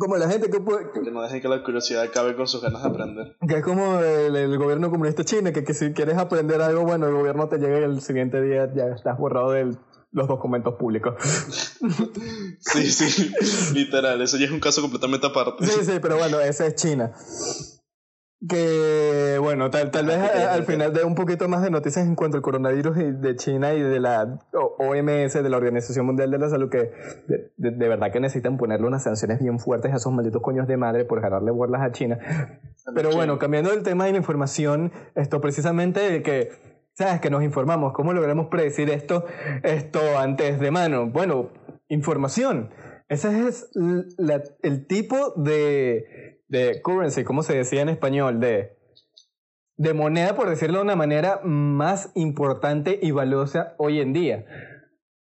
Como 0.00 0.16
la 0.16 0.30
gente 0.30 0.48
que 0.48 0.60
puede... 0.60 0.90
Que 0.92 1.10
no 1.10 1.20
dejen 1.20 1.42
que 1.42 1.48
la 1.48 1.62
curiosidad 1.62 2.02
acabe 2.02 2.34
con 2.34 2.48
sus 2.48 2.62
ganas 2.62 2.82
de 2.82 2.88
aprender. 2.88 3.36
Que 3.46 3.58
es 3.58 3.62
como 3.62 4.00
el, 4.00 4.56
gobierno 4.56 4.90
comunista 4.90 5.24
chino, 5.24 5.52
que, 5.52 5.62
que, 5.62 5.74
si 5.74 5.92
quieres 5.92 6.16
aprender 6.16 6.62
algo, 6.62 6.84
bueno, 6.84 7.06
el 7.06 7.12
gobierno 7.12 7.50
te 7.50 7.58
llega 7.58 7.80
y 7.80 7.82
el 7.82 8.00
siguiente 8.00 8.40
día 8.40 8.72
ya 8.74 8.86
estás 8.86 9.18
borrado 9.18 9.50
de 9.50 9.76
los 10.12 10.26
documentos 10.26 10.76
públicos. 10.76 11.16
sí, 12.60 12.90
sí, 12.90 13.30
literal, 13.74 14.22
eso 14.22 14.38
ya 14.38 14.46
es 14.46 14.50
un 14.50 14.60
caso 14.60 14.80
completamente 14.80 15.26
aparte. 15.26 15.66
Sí, 15.66 15.84
sí, 15.84 15.98
pero 16.00 16.16
bueno, 16.16 16.40
ese 16.40 16.68
es 16.68 16.74
China 16.76 17.12
que 18.48 19.36
bueno, 19.38 19.70
tal, 19.70 19.90
tal 19.90 20.06
vez 20.06 20.18
al 20.18 20.64
final 20.64 20.94
de 20.94 21.04
un 21.04 21.14
poquito 21.14 21.46
más 21.48 21.62
de 21.62 21.70
noticias 21.70 22.06
en 22.06 22.14
cuanto 22.14 22.38
al 22.38 22.42
coronavirus 22.42 22.96
de 23.20 23.36
China 23.36 23.74
y 23.74 23.82
de 23.82 24.00
la 24.00 24.38
OMS, 24.52 25.34
de 25.34 25.48
la 25.50 25.56
Organización 25.58 26.06
Mundial 26.06 26.30
de 26.30 26.38
la 26.38 26.48
Salud, 26.48 26.70
que 26.70 26.90
de, 27.58 27.88
verdad 27.88 28.10
que 28.10 28.20
necesitan 28.20 28.56
ponerle 28.56 28.86
unas 28.86 29.02
sanciones 29.02 29.40
bien 29.40 29.58
fuertes 29.58 29.92
a 29.92 29.96
esos 29.96 30.12
malditos 30.12 30.40
coños 30.40 30.66
de 30.66 30.78
madre 30.78 31.04
por 31.04 31.20
dejarle 31.20 31.50
bolas 31.50 31.82
a 31.82 31.92
China. 31.92 32.18
Pero 32.94 33.10
bueno, 33.10 33.38
cambiando 33.38 33.72
el 33.72 33.82
tema 33.82 34.06
de 34.06 34.12
la 34.12 34.18
información, 34.18 34.90
esto 35.14 35.42
precisamente 35.42 36.00
de 36.00 36.22
que, 36.22 36.50
¿sabes? 36.94 37.20
Que 37.20 37.28
nos 37.28 37.42
informamos, 37.42 37.92
¿cómo 37.92 38.14
logramos 38.14 38.46
predecir 38.46 38.88
esto, 38.88 39.26
esto 39.62 40.00
antes 40.18 40.58
de 40.60 40.70
mano? 40.70 41.10
Bueno, 41.10 41.50
información. 41.88 42.70
Ese 43.08 43.48
es 43.48 43.70
el 44.62 44.86
tipo 44.86 45.34
de 45.36 46.39
de 46.50 46.82
currency, 46.82 47.24
¿cómo 47.24 47.42
se 47.42 47.56
decía 47.56 47.80
en 47.80 47.88
español? 47.88 48.40
De, 48.40 48.76
de 49.76 49.94
moneda, 49.94 50.34
por 50.34 50.50
decirlo 50.50 50.78
de 50.78 50.84
una 50.84 50.96
manera, 50.96 51.40
más 51.44 52.10
importante 52.14 52.98
y 53.00 53.12
valiosa 53.12 53.74
hoy 53.78 54.00
en 54.00 54.12
día. 54.12 54.44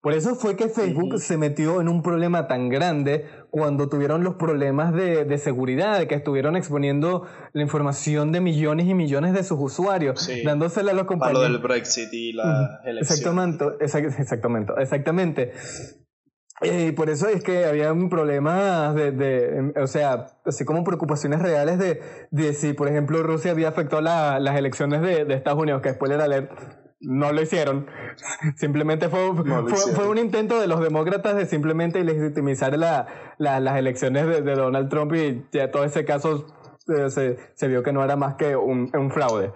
Por 0.01 0.13
eso 0.13 0.35
fue 0.35 0.55
que 0.55 0.69
Facebook 0.69 1.17
se 1.17 1.35
metió 1.35 1.81
en 1.81 1.89
un 1.89 2.03
problema 2.03 2.47
tan 2.47 2.69
grande 2.69 3.25
cuando 3.49 3.89
tuvieron 3.89 4.23
los 4.23 4.35
problemas 4.35 4.93
de, 4.93 5.25
de, 5.25 5.37
seguridad, 5.39 5.97
de 5.97 6.07
que 6.07 6.13
estuvieron 6.13 6.55
exponiendo 6.55 7.25
la 7.53 7.63
información 7.63 8.31
de 8.31 8.39
millones 8.39 8.85
y 8.85 8.93
millones 8.93 9.33
de 9.33 9.43
sus 9.43 9.57
usuarios, 9.59 10.29
dándosela 10.43 10.91
a 10.91 10.93
los 10.93 11.05
compañeros. 11.05 11.41
Para 11.41 11.49
lo 11.49 11.57
del 11.57 11.63
Brexit 11.67 12.13
y 12.13 12.33
la 12.33 12.81
elección. 12.85 12.97
Exactamente, 12.99 13.65
exactamente, 14.19 14.73
exactamente. 14.77 15.53
Y 16.61 16.93
por 16.93 17.09
eso 17.09 17.27
es 17.27 17.43
que 17.43 17.65
había 17.65 17.91
un 17.91 18.09
problema 18.09 18.93
de, 18.93 19.11
de, 19.11 19.73
o 19.75 19.87
sea, 19.87 20.27
así 20.45 20.63
como 20.63 20.85
preocupaciones 20.85 21.41
reales 21.41 21.77
de, 21.77 22.01
de 22.31 22.53
si, 22.53 22.71
por 22.71 22.87
ejemplo, 22.87 23.21
Rusia 23.23 23.51
había 23.51 23.67
afectado 23.67 24.01
la, 24.01 24.39
las 24.39 24.57
elecciones 24.57 25.01
de, 25.01 25.25
de, 25.25 25.33
Estados 25.33 25.61
Unidos, 25.61 25.81
que 25.81 25.89
después 25.89 26.11
era 26.11 26.27
leer 26.27 26.49
no 27.01 27.31
lo 27.31 27.41
hicieron. 27.41 27.87
Simplemente 28.55 29.09
fue, 29.09 29.19
fue, 29.95 30.07
un 30.07 30.17
intento 30.17 30.59
de 30.59 30.67
los 30.67 30.79
demócratas 30.81 31.35
de 31.35 31.45
simplemente 31.45 32.03
legitimizar 32.03 32.77
la, 32.77 33.35
la, 33.37 33.59
las 33.59 33.77
elecciones 33.77 34.25
de, 34.25 34.55
Donald 34.55 34.89
Trump 34.89 35.13
y 35.13 35.45
ya 35.51 35.71
todo 35.71 35.83
ese 35.83 36.05
caso 36.05 36.47
eh, 36.87 37.09
se, 37.09 37.37
se, 37.53 37.67
vio 37.67 37.83
que 37.83 37.91
no 37.91 38.03
era 38.03 38.15
más 38.15 38.35
que 38.35 38.55
un, 38.55 38.89
un 38.93 39.11
fraude. 39.11 39.51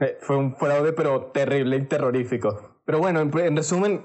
Eh, 0.00 0.18
fue 0.20 0.36
un 0.36 0.54
fraude 0.56 0.92
pero 0.92 1.26
terrible 1.32 1.76
y 1.76 1.86
terrorífico. 1.86 2.78
Pero 2.84 2.98
bueno, 2.98 3.20
en 3.20 3.56
resumen, 3.56 4.04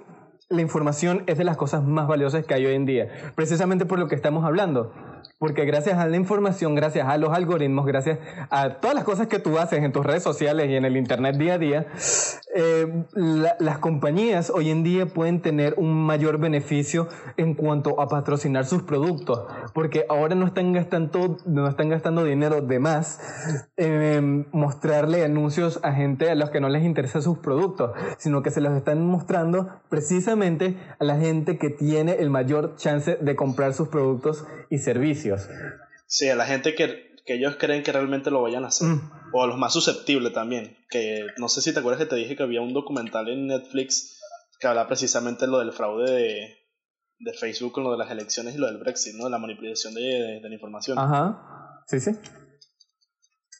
la 0.49 0.61
información 0.61 1.23
es 1.27 1.37
de 1.37 1.43
las 1.43 1.57
cosas 1.57 1.83
más 1.83 2.07
valiosas 2.07 2.43
que 2.43 2.55
hay 2.55 2.65
hoy 2.65 2.73
en 2.73 2.87
día, 2.87 3.07
precisamente 3.35 3.85
por 3.85 3.99
lo 3.99 4.07
que 4.07 4.15
estamos 4.15 4.43
hablando. 4.43 4.91
Porque 5.37 5.63
gracias 5.63 5.99
a 5.99 6.07
la 6.07 6.17
información, 6.17 6.75
gracias 6.75 7.07
a 7.07 7.17
los 7.17 7.31
algoritmos, 7.31 7.85
gracias 7.85 8.17
a 8.49 8.79
todas 8.81 8.95
las 8.95 9.03
cosas 9.03 9.27
que 9.27 9.39
tú 9.39 9.59
haces 9.59 9.83
en 9.83 9.91
tus 9.91 10.05
redes 10.05 10.23
sociales 10.23 10.67
y 10.69 10.75
en 10.75 10.85
el 10.85 10.97
Internet 10.97 11.37
día 11.37 11.53
a 11.53 11.57
día, 11.59 11.87
eh, 12.55 12.87
las 13.13 13.77
compañías 13.77 14.49
hoy 14.49 14.71
en 14.71 14.83
día 14.83 15.05
pueden 15.05 15.41
tener 15.41 15.75
un 15.77 15.93
mayor 15.93 16.39
beneficio 16.39 17.07
en 17.37 17.53
cuanto 17.53 18.01
a 18.01 18.07
patrocinar 18.07 18.65
sus 18.65 18.83
productos. 18.83 19.45
Porque 19.73 20.05
ahora 20.09 20.35
no 20.35 20.47
están 20.47 20.73
gastando, 20.73 21.37
no 21.45 21.67
están 21.67 21.89
gastando 21.89 22.23
dinero 22.23 22.61
de 22.61 22.79
más 22.79 23.19
en 23.77 24.47
mostrarle 24.51 25.23
anuncios 25.23 25.79
a 25.83 25.93
gente 25.93 26.29
a 26.29 26.35
los 26.35 26.49
que 26.49 26.59
no 26.59 26.69
les 26.69 26.83
interesa 26.83 27.21
sus 27.21 27.37
productos, 27.37 27.91
sino 28.17 28.41
que 28.41 28.51
se 28.51 28.61
los 28.61 28.75
están 28.75 29.05
mostrando 29.05 29.81
precisamente 29.89 30.77
a 30.99 31.03
la 31.03 31.17
gente 31.17 31.57
que 31.57 31.69
tiene 31.69 32.13
el 32.13 32.29
mayor 32.29 32.75
chance 32.77 33.17
de 33.19 33.35
comprar 33.35 33.73
sus 33.73 33.89
productos 33.89 34.45
y 34.69 34.79
servicios. 34.79 35.47
Sí, 36.11 36.27
a 36.27 36.35
la 36.35 36.47
gente 36.47 36.73
que, 36.73 37.08
ellos 37.33 37.55
creen 37.57 37.83
que 37.83 37.91
realmente 37.91 38.31
lo 38.31 38.41
vayan 38.41 38.65
a 38.65 38.67
hacer. 38.67 38.87
Mm. 38.87 39.11
o 39.33 39.43
a 39.43 39.47
los 39.47 39.57
más 39.57 39.73
susceptibles 39.73 40.33
también. 40.33 40.77
Que 40.89 41.27
no 41.37 41.49
sé 41.49 41.61
si 41.61 41.73
te 41.73 41.79
acuerdas 41.79 42.01
que 42.01 42.09
te 42.09 42.15
dije 42.15 42.35
que 42.35 42.43
había 42.43 42.61
un 42.61 42.73
documental 42.73 43.29
en 43.29 43.47
Netflix 43.47 44.19
que 44.59 44.67
habla 44.67 44.87
precisamente 44.87 45.47
lo 45.47 45.59
del 45.59 45.71
fraude 45.71 46.11
de, 46.11 46.57
de 47.19 47.33
Facebook 47.33 47.73
con 47.73 47.83
lo 47.83 47.91
de 47.91 47.97
las 47.97 48.11
elecciones 48.11 48.55
y 48.55 48.57
lo 48.57 48.67
del 48.67 48.77
Brexit, 48.77 49.15
¿no? 49.15 49.29
La 49.29 49.37
manipulación 49.37 49.93
de, 49.93 50.39
de, 50.41 50.49
la 50.49 50.53
información. 50.53 50.99
Ajá, 50.99 51.83
sí, 51.87 51.99
sí. 51.99 52.11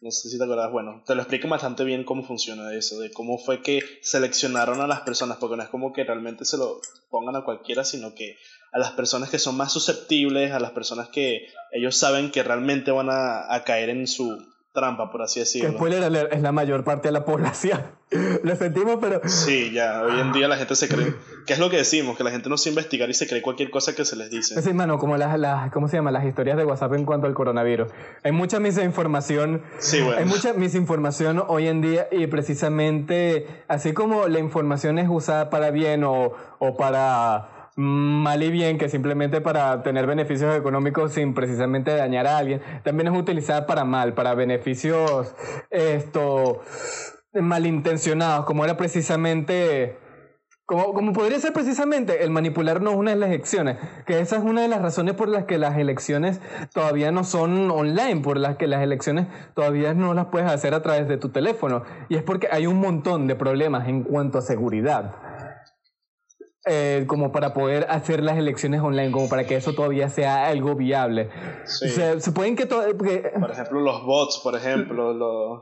No 0.02 0.12
sé 0.12 0.30
si 0.30 0.38
te 0.38 0.44
acuerdas, 0.44 0.72
bueno, 0.72 1.04
te 1.06 1.14
lo 1.14 1.22
explico 1.22 1.50
bastante 1.50 1.84
bien 1.84 2.06
cómo 2.06 2.24
funciona 2.24 2.74
eso, 2.74 3.00
de 3.00 3.12
cómo 3.12 3.38
fue 3.38 3.62
que 3.62 3.82
seleccionaron 4.02 4.80
a 4.80 4.88
las 4.88 5.02
personas, 5.02 5.38
porque 5.38 5.58
no 5.58 5.64
es 5.64 5.70
como 5.70 5.92
que 5.92 6.06
realmente 6.06 6.46
se 6.46 6.58
lo 6.58 6.80
pongan 7.10 7.36
a 7.36 7.44
cualquiera, 7.44 7.84
sino 7.84 8.14
que 8.14 8.38
a 8.72 8.80
las 8.80 8.92
personas 8.92 9.30
que 9.30 9.40
son 9.40 9.58
más 9.58 9.72
susceptibles, 9.72 10.52
a 10.52 10.60
las 10.60 10.72
personas 10.72 11.10
que 11.10 11.48
ellos 11.72 11.96
saben 11.96 12.32
que 12.32 12.44
realmente 12.44 12.92
van 12.92 13.10
a, 13.10 13.54
a 13.54 13.64
caer 13.64 13.90
en 13.90 14.08
su 14.08 14.38
trampa, 14.74 15.12
por 15.12 15.22
así 15.22 15.40
decirlo. 15.40 15.72
spoiler 15.72 16.04
alert, 16.04 16.32
es 16.34 16.42
la 16.42 16.52
mayor 16.52 16.84
parte 16.84 17.08
de 17.08 17.12
la 17.12 17.26
población. 17.26 17.82
lo 18.44 18.56
sentimos, 18.56 18.98
pero... 19.02 19.22
Sí, 19.26 19.72
ya, 19.72 20.02
hoy 20.04 20.20
en 20.20 20.32
día 20.32 20.48
la 20.48 20.58
gente 20.58 20.76
se 20.76 20.88
cree... 20.88 21.14
¿Qué 21.46 21.54
es 21.54 21.60
lo 21.60 21.70
que 21.70 21.78
decimos? 21.78 22.18
Que 22.18 22.24
la 22.24 22.32
gente 22.32 22.50
no 22.50 22.58
se 22.58 22.70
investigar 22.70 23.10
y 23.10 23.14
se 23.14 23.28
cree 23.28 23.42
cualquier 23.42 23.72
cosa 23.72 23.96
que 23.96 24.06
se 24.06 24.16
les 24.16 24.30
dice. 24.30 24.62
Sí, 24.62 24.74
mano, 24.74 25.00
como 25.00 25.18
las, 25.18 25.38
las, 25.40 25.72
¿cómo 25.72 25.88
se 25.88 25.98
llama? 25.98 26.12
Las 26.12 26.26
historias 26.26 26.58
de 26.58 26.66
WhatsApp 26.66 26.94
en 26.94 27.06
cuanto 27.06 27.28
al 27.28 27.34
coronavirus. 27.34 27.90
Hay 28.24 28.32
mucha 28.32 28.60
misinformación. 28.60 29.64
Sí, 29.80 30.02
bueno. 30.02 30.20
Hay 30.20 30.26
mucha 30.26 30.54
misinformación 30.54 31.44
hoy 31.48 31.68
en 31.68 31.82
día 31.82 32.08
y 32.12 32.28
precisamente, 32.28 33.48
así 33.68 33.94
como 33.94 34.28
la 34.28 34.40
información 34.40 35.00
es 35.00 35.08
usada 35.10 35.50
para 35.50 35.72
bien 35.72 36.04
o, 36.04 36.34
o 36.60 36.78
para 36.78 37.59
mal 37.76 38.44
y 38.44 38.52
bien 38.52 38.78
que 38.78 38.90
simplemente 38.90 39.42
para 39.42 39.84
tener 39.84 40.06
beneficios 40.06 40.56
económicos 40.56 41.14
sin 41.14 41.34
precisamente 41.34 41.96
dañar 41.96 42.28
a 42.28 42.38
alguien, 42.38 42.62
también 42.84 43.08
es 43.08 43.18
utilizada 43.18 43.66
para 43.66 43.86
mal, 43.86 44.14
para 44.14 44.34
beneficios 44.36 45.36
esto 45.70 46.62
malintencionados, 47.34 48.46
como 48.46 48.66
era 48.66 48.76
precisamente 48.76 49.98
como, 50.70 50.94
como 50.94 51.14
podría 51.14 51.40
ser 51.40 51.52
precisamente 51.52 52.24
el 52.24 52.30
manipularnos 52.30 52.94
unas 52.94 53.16
elecciones, 53.16 53.78
que 54.06 54.20
esa 54.20 54.38
es 54.38 54.44
una 54.44 54.62
de 54.62 54.68
las 54.68 54.84
razones 54.84 55.16
por 55.16 55.28
las 55.28 55.46
que 55.46 55.58
las 55.58 55.76
elecciones 55.80 56.40
todavía 56.74 57.12
no 57.12 57.24
son 57.24 57.72
online, 57.72 58.22
por 58.22 58.38
las 58.38 58.58
que 58.58 58.68
las 58.68 58.84
elecciones 58.84 59.26
todavía 59.56 59.96
no 59.96 60.14
las 60.14 60.28
puedes 60.28 60.48
hacer 60.48 60.76
a 60.76 60.84
través 60.84 61.08
de 61.08 61.18
tu 61.18 61.30
teléfono, 61.30 61.82
y 62.08 62.18
es 62.18 62.24
porque 62.24 62.50
hay 62.52 62.68
un 62.68 62.80
montón 62.80 63.26
de 63.26 63.36
problemas 63.36 63.88
en 63.88 64.04
cuanto 64.04 64.38
a 64.38 64.42
seguridad. 64.44 65.29
Eh, 66.66 67.06
como 67.08 67.32
para 67.32 67.54
poder 67.54 67.88
hacer 67.90 68.22
las 68.22 68.38
elecciones 68.38 68.82
online, 68.82 69.12
como 69.12 69.30
para 69.30 69.46
que 69.46 69.56
eso 69.56 69.74
todavía 69.74 70.10
sea 70.10 70.48
algo 70.48 70.76
viable. 70.76 71.30
se 71.64 72.32
pueden 72.34 72.58
que 72.58 72.66
todo... 72.66 72.84
Por 72.98 73.52
ejemplo, 73.52 73.80
los 73.80 74.04
bots, 74.04 74.42
por 74.44 74.58
ejemplo. 74.58 75.14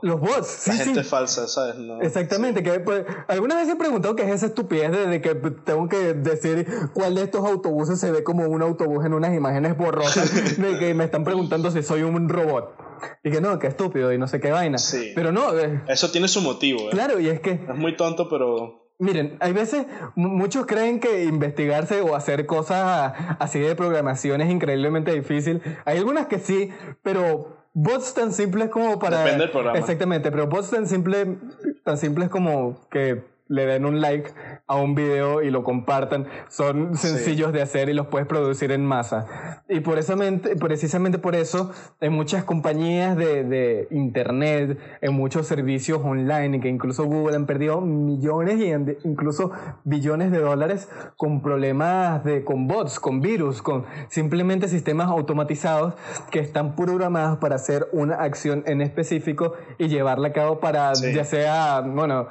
los 0.02 0.20
bots, 0.20 0.66
La 0.66 0.74
gente 0.74 1.04
falsa, 1.04 1.46
¿sabes? 1.46 1.76
Exactamente. 2.02 2.64
Que, 2.64 2.80
pues, 2.80 3.04
algunas 3.28 3.58
veces 3.58 3.74
he 3.74 3.76
preguntado 3.78 4.16
qué 4.16 4.24
es 4.24 4.30
esa 4.30 4.46
estupidez 4.46 4.90
de, 4.90 5.20
que 5.20 5.36
tengo 5.36 5.88
que 5.88 6.14
decir 6.14 6.66
cuál 6.94 7.14
de 7.14 7.22
estos 7.22 7.46
autobuses 7.46 8.00
se 8.00 8.10
ve 8.10 8.24
como 8.24 8.46
un 8.48 8.62
autobús 8.62 9.04
en 9.04 9.14
unas 9.14 9.34
imágenes 9.34 9.76
borrosas, 9.76 10.58
de 10.58 10.78
que 10.78 10.94
me 10.94 11.04
están 11.04 11.22
preguntando 11.22 11.70
si 11.70 11.82
soy 11.84 12.02
un 12.02 12.28
robot. 12.28 12.74
Y 13.22 13.30
que 13.30 13.40
no, 13.40 13.56
que 13.60 13.68
estúpido 13.68 14.12
y 14.12 14.18
no 14.18 14.26
sé 14.26 14.40
qué 14.40 14.50
vaina. 14.50 14.78
Pero 15.14 15.30
no. 15.30 15.56
Eh, 15.56 15.80
eso 15.86 16.10
tiene 16.10 16.26
su 16.26 16.40
motivo. 16.40 16.88
¿eh? 16.88 16.90
Claro, 16.90 17.20
y 17.20 17.28
es 17.28 17.38
que... 17.40 17.52
Es 17.52 17.76
muy 17.76 17.96
tonto, 17.96 18.28
pero 18.28 18.77
Miren, 19.00 19.36
hay 19.38 19.52
veces 19.52 19.86
muchos 20.16 20.66
creen 20.66 20.98
que 20.98 21.24
investigarse 21.24 22.00
o 22.00 22.16
hacer 22.16 22.46
cosas 22.46 23.12
así 23.38 23.60
de 23.60 23.76
programación 23.76 24.40
es 24.40 24.50
increíblemente 24.50 25.12
difícil. 25.12 25.62
Hay 25.84 25.98
algunas 25.98 26.26
que 26.26 26.40
sí, 26.40 26.70
pero 27.02 27.58
bots 27.74 28.14
tan 28.14 28.32
simples 28.32 28.70
como 28.70 28.98
para... 28.98 29.20
Depende 29.20 29.44
del 29.44 29.52
programa. 29.52 29.78
Exactamente, 29.78 30.32
pero 30.32 30.48
bots 30.48 30.70
tan, 30.70 30.88
simple, 30.88 31.38
tan 31.84 31.96
simples 31.96 32.28
como 32.28 32.80
que 32.90 33.22
le 33.48 33.66
den 33.66 33.84
un 33.84 34.00
like 34.00 34.30
a 34.66 34.76
un 34.76 34.94
video 34.94 35.42
y 35.42 35.50
lo 35.50 35.64
compartan. 35.64 36.26
Son 36.48 36.96
sencillos 36.96 37.52
de 37.52 37.62
hacer 37.62 37.88
y 37.88 37.94
los 37.94 38.06
puedes 38.06 38.26
producir 38.28 38.72
en 38.72 38.84
masa. 38.84 39.62
Y 39.68 39.80
por 39.80 39.98
eso, 39.98 40.16
precisamente 40.60 41.18
por 41.18 41.34
eso, 41.34 41.72
en 42.00 42.12
muchas 42.12 42.44
compañías 42.44 43.16
de, 43.16 43.44
de 43.44 43.88
Internet, 43.90 44.78
en 45.00 45.14
muchos 45.14 45.46
servicios 45.46 46.00
online, 46.04 46.60
que 46.60 46.68
incluso 46.68 47.04
Google 47.04 47.36
han 47.36 47.46
perdido 47.46 47.80
millones 47.80 48.60
y 48.60 49.08
incluso 49.08 49.52
billones 49.84 50.30
de 50.30 50.38
dólares 50.38 50.88
con 51.16 51.42
problemas 51.42 52.24
de, 52.24 52.44
con 52.44 52.66
bots, 52.66 53.00
con 53.00 53.20
virus, 53.20 53.62
con 53.62 53.84
simplemente 54.08 54.68
sistemas 54.68 55.08
automatizados 55.08 55.94
que 56.30 56.40
están 56.40 56.76
programados 56.76 57.38
para 57.38 57.56
hacer 57.56 57.88
una 57.92 58.16
acción 58.16 58.62
en 58.66 58.80
específico 58.80 59.54
y 59.78 59.88
llevarla 59.88 60.28
a 60.28 60.32
cabo 60.32 60.60
para, 60.60 60.92
ya 60.94 61.24
sea, 61.24 61.80
bueno, 61.80 62.28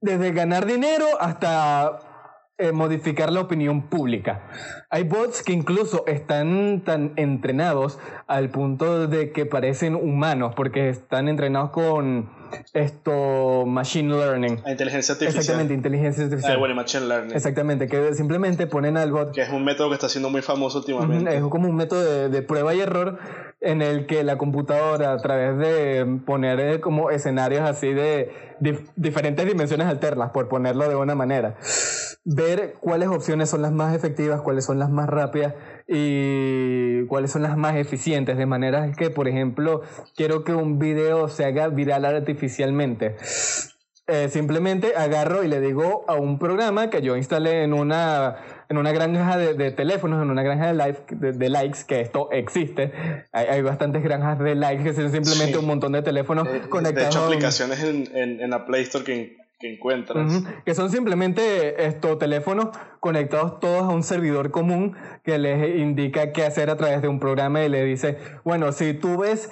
desde 0.00 0.32
ganar 0.32 0.66
dinero 0.66 1.06
hasta 1.20 1.98
eh, 2.58 2.72
modificar 2.72 3.32
la 3.32 3.40
opinión 3.40 3.88
pública. 3.88 4.42
Hay 4.90 5.04
bots 5.04 5.42
que 5.42 5.52
incluso 5.52 6.04
están 6.06 6.82
tan 6.84 7.12
entrenados 7.16 7.98
al 8.26 8.50
punto 8.50 9.06
de 9.06 9.32
que 9.32 9.46
parecen 9.46 9.94
humanos 9.94 10.54
porque 10.54 10.90
están 10.90 11.28
entrenados 11.28 11.70
con 11.70 12.39
esto 12.72 13.64
machine 13.66 14.08
learning. 14.08 14.60
inteligencia 14.66 15.14
artificial. 15.14 15.40
Exactamente, 15.40 15.74
inteligencia 15.74 16.24
artificial. 16.24 16.54
Ah, 16.54 16.58
bueno, 16.58 16.74
machine 16.74 17.06
learning. 17.06 17.34
Exactamente, 17.34 17.88
que 17.88 18.14
simplemente 18.14 18.66
ponen 18.66 18.96
al 18.96 19.12
bot. 19.12 19.32
Que 19.32 19.42
es 19.42 19.50
un 19.50 19.64
método 19.64 19.88
que 19.88 19.94
está 19.94 20.08
siendo 20.08 20.30
muy 20.30 20.42
famoso 20.42 20.78
últimamente. 20.78 21.36
Es 21.36 21.42
como 21.42 21.68
un 21.68 21.76
método 21.76 22.04
de, 22.04 22.28
de 22.28 22.42
prueba 22.42 22.74
y 22.74 22.80
error 22.80 23.18
en 23.60 23.82
el 23.82 24.06
que 24.06 24.24
la 24.24 24.38
computadora 24.38 25.12
a 25.12 25.18
través 25.18 25.58
de 25.58 26.20
poner 26.24 26.60
eh, 26.60 26.80
como 26.80 27.10
escenarios 27.10 27.68
así 27.68 27.92
de 27.92 28.30
diferentes 28.96 29.46
dimensiones 29.46 29.86
alternas, 29.86 30.30
por 30.30 30.48
ponerlo 30.48 30.88
de 30.88 30.96
una 30.96 31.14
manera, 31.14 31.56
ver 32.24 32.74
cuáles 32.80 33.08
opciones 33.08 33.48
son 33.48 33.62
las 33.62 33.72
más 33.72 33.94
efectivas, 33.94 34.42
cuáles 34.42 34.64
son 34.64 34.78
las 34.78 34.90
más 34.90 35.08
rápidas 35.08 35.54
y 35.88 37.04
cuáles 37.06 37.30
son 37.30 37.42
las 37.42 37.56
más 37.56 37.76
eficientes, 37.76 38.36
de 38.36 38.46
manera 38.46 38.92
que, 38.92 39.10
por 39.10 39.28
ejemplo, 39.28 39.82
quiero 40.14 40.44
que 40.44 40.52
un 40.52 40.78
video 40.78 41.28
se 41.28 41.44
haga 41.44 41.68
viral 41.68 42.04
artificialmente. 42.40 43.16
Eh, 44.06 44.28
simplemente 44.28 44.94
agarro 44.96 45.44
y 45.44 45.48
le 45.48 45.60
digo 45.60 46.04
a 46.08 46.14
un 46.14 46.40
programa 46.40 46.90
que 46.90 47.00
yo 47.00 47.16
instalé 47.16 47.62
en 47.62 47.72
una, 47.72 48.38
en 48.68 48.76
una 48.76 48.90
granja 48.90 49.36
de, 49.36 49.70
teléfonos, 49.70 50.20
en 50.20 50.30
una 50.30 50.42
granja 50.42 50.72
de, 50.72 51.32
de, 51.32 51.48
likes, 51.48 51.80
que 51.86 52.00
esto 52.00 52.28
existe. 52.32 52.92
Hay, 53.30 53.62
bastantes 53.62 54.02
granjas 54.02 54.40
de 54.40 54.56
likes 54.56 54.82
que 54.82 54.94
son 54.94 55.12
simplemente 55.12 55.58
un 55.58 55.66
montón 55.66 55.92
de 55.92 56.02
teléfonos 56.02 56.48
conectados. 56.68 57.14
De 57.14 57.20
hecho, 57.20 57.24
aplicaciones 57.26 57.84
en, 57.84 58.40
en, 58.40 58.50
la 58.50 58.66
Play 58.66 58.82
Store 58.82 59.04
que, 59.04 59.36
que 59.60 59.74
encuentras. 59.74 60.42
que 60.64 60.74
son 60.74 60.90
simplemente 60.90 61.84
estos 61.84 62.18
teléfonos 62.18 62.70
conectados 62.98 63.60
todos 63.60 63.82
a 63.82 63.88
un 63.90 64.02
servidor 64.02 64.50
común 64.50 64.96
que 65.22 65.38
les 65.38 65.78
indica 65.78 66.32
qué 66.32 66.44
hacer 66.44 66.68
a 66.70 66.76
través 66.76 67.00
de 67.00 67.06
un 67.06 67.20
programa 67.20 67.62
y 67.62 67.68
le 67.68 67.84
dice, 67.84 68.18
bueno, 68.42 68.72
si 68.72 68.94
tú 68.94 69.18
ves 69.18 69.50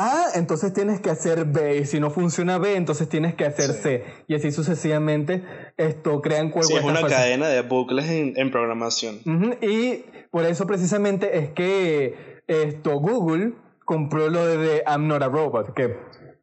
a, 0.00 0.26
entonces 0.34 0.72
tienes 0.72 1.00
que 1.00 1.10
hacer 1.10 1.44
B, 1.44 1.76
y 1.78 1.84
si 1.84 2.00
no 2.00 2.10
funciona 2.10 2.56
B, 2.56 2.74
entonces 2.74 3.08
tienes 3.08 3.34
que 3.34 3.44
hacer 3.44 3.72
C. 3.74 4.04
Y 4.28 4.34
así 4.34 4.50
sucesivamente, 4.50 5.44
esto 5.76 6.22
crean 6.22 6.50
cuerpos. 6.50 6.68
Sí, 6.68 6.76
es 6.76 6.82
una 6.82 7.06
cadena 7.06 7.48
de 7.48 7.60
bucles 7.60 8.08
en, 8.08 8.50
programación. 8.50 9.20
Y 9.60 10.04
por 10.30 10.46
eso 10.46 10.66
precisamente 10.66 11.38
es 11.38 11.50
que 11.50 12.42
esto 12.46 12.98
Google 12.98 13.52
compró 13.84 14.30
lo 14.30 14.46
de 14.46 14.82
I'm 14.86 15.06
Not 15.06 15.22
a 15.22 15.28
Robot, 15.28 15.74
que 15.74 15.96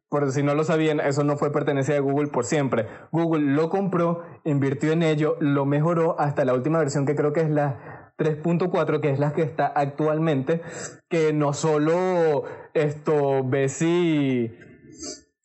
por 0.08 0.30
si 0.32 0.42
no 0.42 0.54
lo 0.54 0.64
sabían, 0.64 1.00
eso 1.00 1.24
no 1.24 1.36
fue 1.36 1.52
pertenencia 1.52 1.94
de 1.94 2.00
Google 2.00 2.28
por 2.28 2.44
siempre. 2.44 2.86
Google 3.10 3.52
lo 3.52 3.68
compró, 3.70 4.22
invirtió 4.44 4.92
en 4.92 5.02
ello, 5.02 5.36
lo 5.40 5.66
mejoró 5.66 6.18
hasta 6.20 6.44
la 6.44 6.54
última 6.54 6.78
versión 6.78 7.06
que 7.06 7.16
creo 7.16 7.32
que 7.32 7.40
es 7.40 7.50
la 7.50 7.97
3.4, 8.18 9.00
que 9.00 9.10
es 9.10 9.18
la 9.18 9.32
que 9.32 9.42
está 9.42 9.66
actualmente, 9.66 10.60
que 11.08 11.32
no 11.32 11.52
solo 11.52 12.44
esto 12.74 13.44
ve 13.44 13.68
si, 13.68 14.52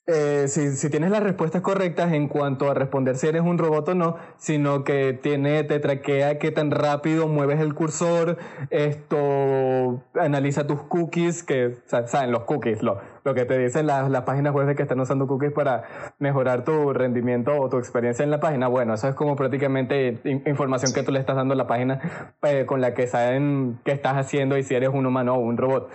eh, 0.05 0.49
si, 0.49 0.71
si, 0.71 0.89
tienes 0.89 1.11
las 1.11 1.23
respuestas 1.23 1.61
correctas 1.61 2.11
en 2.11 2.27
cuanto 2.27 2.69
a 2.69 2.73
responder 2.73 3.15
si 3.15 3.27
eres 3.27 3.41
un 3.41 3.57
robot 3.57 3.87
o 3.89 3.95
no, 3.95 4.17
sino 4.35 4.83
que 4.83 5.13
tiene, 5.13 5.63
te 5.63 5.79
traquea 5.79 6.39
qué 6.39 6.51
tan 6.51 6.71
rápido 6.71 7.29
mueves 7.29 7.61
el 7.61 7.73
cursor, 7.73 8.37
esto 8.69 10.03
analiza 10.15 10.67
tus 10.67 10.81
cookies, 10.81 11.43
que 11.43 11.77
saben 11.85 12.33
los 12.33 12.43
cookies, 12.43 12.83
lo, 12.83 12.99
lo 13.23 13.33
que 13.33 13.45
te 13.45 13.57
dicen 13.57 13.87
las, 13.87 14.09
las 14.09 14.23
páginas 14.23 14.53
web 14.53 14.75
que 14.75 14.83
están 14.83 14.99
usando 14.99 15.25
cookies 15.25 15.53
para 15.53 15.83
mejorar 16.19 16.65
tu 16.65 16.91
rendimiento 16.91 17.57
o 17.57 17.69
tu 17.69 17.77
experiencia 17.77 18.23
en 18.23 18.31
la 18.31 18.41
página. 18.41 18.67
Bueno, 18.67 18.95
eso 18.95 19.07
es 19.07 19.15
como 19.15 19.37
prácticamente 19.37 20.19
información 20.45 20.91
que 20.93 21.03
tú 21.03 21.13
le 21.13 21.19
estás 21.19 21.37
dando 21.37 21.53
a 21.53 21.57
la 21.57 21.67
página 21.67 22.35
eh, 22.41 22.65
con 22.65 22.81
la 22.81 22.93
que 22.93 23.07
saben 23.07 23.79
qué 23.85 23.93
estás 23.93 24.17
haciendo 24.17 24.57
y 24.57 24.63
si 24.63 24.75
eres 24.75 24.89
un 24.89 25.05
humano 25.05 25.35
o 25.35 25.39
un 25.39 25.55
robot. 25.55 25.89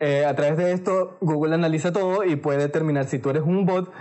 Eh, 0.00 0.24
a 0.24 0.34
través 0.34 0.56
de 0.56 0.72
esto, 0.72 1.18
Google 1.20 1.54
analiza 1.54 1.92
todo 1.92 2.24
y 2.24 2.36
puede 2.36 2.58
determinar 2.58 3.06
si 3.06 3.18
tú 3.18 3.30
eres 3.30 3.42
un 3.42 3.64
bot 3.64 3.92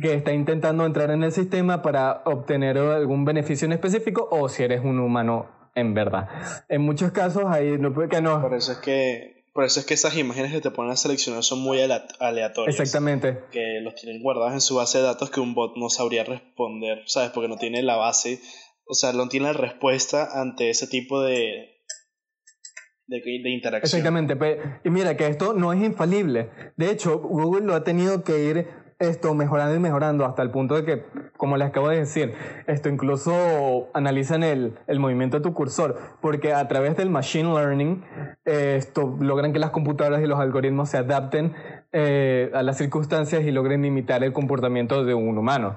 que 0.00 0.14
está 0.14 0.32
intentando 0.32 0.86
entrar 0.86 1.10
en 1.10 1.22
el 1.22 1.32
sistema 1.32 1.82
para 1.82 2.22
obtener 2.24 2.78
algún 2.78 3.24
beneficio 3.24 3.66
en 3.66 3.72
específico 3.72 4.28
o 4.30 4.48
si 4.48 4.62
eres 4.62 4.82
un 4.84 4.98
humano 4.98 5.48
en 5.74 5.94
verdad. 5.94 6.28
En 6.68 6.82
muchos 6.82 7.12
casos 7.12 7.44
hay 7.46 7.78
no, 7.78 7.94
que 8.08 8.20
no. 8.20 8.40
Por 8.40 8.54
eso 8.54 8.72
es 8.72 8.78
que 8.78 9.44
Por 9.52 9.64
eso 9.64 9.80
es 9.80 9.86
que 9.86 9.94
esas 9.94 10.16
imágenes 10.16 10.52
que 10.52 10.60
te 10.60 10.70
ponen 10.70 10.92
a 10.92 10.96
seleccionar 10.96 11.42
son 11.42 11.60
muy 11.60 11.80
aleatorias. 11.80 12.78
Exactamente. 12.78 13.44
Que 13.50 13.80
los 13.82 13.94
tienen 13.94 14.22
guardados 14.22 14.52
en 14.52 14.60
su 14.60 14.76
base 14.76 14.98
de 14.98 15.04
datos 15.04 15.30
que 15.30 15.40
un 15.40 15.54
bot 15.54 15.76
no 15.76 15.90
sabría 15.90 16.24
responder, 16.24 17.02
¿sabes? 17.06 17.30
Porque 17.30 17.48
no 17.48 17.56
tiene 17.56 17.82
la 17.82 17.96
base, 17.96 18.40
o 18.86 18.94
sea, 18.94 19.12
no 19.12 19.28
tiene 19.28 19.46
la 19.46 19.52
respuesta 19.52 20.40
ante 20.40 20.70
ese 20.70 20.86
tipo 20.86 21.22
de, 21.22 21.77
de, 23.08 23.50
interacción. 23.50 23.98
Exactamente. 23.98 24.36
Y 24.84 24.90
mira 24.90 25.16
que 25.16 25.26
esto 25.26 25.54
no 25.54 25.72
es 25.72 25.82
infalible. 25.82 26.50
De 26.76 26.90
hecho, 26.90 27.18
Google 27.18 27.66
lo 27.66 27.74
ha 27.74 27.82
tenido 27.82 28.22
que 28.22 28.44
ir 28.44 28.66
esto 28.98 29.32
mejorando 29.34 29.76
y 29.76 29.78
mejorando 29.78 30.24
hasta 30.24 30.42
el 30.42 30.50
punto 30.50 30.74
de 30.74 30.84
que, 30.84 31.04
como 31.36 31.56
les 31.56 31.68
acabo 31.68 31.88
de 31.88 31.98
decir, 31.98 32.34
esto 32.66 32.88
incluso 32.88 33.90
analizan 33.94 34.42
el, 34.42 34.74
el 34.88 34.98
movimiento 34.98 35.36
de 35.36 35.42
tu 35.44 35.54
cursor, 35.54 35.96
porque 36.20 36.52
a 36.52 36.66
través 36.66 36.96
del 36.96 37.08
machine 37.08 37.48
learning, 37.54 38.04
esto 38.44 39.16
logran 39.20 39.52
que 39.52 39.60
las 39.60 39.70
computadoras 39.70 40.20
y 40.20 40.26
los 40.26 40.40
algoritmos 40.40 40.90
se 40.90 40.96
adapten 40.96 41.54
eh, 41.92 42.50
a 42.54 42.62
las 42.64 42.76
circunstancias 42.76 43.44
y 43.44 43.52
logren 43.52 43.84
imitar 43.84 44.24
el 44.24 44.32
comportamiento 44.32 45.04
de 45.04 45.14
un 45.14 45.38
humano. 45.38 45.76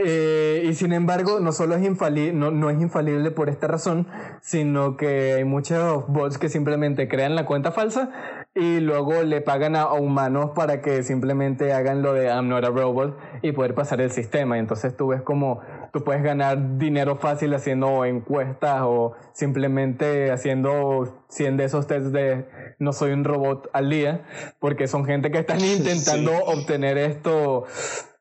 Eh, 0.00 0.62
y 0.64 0.74
sin 0.74 0.92
embargo, 0.92 1.40
no 1.40 1.50
solo 1.50 1.74
es 1.74 1.84
infalible, 1.84 2.32
no, 2.32 2.52
no, 2.52 2.70
es 2.70 2.80
infalible 2.80 3.32
por 3.32 3.48
esta 3.48 3.66
razón, 3.66 4.06
sino 4.40 4.96
que 4.96 5.32
hay 5.34 5.44
muchos 5.44 6.06
bots 6.06 6.38
que 6.38 6.48
simplemente 6.48 7.08
crean 7.08 7.34
la 7.34 7.44
cuenta 7.44 7.72
falsa 7.72 8.10
y 8.54 8.78
luego 8.78 9.24
le 9.24 9.40
pagan 9.40 9.74
a, 9.74 9.92
humanos 9.92 10.52
para 10.54 10.82
que 10.82 11.02
simplemente 11.02 11.72
hagan 11.72 12.02
lo 12.02 12.14
de 12.14 12.26
I'm 12.26 12.48
not 12.48 12.64
a 12.64 12.70
robot 12.70 13.18
y 13.42 13.50
poder 13.50 13.74
pasar 13.74 14.00
el 14.00 14.12
sistema. 14.12 14.56
Y 14.56 14.60
entonces 14.60 14.96
tú 14.96 15.08
ves 15.08 15.22
como 15.22 15.62
tú 15.92 16.04
puedes 16.04 16.22
ganar 16.22 16.78
dinero 16.78 17.16
fácil 17.16 17.52
haciendo 17.54 18.04
encuestas 18.04 18.82
o 18.84 19.16
simplemente 19.32 20.30
haciendo 20.30 21.24
100 21.28 21.56
de 21.56 21.64
esos 21.64 21.88
tests 21.88 22.12
de 22.12 22.48
no 22.78 22.92
soy 22.92 23.10
un 23.10 23.24
robot 23.24 23.68
al 23.72 23.90
día, 23.90 24.24
porque 24.60 24.86
son 24.86 25.04
gente 25.04 25.32
que 25.32 25.38
están 25.38 25.60
intentando 25.64 26.30
obtener 26.44 26.98
esto 26.98 27.64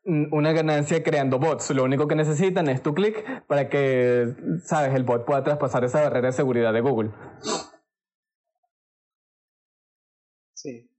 una 0.07 0.53
ganancia 0.53 1.03
creando 1.03 1.37
bots. 1.37 1.69
Lo 1.71 1.83
único 1.83 2.07
que 2.07 2.15
necesitan 2.15 2.69
es 2.69 2.81
tu 2.81 2.93
clic 2.93 3.45
para 3.45 3.69
que, 3.69 4.33
sabes, 4.63 4.95
el 4.95 5.03
bot 5.03 5.25
pueda 5.25 5.43
traspasar 5.43 5.83
esa 5.83 6.01
barrera 6.01 6.27
de 6.27 6.33
seguridad 6.33 6.73
de 6.73 6.81
Google. 6.81 7.11
Sí. 10.53 10.89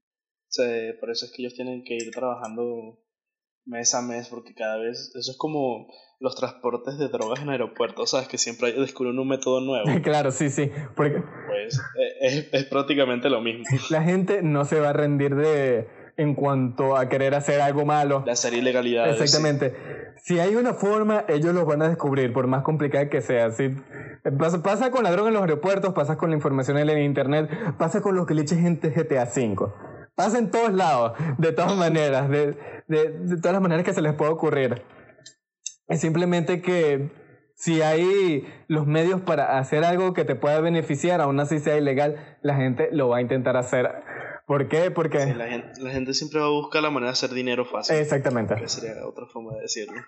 por 1.01 1.11
eso 1.11 1.27
es 1.27 1.33
que 1.33 1.43
ellos 1.43 1.55
tienen 1.55 1.85
que 1.85 1.95
ir 1.95 2.11
trabajando 2.11 2.99
mes 3.65 3.95
a 3.95 4.03
mes, 4.03 4.29
porque 4.29 4.55
cada 4.55 4.79
vez, 4.79 5.13
eso 5.15 5.31
es 5.31 5.37
como 5.37 5.89
los 6.21 6.35
transportes 6.35 6.99
de 6.99 7.09
drogas 7.09 7.41
en 7.41 7.51
aeropuertos, 7.51 8.11
¿sabes? 8.11 8.29
Que 8.29 8.39
siempre 8.39 8.73
descubren 8.73 9.19
un 9.19 9.29
método 9.29 9.61
nuevo. 9.61 9.87
claro, 10.03 10.33
sí, 10.33 10.51
sí. 10.51 10.71
Porque... 10.97 11.23
Pues 11.47 11.79
e, 11.99 12.27
es, 12.27 12.49
es 12.53 12.65
prácticamente 12.65 13.29
lo 13.31 13.41
mismo. 13.41 13.65
La 13.91 14.03
gente 14.03 14.43
no 14.43 14.65
se 14.65 14.81
va 14.81 14.91
a 14.91 14.93
rendir 14.93 15.35
de 15.35 15.87
en 16.19 16.35
cuanto 16.35 16.97
a 16.97 17.09
querer 17.09 17.35
hacer 17.35 17.61
algo 17.61 17.87
malo. 17.87 18.23
De 18.27 18.33
hacer 18.33 18.53
ilegalidades. 18.53 19.21
Exactamente. 19.21 19.75
Si 20.17 20.41
hay 20.41 20.57
una 20.57 20.75
forma, 20.75 21.25
ellos 21.29 21.55
lo 21.55 21.65
van 21.65 21.81
a 21.81 21.89
descubrir, 21.89 22.33
por 22.33 22.49
más 22.49 22.65
complicada 22.65 23.09
que 23.09 23.23
sea. 23.23 23.53
Si, 23.53 23.75
pasa, 24.63 24.91
con 24.91 25.05
la 25.05 25.13
droga 25.13 25.29
en 25.29 25.35
los 25.35 25.43
aeropuertos, 25.43 25.95
pasa 25.95 26.19
con 26.19 26.31
la 26.31 26.37
información 26.37 26.77
en 26.77 26.91
el 26.91 26.99
internet, 26.99 27.49
pasa 27.79 28.03
con 28.03 28.17
los 28.17 28.27
glitches 28.27 28.59
en 28.59 28.81
GTA 28.81 29.25
V. 29.25 29.73
Pasa 30.17 30.39
en 30.39 30.51
todos 30.51 30.73
lados, 30.73 31.13
de 31.39 31.53
todas 31.53 31.77
maneras, 31.77 32.29
de, 32.29 32.59
de, 32.89 33.11
de 33.11 33.37
todas 33.37 33.53
las 33.53 33.63
maneras 33.63 33.85
que 33.85 33.95
se 33.95 34.03
les 34.03 34.15
pueda 34.15 34.33
ocurrir. 34.33 34.83
Es 35.87 36.01
simplemente 36.01 36.61
que 36.61 37.13
si 37.55 37.81
hay 37.83 38.45
los 38.67 38.89
medios 38.89 39.21
para 39.21 39.59
hacer 39.59 39.85
algo 39.85 40.15
que 40.15 40.25
te 40.25 40.35
pueda 40.35 40.61
beneficiar, 40.61 41.21
aún 41.21 41.39
así 41.39 41.61
sea 41.61 41.77
ilegal, 41.77 42.39
la 42.43 42.57
gente 42.57 42.89
lo 42.91 43.09
va 43.09 43.19
a 43.19 43.21
intentar 43.21 43.57
hacer 43.57 43.89
¿Por 44.49 44.67
qué? 44.67 44.91
Porque... 44.91 45.19
la, 45.19 45.47
gente, 45.91 46.15
siempre 46.15 46.41
va 46.41 46.47
a 46.47 46.51
buscar 46.51 46.83
la 46.83 46.89
manera 46.89 47.11
de 47.11 47.13
hacer 47.13 47.29
dinero 47.31 47.67
fácil. 47.67 47.97
Exactamente. 47.97 48.55
Que 48.55 48.67
sería 48.67 49.07
otra 49.07 49.27
forma 49.27 49.55
de 49.55 49.61
decirlo. 49.61 50.01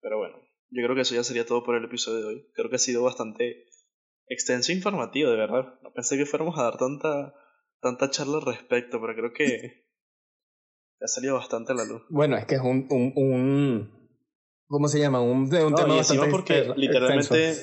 Pero 0.00 0.18
bueno, 0.18 0.36
yo 0.70 0.84
creo 0.84 0.94
que 0.94 1.00
eso 1.00 1.16
ya 1.16 1.24
sería 1.24 1.44
todo 1.44 1.64
por 1.64 1.74
el 1.74 1.84
episodio 1.84 2.20
de 2.20 2.26
hoy. 2.26 2.46
Creo 2.54 2.70
que 2.70 2.76
ha 2.76 2.78
sido 2.78 3.02
bastante 3.02 3.64
extenso 4.28 4.70
e 4.70 4.76
informativo, 4.76 5.32
de 5.32 5.36
verdad. 5.36 5.80
No 5.82 5.92
pensé 5.92 6.16
que 6.16 6.26
fuéramos 6.26 6.56
a 6.60 6.62
dar 6.62 6.78
tanta, 6.78 7.34
tanta 7.80 8.08
charla 8.08 8.36
al 8.36 8.46
respecto, 8.46 9.00
pero 9.00 9.16
creo 9.16 9.32
que 9.32 9.88
ha 11.02 11.08
salido 11.08 11.34
bastante 11.34 11.72
a 11.72 11.74
la 11.74 11.84
luz. 11.84 12.02
Bueno, 12.08 12.36
es 12.36 12.46
que 12.46 12.54
es 12.54 12.60
un... 12.60 12.86
un, 12.88 13.12
un 13.16 13.98
¿Cómo 14.68 14.86
se 14.86 15.00
llama? 15.00 15.20
Un, 15.20 15.52
un 15.52 15.74
tema 15.74 15.96
bastante 15.96 16.28
porque 16.30 16.72
literalmente, 16.76 17.56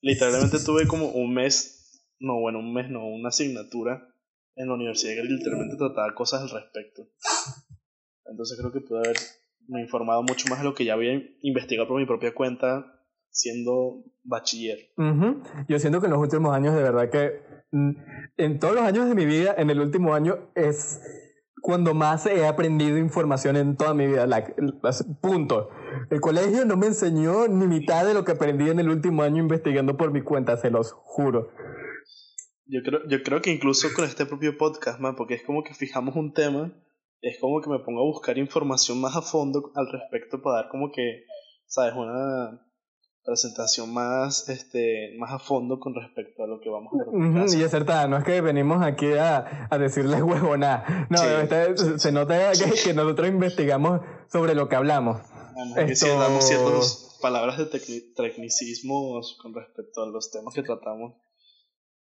literalmente 0.00 0.58
tuve 0.64 0.88
como 0.88 1.10
un 1.10 1.32
mes 1.32 1.75
no, 2.18 2.40
bueno, 2.40 2.58
un 2.58 2.72
mes 2.72 2.90
no, 2.90 3.06
una 3.06 3.28
asignatura 3.28 4.08
en 4.56 4.68
la 4.68 4.74
universidad 4.74 5.14
que 5.14 5.22
literalmente 5.24 5.76
trataba 5.76 6.14
cosas 6.14 6.42
al 6.42 6.50
respecto. 6.50 7.08
Entonces 8.24 8.58
creo 8.58 8.72
que 8.72 8.80
pude 8.80 9.00
haberme 9.00 9.82
informado 9.82 10.22
mucho 10.22 10.48
más 10.48 10.58
de 10.58 10.64
lo 10.64 10.74
que 10.74 10.84
ya 10.84 10.94
había 10.94 11.20
investigado 11.42 11.88
por 11.88 12.00
mi 12.00 12.06
propia 12.06 12.34
cuenta 12.34 12.92
siendo 13.30 14.02
bachiller. 14.24 14.78
Yo 15.68 15.78
siento 15.78 16.00
que 16.00 16.06
en 16.06 16.12
los 16.12 16.20
últimos 16.20 16.54
años, 16.54 16.74
de 16.74 16.82
verdad 16.82 17.10
que 17.10 17.40
mm, 17.70 17.90
en 18.38 18.58
todos 18.58 18.74
los 18.74 18.84
años 18.84 19.08
de 19.08 19.14
mi 19.14 19.26
vida, 19.26 19.54
en 19.58 19.68
el 19.70 19.80
último 19.80 20.14
año 20.14 20.50
es 20.54 21.00
cuando 21.60 21.94
más 21.94 22.24
he 22.26 22.46
aprendido 22.46 22.96
información 22.96 23.56
en 23.56 23.76
toda 23.76 23.92
mi 23.92 24.06
vida. 24.06 24.26
punto. 25.20 25.68
El 26.10 26.20
colegio 26.20 26.64
no 26.64 26.76
me 26.76 26.86
enseñó 26.86 27.48
ni 27.48 27.66
mitad 27.66 28.06
de 28.06 28.14
lo 28.14 28.24
que 28.24 28.32
aprendí 28.32 28.70
en 28.70 28.78
el 28.78 28.88
último 28.88 29.22
año 29.22 29.42
investigando 29.42 29.96
por 29.96 30.12
mi 30.12 30.22
cuenta, 30.22 30.56
se 30.56 30.70
los 30.70 30.92
juro. 30.92 31.50
Yo 32.68 32.82
creo, 32.82 33.00
yo 33.08 33.22
creo 33.22 33.40
que 33.40 33.52
incluso 33.52 33.88
con 33.94 34.04
este 34.04 34.26
propio 34.26 34.58
podcast, 34.58 34.98
man, 34.98 35.14
porque 35.14 35.34
es 35.34 35.42
como 35.44 35.62
que 35.62 35.74
fijamos 35.74 36.16
un 36.16 36.32
tema, 36.32 36.72
es 37.20 37.38
como 37.40 37.60
que 37.60 37.70
me 37.70 37.78
pongo 37.78 38.00
a 38.00 38.04
buscar 38.04 38.38
información 38.38 39.00
más 39.00 39.16
a 39.16 39.22
fondo 39.22 39.70
al 39.74 39.86
respecto 39.90 40.42
para 40.42 40.62
dar 40.62 40.68
como 40.68 40.90
que, 40.90 41.24
¿sabes? 41.66 41.94
Una 41.94 42.60
presentación 43.24 43.92
más 43.92 44.48
este 44.48 45.16
más 45.18 45.32
a 45.32 45.38
fondo 45.40 45.80
con 45.80 45.94
respecto 45.94 46.44
a 46.44 46.46
lo 46.46 46.60
que 46.60 46.68
vamos 46.70 46.92
a 46.94 47.10
ver. 47.10 47.58
y 47.58 47.64
acertada, 47.64 48.06
no 48.06 48.16
es 48.16 48.24
que 48.24 48.40
venimos 48.40 48.82
aquí 48.82 49.12
a, 49.12 49.68
a 49.68 49.78
decirles 49.78 50.22
huevona. 50.22 51.08
No, 51.10 51.18
se 51.98 52.12
nota 52.12 52.52
que, 52.52 52.82
que, 52.82 52.94
nosotros 52.94 53.28
investigamos 53.28 54.00
sobre 54.30 54.54
lo 54.54 54.68
que 54.68 54.76
hablamos. 54.76 55.20
Bueno, 55.54 55.90
Esto... 55.90 56.18
damos 56.18 56.46
ciertas 56.46 57.18
palabras 57.20 57.58
de 57.58 57.66
tecnicismos 58.16 59.38
con 59.40 59.54
respecto 59.54 60.02
a 60.02 60.06
los 60.06 60.30
temas 60.30 60.54
que 60.54 60.62
tratamos 60.62 61.14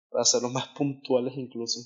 para 0.10 0.22
hacerlos 0.24 0.52
más 0.52 0.68
puntuales 0.70 1.34
incluso. 1.38 1.82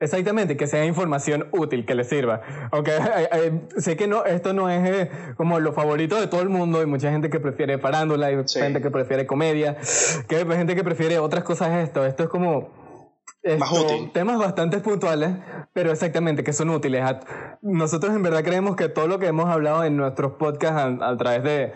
Exactamente, 0.00 0.56
que 0.56 0.68
sea 0.68 0.84
información 0.84 1.48
útil, 1.50 1.84
que 1.84 1.94
les 1.96 2.08
sirva. 2.08 2.40
Aunque 2.70 2.92
eh, 2.96 3.28
eh, 3.32 3.62
sé 3.78 3.96
que 3.96 4.06
no, 4.06 4.24
esto 4.24 4.52
no 4.52 4.70
es 4.70 4.88
eh, 4.88 5.10
como 5.36 5.58
lo 5.58 5.72
favorito 5.72 6.20
de 6.20 6.28
todo 6.28 6.40
el 6.40 6.48
mundo. 6.48 6.78
Hay 6.78 6.86
mucha 6.86 7.10
gente 7.10 7.30
que 7.30 7.40
prefiere 7.40 7.78
farándula, 7.78 8.26
hay 8.26 8.36
gente 8.46 8.80
que 8.80 8.90
prefiere 8.90 9.26
comedia, 9.26 9.76
que 10.28 10.36
hay 10.36 10.46
gente 10.46 10.76
que 10.76 10.84
prefiere 10.84 11.18
otras 11.18 11.42
cosas. 11.42 11.76
Esto, 11.78 12.04
esto 12.06 12.24
es 12.24 12.28
como 12.28 12.70
más 13.58 13.72
útil. 13.72 14.12
temas 14.12 14.38
bastante 14.38 14.78
puntuales, 14.78 15.30
pero 15.72 15.90
exactamente 15.90 16.44
que 16.44 16.52
son 16.52 16.70
útiles. 16.70 17.02
Nosotros 17.62 18.14
en 18.14 18.22
verdad 18.22 18.44
creemos 18.44 18.76
que 18.76 18.88
todo 18.88 19.08
lo 19.08 19.18
que 19.18 19.26
hemos 19.26 19.48
hablado 19.48 19.82
en 19.82 19.96
nuestros 19.96 20.34
podcasts 20.34 21.02
a 21.02 21.16
través 21.16 21.42
de 21.42 21.72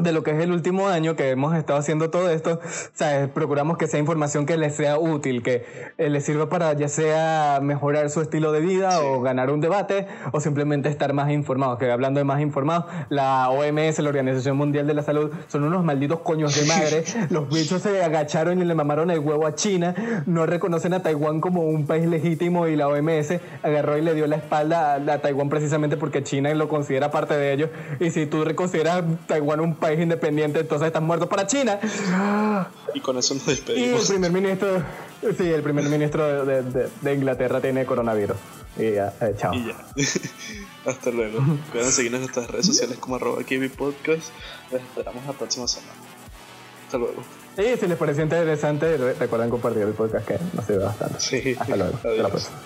de 0.00 0.12
lo 0.12 0.22
que 0.22 0.30
es 0.30 0.40
el 0.40 0.52
último 0.52 0.88
año 0.88 1.16
que 1.16 1.28
hemos 1.28 1.54
estado 1.54 1.78
haciendo 1.78 2.08
todo 2.08 2.30
esto, 2.30 2.60
¿sabes? 2.94 3.28
procuramos 3.28 3.76
que 3.76 3.86
sea 3.86 4.00
información 4.00 4.46
que 4.46 4.56
les 4.56 4.74
sea 4.74 4.98
útil, 4.98 5.42
que 5.42 5.66
eh, 5.98 6.08
les 6.08 6.24
sirva 6.24 6.48
para 6.48 6.72
ya 6.72 6.88
sea 6.88 7.58
mejorar 7.60 8.08
su 8.08 8.22
estilo 8.22 8.52
de 8.52 8.60
vida 8.60 9.02
o 9.02 9.20
ganar 9.20 9.50
un 9.50 9.60
debate 9.60 10.06
o 10.32 10.40
simplemente 10.40 10.88
estar 10.88 11.12
más 11.12 11.30
informados. 11.30 11.78
Que 11.78 11.90
hablando 11.90 12.20
de 12.20 12.24
más 12.24 12.40
informados, 12.40 12.86
la 13.10 13.50
OMS, 13.50 13.98
la 13.98 14.08
Organización 14.08 14.56
Mundial 14.56 14.86
de 14.86 14.94
la 14.94 15.02
Salud, 15.02 15.30
son 15.48 15.64
unos 15.64 15.84
malditos 15.84 16.20
coños 16.20 16.58
de 16.58 16.64
madre. 16.64 17.04
Los 17.28 17.50
bichos 17.50 17.82
se 17.82 18.02
agacharon 18.02 18.62
y 18.62 18.64
le 18.64 18.74
mamaron 18.74 19.10
el 19.10 19.18
huevo 19.18 19.46
a 19.46 19.54
China, 19.54 19.94
no 20.24 20.46
reconocen 20.46 20.94
a 20.94 21.02
Taiwán 21.02 21.42
como 21.42 21.64
un 21.64 21.86
país 21.86 22.06
legítimo 22.06 22.66
y 22.66 22.76
la 22.76 22.88
OMS 22.88 23.34
agarró 23.62 23.98
y 23.98 24.00
le 24.00 24.14
dio 24.14 24.26
la 24.26 24.36
espalda 24.36 24.94
a, 24.94 25.12
a 25.12 25.18
Taiwán 25.18 25.50
precisamente 25.50 25.98
porque 25.98 26.22
China 26.22 26.52
lo 26.54 26.68
considera 26.68 27.10
parte 27.10 27.34
de 27.34 27.52
ellos. 27.52 27.70
Y 28.00 28.10
si 28.10 28.24
tú 28.24 28.42
consideras 28.54 29.04
Taiwán 29.26 29.60
un 29.60 29.81
país 29.82 30.00
independiente, 30.00 30.60
entonces 30.60 30.86
están 30.86 31.04
muertos 31.04 31.28
para 31.28 31.46
China. 31.46 31.78
Y 32.94 33.00
con 33.00 33.18
eso 33.18 33.34
nos 33.34 33.44
despedimos. 33.44 34.08
Y 34.08 34.14
el 34.14 34.20
primer 34.20 34.32
ministro, 34.32 34.82
sí, 35.36 35.48
el 35.48 35.62
primer 35.62 35.84
ministro 35.86 36.46
de, 36.46 36.88
de, 37.02 37.14
Inglaterra 37.14 37.60
tiene 37.60 37.84
coronavirus. 37.84 38.36
Y 38.78 38.92
ya, 38.92 39.12
eh, 39.20 39.34
chao. 39.36 39.52
Y 39.52 39.66
ya. 39.66 39.76
Hasta 40.90 41.10
luego. 41.10 41.40
Pueden 41.72 41.92
seguirnos 41.92 42.20
en 42.20 42.22
nuestras 42.22 42.50
redes 42.50 42.66
sociales 42.66 42.98
como 42.98 43.16
arroba 43.16 43.42
Podcast. 43.76 44.30
Les 44.70 44.80
esperamos 44.82 45.26
la 45.26 45.32
próxima 45.32 45.68
semana. 45.68 45.92
Hasta 46.86 46.98
luego. 46.98 47.22
Y 47.58 47.76
si 47.78 47.86
les 47.86 47.98
pareció 47.98 48.22
interesante, 48.22 48.96
recuerden 49.18 49.50
compartir 49.50 49.82
el 49.82 49.92
podcast 49.92 50.26
que 50.26 50.38
nos 50.54 50.64
sirve 50.64 50.84
bastante. 50.84 51.20
Sí. 51.20 51.56
Hasta 51.58 51.76
luego. 51.76 51.96
Hasta 51.96 52.08
la 52.08 52.28
próxima. 52.28 52.56